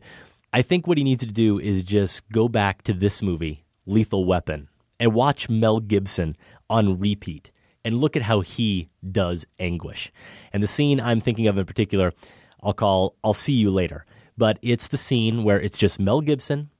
[0.52, 4.24] I think what he needs to do is just go back to this movie, Lethal
[4.24, 4.68] Weapon,
[5.00, 6.36] and watch Mel Gibson
[6.70, 7.50] on repeat
[7.84, 10.12] and look at how he does anguish.
[10.52, 12.12] And the scene I'm thinking of in particular,
[12.62, 14.06] I'll call I'll See You Later.
[14.36, 16.70] But it's the scene where it's just Mel Gibson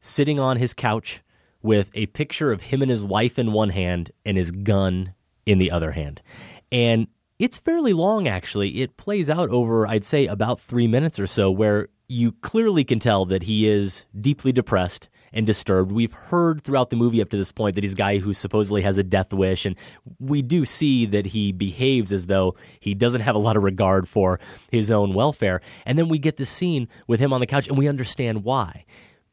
[0.00, 1.22] sitting on his couch
[1.62, 5.14] with a picture of him and his wife in one hand and his gun
[5.46, 6.22] in the other hand.
[6.70, 7.06] And
[7.38, 8.82] it's fairly long, actually.
[8.82, 12.98] It plays out over, I'd say, about three minutes or so, where you clearly can
[12.98, 15.92] tell that he is deeply depressed and disturbed.
[15.92, 18.82] We've heard throughout the movie up to this point that he's a guy who supposedly
[18.82, 19.76] has a death wish, and
[20.18, 24.08] we do see that he behaves as though he doesn't have a lot of regard
[24.08, 24.38] for
[24.70, 25.60] his own welfare.
[25.86, 28.84] And then we get this scene with him on the couch, and we understand why.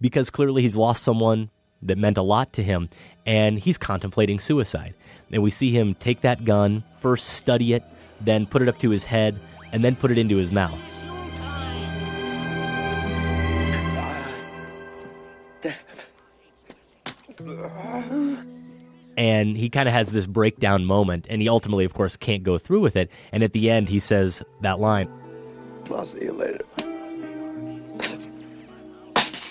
[0.02, 1.50] Because clearly he's lost someone
[1.82, 2.90] that meant a lot to him,
[3.26, 4.94] and he's contemplating suicide.
[5.32, 7.84] And we see him take that gun, first study it,
[8.22, 9.40] then put it up to his head,
[9.72, 10.80] and then put it into his mouth.
[19.18, 22.58] And he kind of has this breakdown moment and he ultimately of course can't go
[22.58, 25.10] through with it and at the end he says that line
[25.92, 26.64] I'll see you later.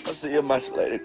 [0.05, 1.01] I'll see you much later.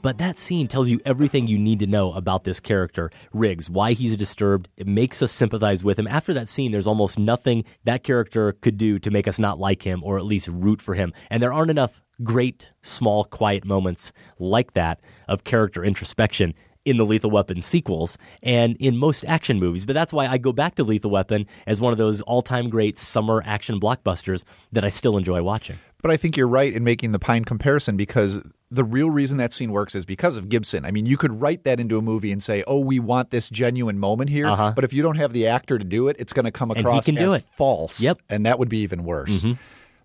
[0.00, 3.92] but that scene tells you everything you need to know about this character riggs why
[3.92, 8.02] he's disturbed it makes us sympathize with him after that scene there's almost nothing that
[8.02, 11.12] character could do to make us not like him or at least root for him
[11.28, 17.04] and there aren't enough great small quiet moments like that of character introspection in the
[17.04, 19.84] Lethal Weapon sequels and in most action movies.
[19.84, 22.68] But that's why I go back to Lethal Weapon as one of those all time
[22.70, 25.78] great summer action blockbusters that I still enjoy watching.
[26.02, 29.52] But I think you're right in making the Pine comparison because the real reason that
[29.52, 30.86] scene works is because of Gibson.
[30.86, 33.50] I mean, you could write that into a movie and say, "Oh, we want this
[33.50, 34.72] genuine moment here," Uh-huh.
[34.74, 37.06] but if you don't have the actor to do it, it's going to come across
[37.06, 37.44] as it.
[37.54, 38.00] false.
[38.00, 38.20] Yep.
[38.30, 39.42] and that would be even worse.
[39.42, 39.58] Mhm.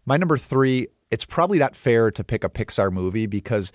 [0.05, 0.87] My number three.
[1.11, 3.71] It's probably not fair to pick a Pixar movie because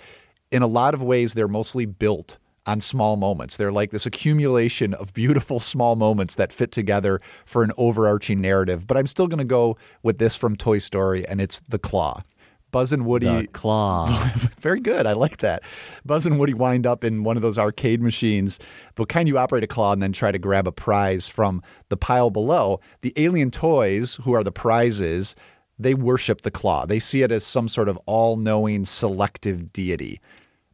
[0.50, 3.56] in a lot of ways, they're mostly built on small moments.
[3.56, 8.86] They're like this accumulation of beautiful small moments that fit together for an overarching narrative.
[8.86, 12.22] But I'm still going to go with this from Toy Story, and it's the claw.
[12.70, 13.26] Buzz and Woody.
[13.26, 14.06] The claw.
[14.60, 15.06] Very good.
[15.06, 15.62] I like that.
[16.04, 18.58] Buzz and Woody wind up in one of those arcade machines,
[18.94, 21.96] but can you operate a claw and then try to grab a prize from the
[21.96, 22.80] pile below?
[23.02, 25.34] The alien toys, who are the prizes,
[25.80, 26.84] they worship the claw.
[26.86, 30.20] They see it as some sort of all knowing selective deity.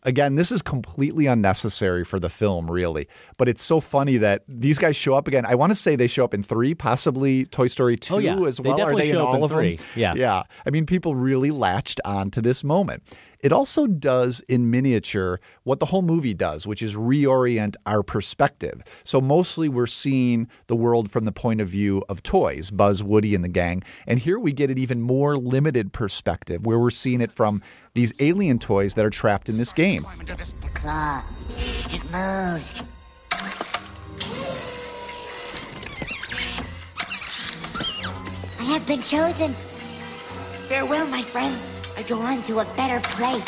[0.02, 3.08] Again, this is completely unnecessary for the film, really.
[3.38, 5.44] But it's so funny that these guys show up again.
[5.44, 8.38] I want to say they show up in three, possibly Toy Story 2 Oh, yeah.
[8.46, 8.76] as They well.
[8.78, 9.76] definitely Are they in all of three.
[9.76, 9.86] them?
[9.96, 10.14] Yeah.
[10.14, 10.42] Yeah.
[10.64, 13.02] I mean, people really latched on to this moment.
[13.46, 18.82] It also does in miniature what the whole movie does, which is reorient our perspective.
[19.04, 23.36] So mostly we're seeing the world from the point of view of toys, Buzz, Woody,
[23.36, 23.84] and the gang.
[24.08, 27.62] And here we get an even more limited perspective where we're seeing it from
[27.94, 30.02] these alien toys that are trapped in this game.
[30.24, 31.22] The claw.
[31.56, 32.82] It moves.
[38.58, 39.54] I have been chosen.
[40.66, 41.72] Farewell, my friends.
[41.96, 43.44] I go on to a better place.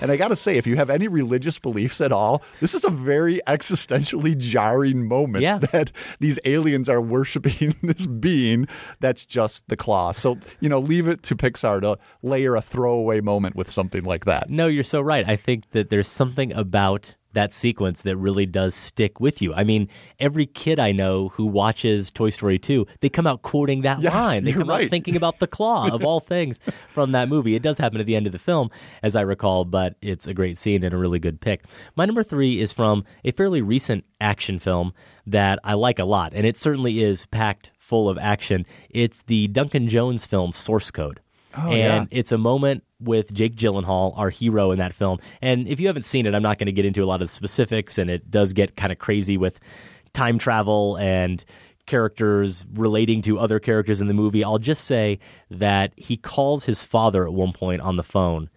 [0.00, 2.84] And I got to say, if you have any religious beliefs at all, this is
[2.84, 5.58] a very existentially jarring moment Yeah.
[5.70, 8.66] that these aliens are worshiping this being
[8.98, 10.10] that's just the claw.
[10.10, 14.24] So, you know, leave it to Pixar to layer a throwaway moment with something like
[14.24, 14.50] that.
[14.50, 15.24] No, you're so right.
[15.28, 19.54] I think that there's something about that sequence that really does stick with you.
[19.54, 19.88] I mean,
[20.18, 24.12] every kid I know who watches Toy Story 2, they come out quoting that Yes,
[24.12, 24.44] line.
[24.44, 26.60] They come out thinking about the claw of all things
[26.92, 27.54] from that movie.
[27.54, 28.70] It does happen at the end of the film,
[29.02, 31.64] as I recall, but it's a great scene and a really good pick.
[31.96, 34.92] My number three is from a fairly recent action film
[35.26, 38.66] that I like a lot, and it certainly is packed full of action.
[38.90, 41.20] It's the Duncan Jones film Source Code.
[41.56, 42.18] Oh, and yeah.
[42.18, 45.18] it's a moment with Jake Gyllenhaal, our hero in that film.
[45.40, 47.28] And if you haven't seen it, I'm not going to get into a lot of
[47.28, 49.60] the specifics, and it does get kind of crazy with
[50.12, 51.44] time travel and
[51.86, 54.44] characters relating to other characters in the movie.
[54.44, 55.18] I'll just say
[55.50, 58.48] that he calls his father at one point on the phone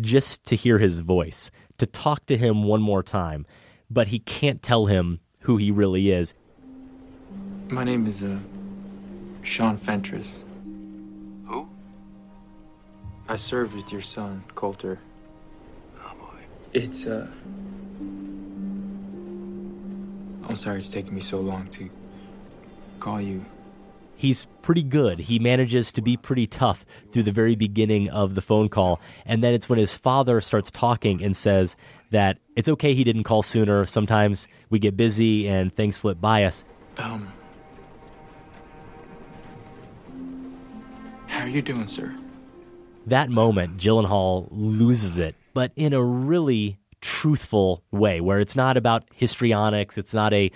[0.00, 3.46] just to hear his voice, to talk to him one more time,
[3.90, 6.34] but he can't tell him who he really is.
[7.68, 8.38] My name is uh,
[9.42, 10.44] Sean Fentress.
[13.26, 13.32] Who?
[13.32, 14.98] I served with your son, Colter.
[16.04, 16.40] Oh boy.
[16.72, 17.28] It's uh.
[20.48, 21.88] I'm sorry it's taking me so long to
[23.00, 23.44] call you.
[24.16, 25.18] he's pretty good.
[25.20, 29.00] He manages to be pretty tough through the very beginning of the phone call.
[29.26, 31.74] And then it's when his father starts talking and says
[32.10, 33.84] that it's okay he didn't call sooner.
[33.86, 36.64] Sometimes we get busy and things slip by us.
[36.98, 37.32] Um.
[41.26, 42.14] How are you doing, sir?
[43.06, 49.04] That moment, Gyllenhaal loses it, but in a really truthful way where it's not about
[49.14, 49.98] histrionics.
[49.98, 50.50] It's not a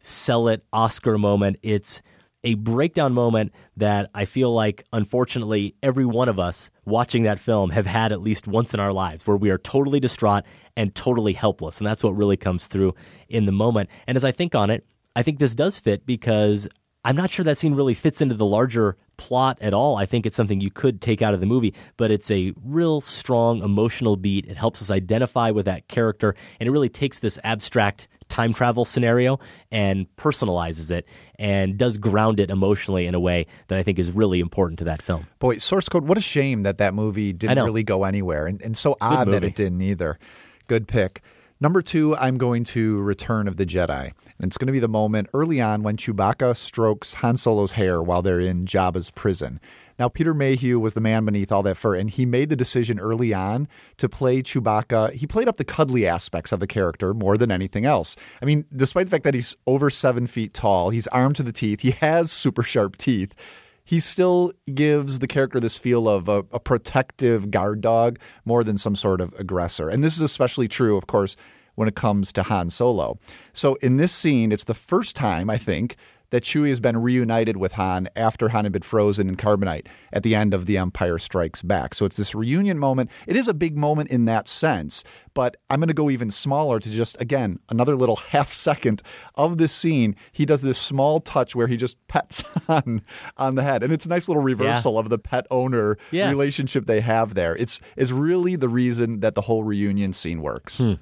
[0.00, 1.58] sell it Oscar moment.
[1.62, 2.02] It's
[2.44, 7.70] a breakdown moment that I feel like, unfortunately, every one of us watching that film
[7.70, 10.42] have had at least once in our lives where we are totally distraught
[10.76, 11.78] and totally helpless.
[11.78, 12.94] And that's what really comes through
[13.28, 13.90] in the moment.
[14.08, 14.84] And as I think on it,
[15.14, 16.66] I think this does fit because
[17.04, 19.96] I'm not sure that scene really fits into the larger plot at all.
[19.96, 23.00] I think it's something you could take out of the movie, but it's a real
[23.00, 24.46] strong emotional beat.
[24.46, 28.84] It helps us identify with that character, and it really takes this abstract time travel
[28.84, 29.38] scenario
[29.70, 31.06] and personalizes it
[31.38, 34.84] and does ground it emotionally in a way that I think is really important to
[34.86, 35.26] that film.
[35.38, 38.46] Boy, Source Code, what a shame that that movie didn't really go anywhere.
[38.46, 40.18] And, and so odd that it didn't either.
[40.66, 41.22] Good pick.
[41.62, 44.06] Number two, I'm going to Return of the Jedi.
[44.06, 48.02] And it's going to be the moment early on when Chewbacca strokes Han Solo's hair
[48.02, 49.60] while they're in Jabba's prison.
[49.96, 52.98] Now, Peter Mayhew was the man beneath all that fur, and he made the decision
[52.98, 53.68] early on
[53.98, 55.12] to play Chewbacca.
[55.12, 58.16] He played up the cuddly aspects of the character more than anything else.
[58.40, 61.52] I mean, despite the fact that he's over seven feet tall, he's armed to the
[61.52, 63.36] teeth, he has super sharp teeth
[63.84, 68.78] he still gives the character this feel of a, a protective guard dog more than
[68.78, 69.88] some sort of aggressor.
[69.88, 71.36] And this is especially true, of course,
[71.74, 73.18] when it comes to Han Solo.
[73.52, 75.96] So in this scene, it's the first time, I think,
[76.32, 80.22] that Chewie has been reunited with Han after Han had been frozen in carbonite at
[80.22, 81.94] the end of The Empire Strikes Back.
[81.94, 83.10] So it's this reunion moment.
[83.26, 85.04] It is a big moment in that sense,
[85.34, 89.02] but I'm going to go even smaller to just, again, another little half second
[89.36, 90.16] of this scene.
[90.32, 93.02] He does this small touch where he just pets Han
[93.36, 93.82] on the head.
[93.82, 96.28] And it's a nice little reversal of the pet owner Yeah.
[96.30, 97.54] relationship they have there.
[97.56, 100.78] It's, is really the reason that the whole reunion scene works.
[100.78, 100.94] Hmm.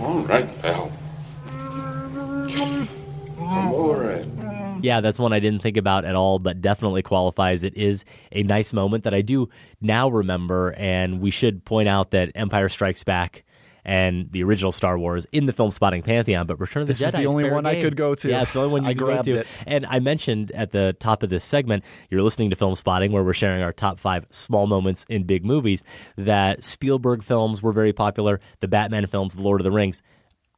[0.00, 0.92] All right, pal.
[3.48, 4.24] I'm all right.
[4.82, 7.64] Yeah, that's one I didn't think about at all, but definitely qualifies.
[7.64, 9.48] It is a nice moment that I do
[9.80, 13.44] now remember, and we should point out that Empire Strikes Back
[13.84, 17.12] and the original Star Wars in the filmspotting pantheon, but Return of the This is
[17.12, 18.28] the only fair one I could go to.
[18.28, 19.30] Yeah, it's the only one you I can go to.
[19.40, 19.46] it.
[19.66, 23.32] And I mentioned at the top of this segment, you're listening to Filmspotting, where we're
[23.32, 25.82] sharing our top five small moments in big movies.
[26.16, 30.02] That Spielberg films were very popular, the Batman films, The Lord of the Rings.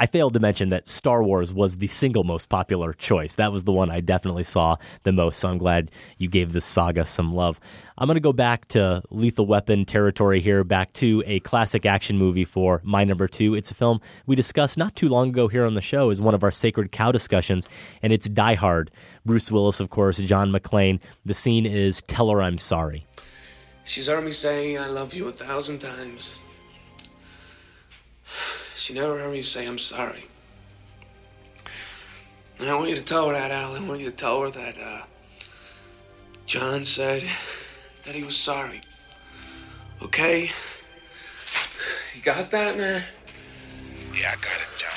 [0.01, 3.35] I failed to mention that Star Wars was the single most popular choice.
[3.35, 5.39] That was the one I definitely saw the most.
[5.39, 7.61] So I'm glad you gave this saga some love.
[7.99, 12.17] I'm going to go back to Lethal Weapon territory here, back to a classic action
[12.17, 13.55] movie for my number two.
[13.55, 16.33] It's a film we discussed not too long ago here on the show as one
[16.33, 17.69] of our Sacred Cow discussions,
[18.03, 18.91] and it's Die Hard.
[19.27, 20.99] Bruce Willis, of course, John McClane.
[21.27, 23.07] The scene is Tell Her I'm Sorry.
[23.85, 26.33] She's heard me say I love you a thousand times.
[28.81, 30.25] She never heard me say I'm sorry.
[32.59, 33.77] And I want you to tell her that, Al.
[33.77, 35.03] I want you to tell her that, uh,
[36.47, 37.23] John said
[38.05, 38.81] that he was sorry.
[40.01, 40.51] Okay?
[42.17, 43.05] You got that, man?
[44.15, 44.91] Yeah, I got it, John.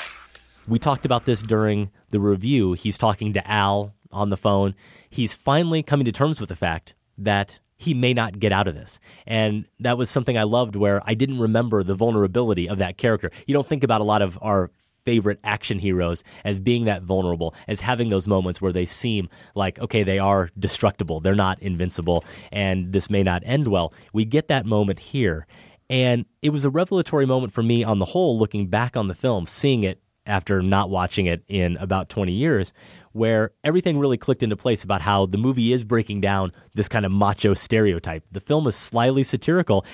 [0.65, 2.73] We talked about this during the review.
[2.73, 4.75] He's talking to Al on the phone.
[5.09, 8.75] He's finally coming to terms with the fact that he may not get out of
[8.75, 8.99] this.
[9.25, 13.31] And that was something I loved where I didn't remember the vulnerability of that character.
[13.47, 14.69] You don't think about a lot of our
[15.03, 19.79] favorite action heroes as being that vulnerable, as having those moments where they seem like,
[19.79, 23.93] okay, they are destructible, they're not invincible, and this may not end well.
[24.13, 25.45] We get that moment here.
[25.89, 29.13] And it was a revelatory moment for me on the whole, looking back on the
[29.13, 32.71] film, seeing it after not watching it in about 20 years,
[33.13, 37.05] where everything really clicked into place about how the movie is breaking down this kind
[37.05, 38.25] of macho stereotype.
[38.31, 39.85] The film is slyly satirical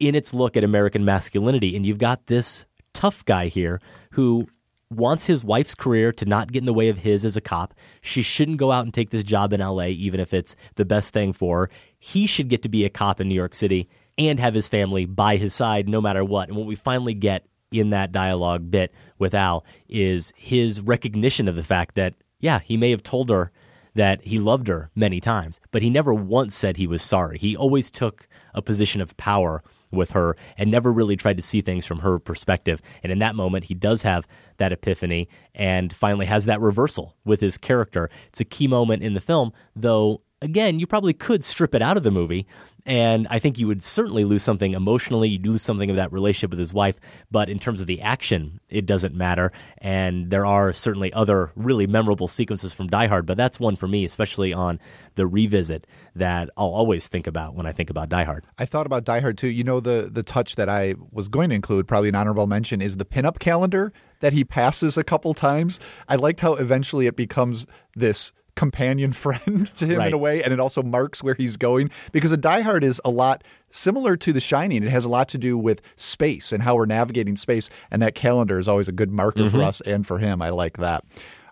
[0.00, 2.64] in its look at American masculinity, and you've got this
[2.94, 3.80] tough guy here
[4.12, 4.48] who
[4.90, 7.74] wants his wife's career to not get in the way of his as a cop.
[8.00, 11.12] She shouldn't go out and take this job in LA, even if it's the best
[11.12, 11.70] thing for her.
[11.98, 15.04] He should get to be a cop in New York City and have his family
[15.04, 16.48] by his side no matter what.
[16.48, 21.54] And what we finally get in that dialogue bit with Al is his recognition of
[21.54, 23.50] the fact that, yeah, he may have told her
[23.94, 27.38] that he loved her many times, but he never once said he was sorry.
[27.38, 31.60] He always took a position of power with her and never really tried to see
[31.60, 32.80] things from her perspective.
[33.02, 34.26] And in that moment, he does have
[34.58, 38.10] that epiphany and finally has that reversal with his character.
[38.28, 41.96] It's a key moment in the film, though, again, you probably could strip it out
[41.96, 42.46] of the movie.
[42.86, 45.28] And I think you would certainly lose something emotionally.
[45.28, 46.98] You'd lose something of that relationship with his wife.
[47.30, 49.52] But in terms of the action, it doesn't matter.
[49.76, 53.26] And there are certainly other really memorable sequences from Die Hard.
[53.26, 54.80] But that's one for me, especially on
[55.16, 58.46] the revisit, that I'll always think about when I think about Die Hard.
[58.58, 59.48] I thought about Die Hard too.
[59.48, 62.80] You know, the the touch that I was going to include, probably an honorable mention,
[62.80, 65.78] is the pinup calendar that he passes a couple times.
[66.08, 70.08] I liked how eventually it becomes this companion friend to him Right.
[70.08, 73.00] in a way, and it also marks where he's going because a Die Hard is
[73.04, 74.82] a lot similar to The Shining.
[74.82, 78.14] It has a lot to do with space and how we're navigating space, and that
[78.14, 79.64] calendar is always a good marker for Mhm.
[79.64, 80.42] us and for him.
[80.42, 81.04] I like that.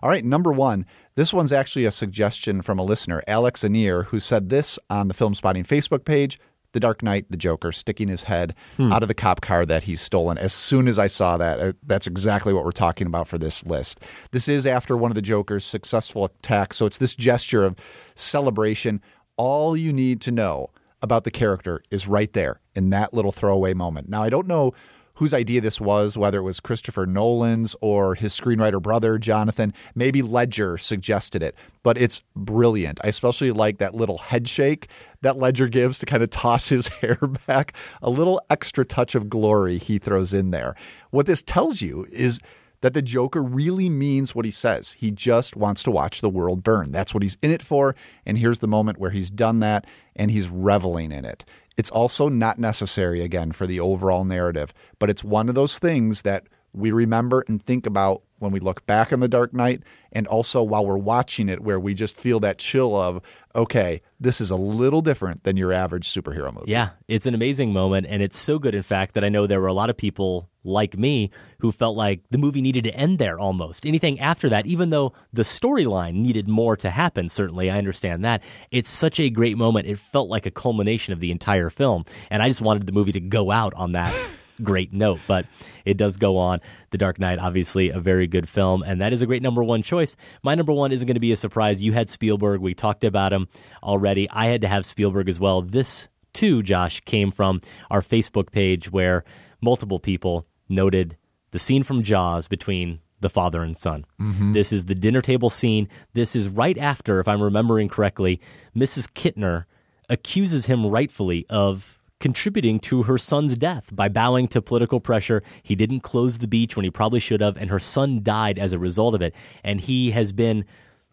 [0.03, 0.85] All right, number one.
[1.15, 5.15] This one's actually a suggestion from a listener, Alex Anier, who said this on the
[5.15, 6.39] Filmspotting Facebook page.
[6.73, 8.91] The Dark Knight, the Joker sticking his head Hmm.
[8.91, 10.37] out of the cop car that he's stolen.
[10.37, 13.65] As soon as I saw that, uh, that's exactly what we're talking about for this
[13.65, 13.99] list.
[14.31, 17.75] This is after one of the Joker's successful attacks, so it's this gesture of
[18.15, 19.01] celebration.
[19.37, 20.69] All you need to know
[21.01, 24.09] about the character is right there in that little throwaway moment.
[24.09, 24.73] Now, I don't know
[25.17, 29.73] whose idea this was, whether it was Christopher Nolan's or his screenwriter brother, Jonathan.
[29.95, 32.99] Maybe Ledger suggested it, but it's brilliant.
[33.03, 34.89] I especially like that little head shake
[35.21, 37.17] that Ledger gives to kind of toss his hair
[37.47, 37.73] back.
[38.03, 40.75] A little extra touch of glory he throws in there.
[41.09, 42.39] What this tells you is
[42.81, 44.91] that the Joker really means what he says.
[44.91, 46.91] He just wants to watch the world burn.
[46.91, 47.95] That's what he's in it for.
[48.27, 49.85] And here's the moment where he's done that
[50.15, 51.43] and he's reveling in it.
[51.77, 56.23] It's also not necessary, again, for the overall narrative, but it's one of those things
[56.23, 60.27] that we remember and think about when we look back on The Dark Knight and
[60.27, 63.21] also while we're watching it, where we just feel that chill of,
[63.55, 66.71] okay, this is a little different than your average superhero movie.
[66.71, 69.59] Yeah, it's an amazing moment, and it's so good, in fact, that I know there
[69.59, 73.19] were a lot of people like me who felt like the movie needed to end
[73.19, 73.85] there almost.
[73.85, 78.43] Anything after that, even though the storyline needed more to happen, certainly, I understand that.
[78.71, 79.87] It's such a great moment.
[79.87, 83.13] It felt like a culmination of the entire film, and I just wanted the movie
[83.13, 84.13] to go out on that.
[84.63, 85.45] Great note, but
[85.85, 86.59] it does go on.
[86.89, 89.83] The Dark Knight, obviously, a very good film, and that is a great number one
[89.83, 90.15] choice.
[90.43, 91.81] My number one isn't going to be a surprise.
[91.81, 92.59] You had Spielberg.
[92.61, 93.47] We talked about him
[93.83, 94.27] already.
[94.31, 95.61] I had to have Spielberg as well.
[95.61, 97.61] This too, Josh, came from
[97.91, 99.23] our Facebook page where
[99.61, 101.17] multiple people noted
[101.51, 104.05] the scene from Jaws between the father and son.
[104.21, 104.53] Mhm.
[104.53, 105.87] This is the dinner table scene.
[106.13, 108.39] This is right after, if I'm remembering correctly,
[108.75, 109.07] Mrs.
[109.13, 109.65] Kintner
[110.09, 115.43] accuses him rightfully of contributing to her son's death by bowing to political pressure.
[115.61, 118.73] He didn't close the beach when he probably should have, and her son died as
[118.73, 119.35] a result of it.
[119.63, 120.65] And he has been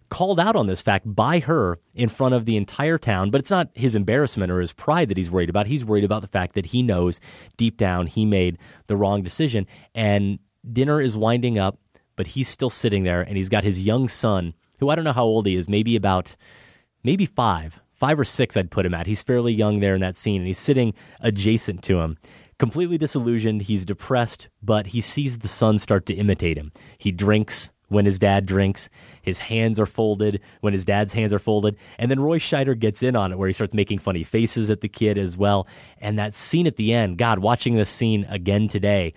[0.09, 3.31] called out on this fact by her in front of the entire town.
[3.31, 5.67] But it's not his embarrassment or his pride that he's worried about.
[5.67, 7.21] He's worried about the fact that he knows
[7.57, 9.67] deep down he made the wrong decision.
[9.95, 10.39] And
[10.71, 11.79] dinner is winding up,
[12.17, 15.13] but he's still sitting there and he's got his young son, who I don't know
[15.13, 16.37] how old he is, maybe about
[17.03, 19.07] maybe five, five or six, I'd put him at.
[19.07, 22.19] He's fairly young there in that scene, and he's sitting adjacent to him.
[22.59, 26.71] Completely disillusioned, he's depressed, but he sees the son start to imitate him.
[26.99, 28.91] He drinks when his dad drinks,
[29.23, 33.03] his hands are folded when his dad's hands are folded, and then Roy Scheider gets
[33.03, 35.67] in on it where he starts making funny faces at the kid as well.
[35.99, 39.15] And that scene at the end, God, watching this scene again today,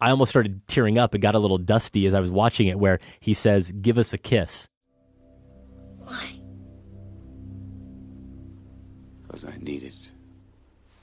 [0.00, 1.14] I almost started tearing up.
[1.14, 4.12] It got a little dusty as I was watching it, where he says, Give us
[4.12, 4.68] a kiss.
[9.36, 9.92] Because I need it.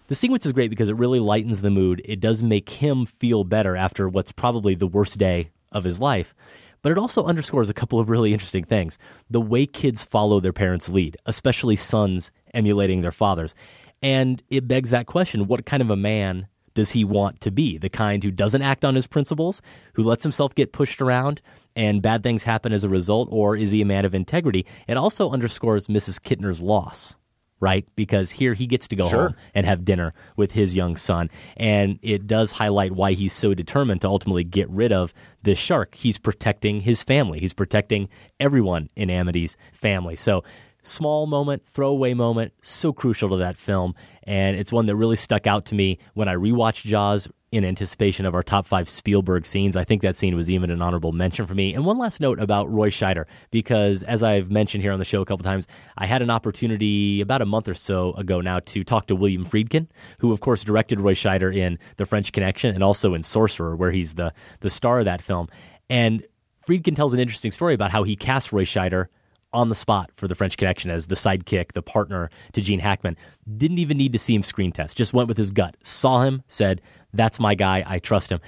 [0.07, 2.01] The sequence is great because it really lightens the mood.
[2.03, 6.33] It does make him feel better after what's probably the worst day of his life.
[6.81, 8.97] But it also underscores a couple of really interesting things.
[9.29, 13.53] The way kids follow their parents' lead, especially sons emulating their fathers.
[14.01, 17.77] And it begs that question what kind of a man does he want to be?
[17.77, 19.61] The kind who doesn't act on his principles,
[19.93, 21.39] who lets himself get pushed around
[21.75, 24.65] and bad things happen as a result, or is he a man of integrity?
[24.87, 26.19] It also underscores Mrs.
[26.19, 27.15] Kintner's loss
[27.59, 27.85] right?
[27.95, 29.27] Because here he gets to go Sure.
[29.29, 31.29] home and have dinner with his young son.
[31.55, 35.13] And it does highlight why he's so determined to ultimately get rid of
[35.43, 35.95] this shark.
[35.95, 38.09] He's protecting his family, he's protecting
[38.39, 40.15] everyone in Amity's family.
[40.15, 40.43] So,
[40.85, 43.95] small moment, throwaway moment, so crucial to that film.
[44.23, 48.25] And it's one that really stuck out to me when I rewatched Jaws in anticipation
[48.25, 49.75] of our top five Spielberg scenes.
[49.75, 51.75] I think that scene was even an honorable mention for me.
[51.75, 55.21] And one last note about Roy Scheider, because as I've mentioned here on the show
[55.21, 58.83] a couple times, I had an opportunity about a month or so ago now to
[58.83, 62.83] talk to William Friedkin, who of course directed Roy Scheider in The French Connection and
[62.83, 65.47] also in Sorcerer, where he's the the star of that film.
[65.91, 66.25] And
[66.67, 69.09] Friedkin tells an interesting story about how he cast Roy Scheider
[69.53, 73.15] on the spot for the French Connection as the sidekick, the partner to Gene Hackman.
[73.57, 75.77] Didn't even need to see him screen test, just went with his gut.
[75.83, 76.81] Saw him, said,
[77.13, 78.39] That's my guy, I trust him.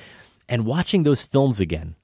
[0.49, 1.95] And watching those films again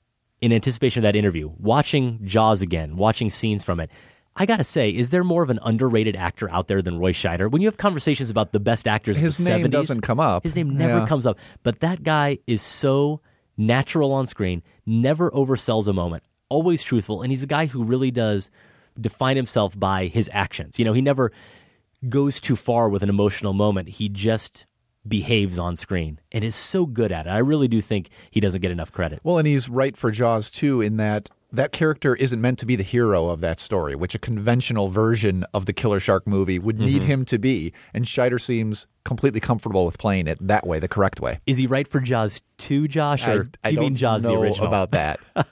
[0.41, 3.89] in anticipation of that interview, watching Jaws again, watching scenes from it,
[4.35, 7.51] I gotta say, is there more of an underrated actor out there than Roy Scheider?
[7.51, 10.19] When you have conversations about the best actors His of the name 70s, doesn't come
[10.19, 10.43] up.
[10.43, 11.05] His name never Yeah.
[11.07, 11.37] comes up.
[11.63, 13.21] But that guy is so
[13.57, 18.09] natural on screen, never oversells a moment, always truthful, and he's a guy who really
[18.09, 18.49] does
[18.99, 20.79] define himself by his actions.
[20.79, 21.31] You know, he never
[22.07, 23.89] goes too far with an emotional moment.
[23.89, 24.65] He just
[25.07, 27.29] behaves on screen and is so good at it.
[27.29, 29.19] I really do think he doesn't get enough credit.
[29.23, 32.77] Well, and he's right for Jaws too, in that that character isn't meant to be
[32.77, 36.79] the hero of that story, which a conventional version of the Killer Shark movie would
[36.79, 37.05] need Mhm.
[37.07, 37.73] him to be.
[37.93, 41.39] And Scheider seems completely comfortable with playing it that way, the correct way.
[41.45, 43.23] Is he right for Jaws 2, Josh?
[43.27, 44.67] I- Or I do you mean don't Jaws the know original?
[44.67, 45.19] about that.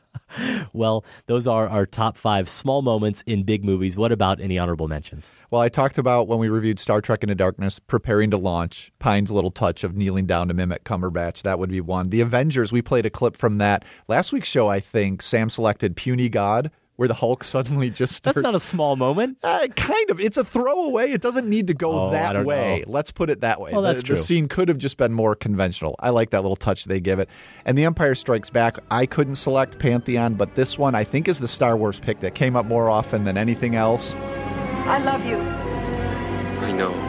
[0.73, 3.97] well, those are our top five small moments in big movies.
[3.97, 5.31] What about any honorable mentions?
[5.49, 9.31] Well, I talked about when we reviewed Star Trek Into Darkness, preparing to launch, Pine's
[9.31, 11.41] little touch of kneeling down to mimic Cumberbatch.
[11.41, 12.09] That would be one.
[12.09, 13.83] The Avengers, we played a clip from that.
[14.07, 16.69] Last week's show, I think, Sam selected Puny God,
[16.99, 18.35] where the Hulk suddenly just starts.
[18.35, 19.37] That's not a small moment.
[19.41, 20.19] Uh, kind of.
[20.19, 21.11] It's a throwaway.
[21.11, 22.83] It doesn't need to go Oh, that way.
[22.85, 22.91] know.
[22.91, 23.71] Let's put it that way.
[23.71, 24.15] Well, that's the, true.
[24.17, 25.95] The scene could have just been more conventional.
[25.99, 27.29] I like that little touch they give it.
[27.63, 31.39] And The Empire Strikes Back, I couldn't select Pantheon, but this one I think is
[31.39, 34.17] the Star Wars pick that came up more often than anything else.
[34.17, 35.37] I love you.
[35.37, 37.05] I know.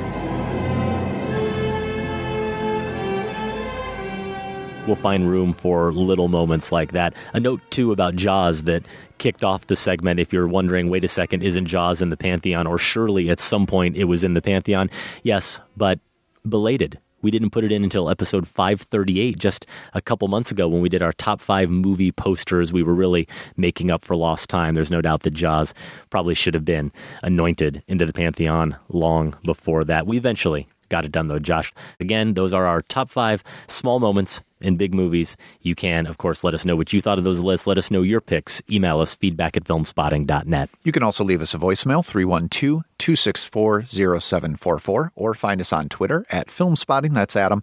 [4.86, 7.14] we'll find room for little moments like that.
[7.32, 8.82] A note, too, about Jaws that
[9.20, 10.18] kicked off the segment.
[10.18, 12.66] If you're wondering, wait a second, isn't Jaws in the Pantheon?
[12.66, 14.90] Or surely at some point it was in the Pantheon?
[15.22, 16.00] Yes, but
[16.48, 16.98] belated.
[17.22, 20.88] We didn't put it in until episode 538, just a couple months ago when we
[20.88, 22.72] did our top five movie posters.
[22.72, 23.28] We were really
[23.58, 24.74] making up for lost time.
[24.74, 25.74] There's no doubt that Jaws
[26.08, 26.90] probably should have been
[27.22, 30.06] anointed into the Pantheon long before that.
[30.06, 31.72] We eventually got it done, though, Josh.
[31.98, 35.36] Again, those are our top five small moments in big movies.
[35.62, 37.66] You can, of course, let us know what you thought of those lists.
[37.66, 38.60] Let us know your picks.
[38.70, 40.70] Email us feedback at filmspotting.net.
[40.84, 46.26] You can also leave us a voicemail, 312 264 0744, or find us on Twitter
[46.30, 47.14] at Filmspotting.
[47.14, 47.62] That's Adam.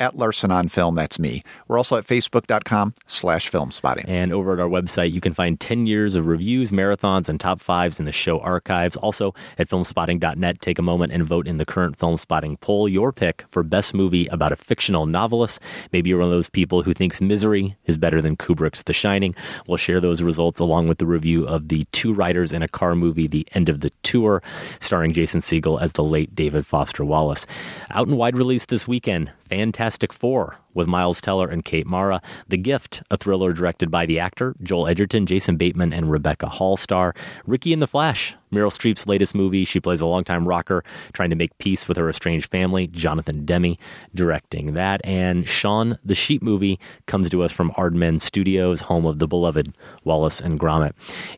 [0.00, 0.94] At Larsen on Film.
[0.94, 1.44] That's me.
[1.68, 4.08] We're also at facebook.com slash filmspotting.
[4.08, 7.60] And over at our website, you can find 10 years of reviews, marathons, and top
[7.60, 8.96] fives in the show archives.
[8.96, 12.88] Also at filmspotting.net, take a moment and vote in the current Filmspotting poll.
[12.88, 15.60] Your pick for best movie about a fictional novelist.
[15.92, 19.34] Maybe you're one of those people who thinks Misery is better than Kubrick's The Shining.
[19.66, 22.94] We'll share those results along with the review of the Two Riders in a Car
[22.94, 24.42] movie, The End of the Tour,
[24.80, 27.46] starring Jason Segel as the late David Foster Wallace.
[27.90, 32.20] Out in wide release this weekend, Fantastic Four with Miles Teller and Kate Mara.
[32.48, 36.76] The Gift, a thriller directed by the actor Joel Edgerton, Jason Bateman, and Rebecca Hall
[36.76, 37.14] star.
[37.46, 39.64] Ricky and the Flash, Meryl Streep's latest movie.
[39.64, 42.86] She plays a longtime rocker trying to make peace with her estranged family.
[42.86, 43.76] Jonathan Demme
[44.14, 45.00] directing that.
[45.04, 49.74] And Sean the Sheep movie comes to us from Aardman Studios, home of the beloved
[50.04, 50.92] Wallace and Gromit.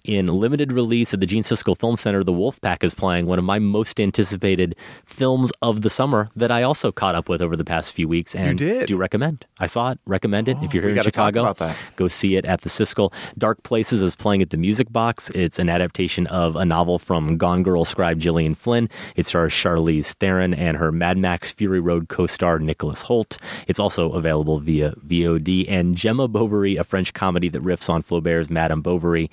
[0.04, 3.44] In limited release at the Gene Siskel Film Center, The Wolfpack is playing one of
[3.44, 7.64] my most anticipated films of the summer that I also caught up with over the
[7.64, 8.86] past few weeks and did?
[8.86, 9.21] do recommend.
[9.58, 10.56] I saw it, recommend it.
[10.62, 11.54] if you're here in Chicago,
[11.96, 13.12] go see it at the Siskel.
[13.38, 15.30] Dark Places is playing at the Music Box.
[15.30, 18.88] It's an adaptation of a novel from Gone Girl scribe Gillian Flynn.
[19.16, 23.38] It stars Charlize Theron and her Mad Max Fury Road co-star Nicholas Hoult.
[23.68, 25.66] It's also available via VOD.
[25.68, 29.30] And Gemma Bovary, a French comedy that riffs on Flaubert's Madame Bovary,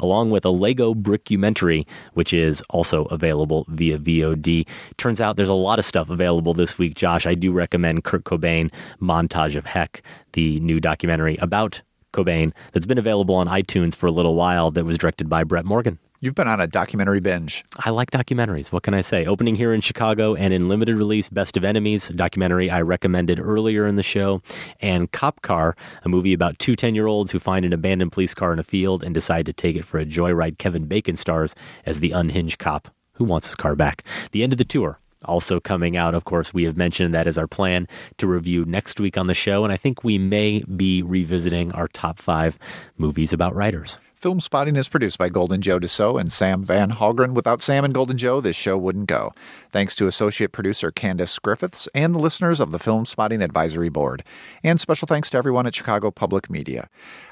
[0.00, 4.66] along with a Lego brickumentary, which is also available via VOD.
[4.96, 7.26] Turns out there's a lot of stuff available this week, Josh.
[7.26, 8.70] I do recommend Kurt Cobain,
[9.00, 10.02] Montage of Heck,
[10.32, 11.82] the new documentary about
[12.12, 15.64] Cobain that's been available on iTunes for a little while that was directed by Brett
[15.64, 15.98] Morgen.
[16.22, 17.64] You've been on a documentary binge.
[17.78, 18.72] I like documentaries.
[18.72, 19.24] What can I say?
[19.24, 23.86] Opening here in Chicago and in limited release, Best of Enemies, documentary I recommended earlier
[23.86, 24.42] in the show,
[24.80, 25.74] and Cop Car,
[26.04, 28.62] a movie about two 10 year olds who find an abandoned police car in a
[28.62, 30.58] field and decide to take it for a joyride.
[30.58, 31.54] Kevin Bacon stars
[31.86, 34.04] as the unhinged cop who wants his car back.
[34.32, 34.99] The end of the tour.
[35.24, 37.86] Also coming out, of course, we have mentioned that is our plan
[38.18, 41.88] to review next week on the show, and I think we may be revisiting our
[41.88, 42.58] top five
[42.96, 43.98] movies about writers.
[44.20, 47.32] Filmspotting is produced by Golden Joe Dussault and Sam Van Hallgren.
[47.32, 49.32] Without Sam and Golden Joe, this show wouldn't go.
[49.72, 54.22] Thanks to associate producer Candace Griffiths and the listeners of the Filmspotting Advisory Board.
[54.62, 56.90] And special thanks to everyone at Chicago Public Media.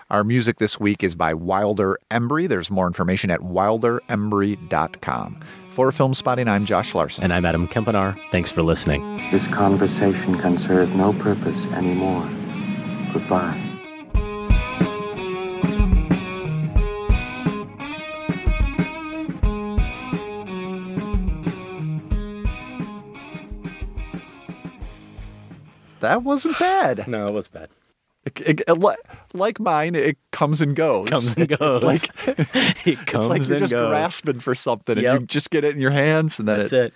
[0.08, 2.48] Our music this week is by Wilder Embry.
[2.48, 5.44] There's more information at wilderembry.com.
[5.70, 7.22] For Filmspotting, I'm Josh Larsen.
[7.24, 8.18] And I'm Adam Kempenaar.
[8.32, 9.18] Thanks for listening.
[9.30, 12.28] This conversation can serve no purpose anymore.
[13.12, 13.64] Goodbye.
[26.00, 27.06] That wasn't bad.
[27.06, 27.68] No, it was bad.
[28.40, 28.78] It- it-
[29.34, 31.08] like mine, it comes and goes.
[31.08, 31.82] Comes and It's- goes.
[31.82, 32.38] It's like, It
[32.86, 33.88] it's like comes you're and just goes.
[33.90, 35.20] grasping for something, Yep.
[35.20, 36.94] you just get it in your hands, and then That's it, it.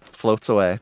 [0.00, 0.78] floats away.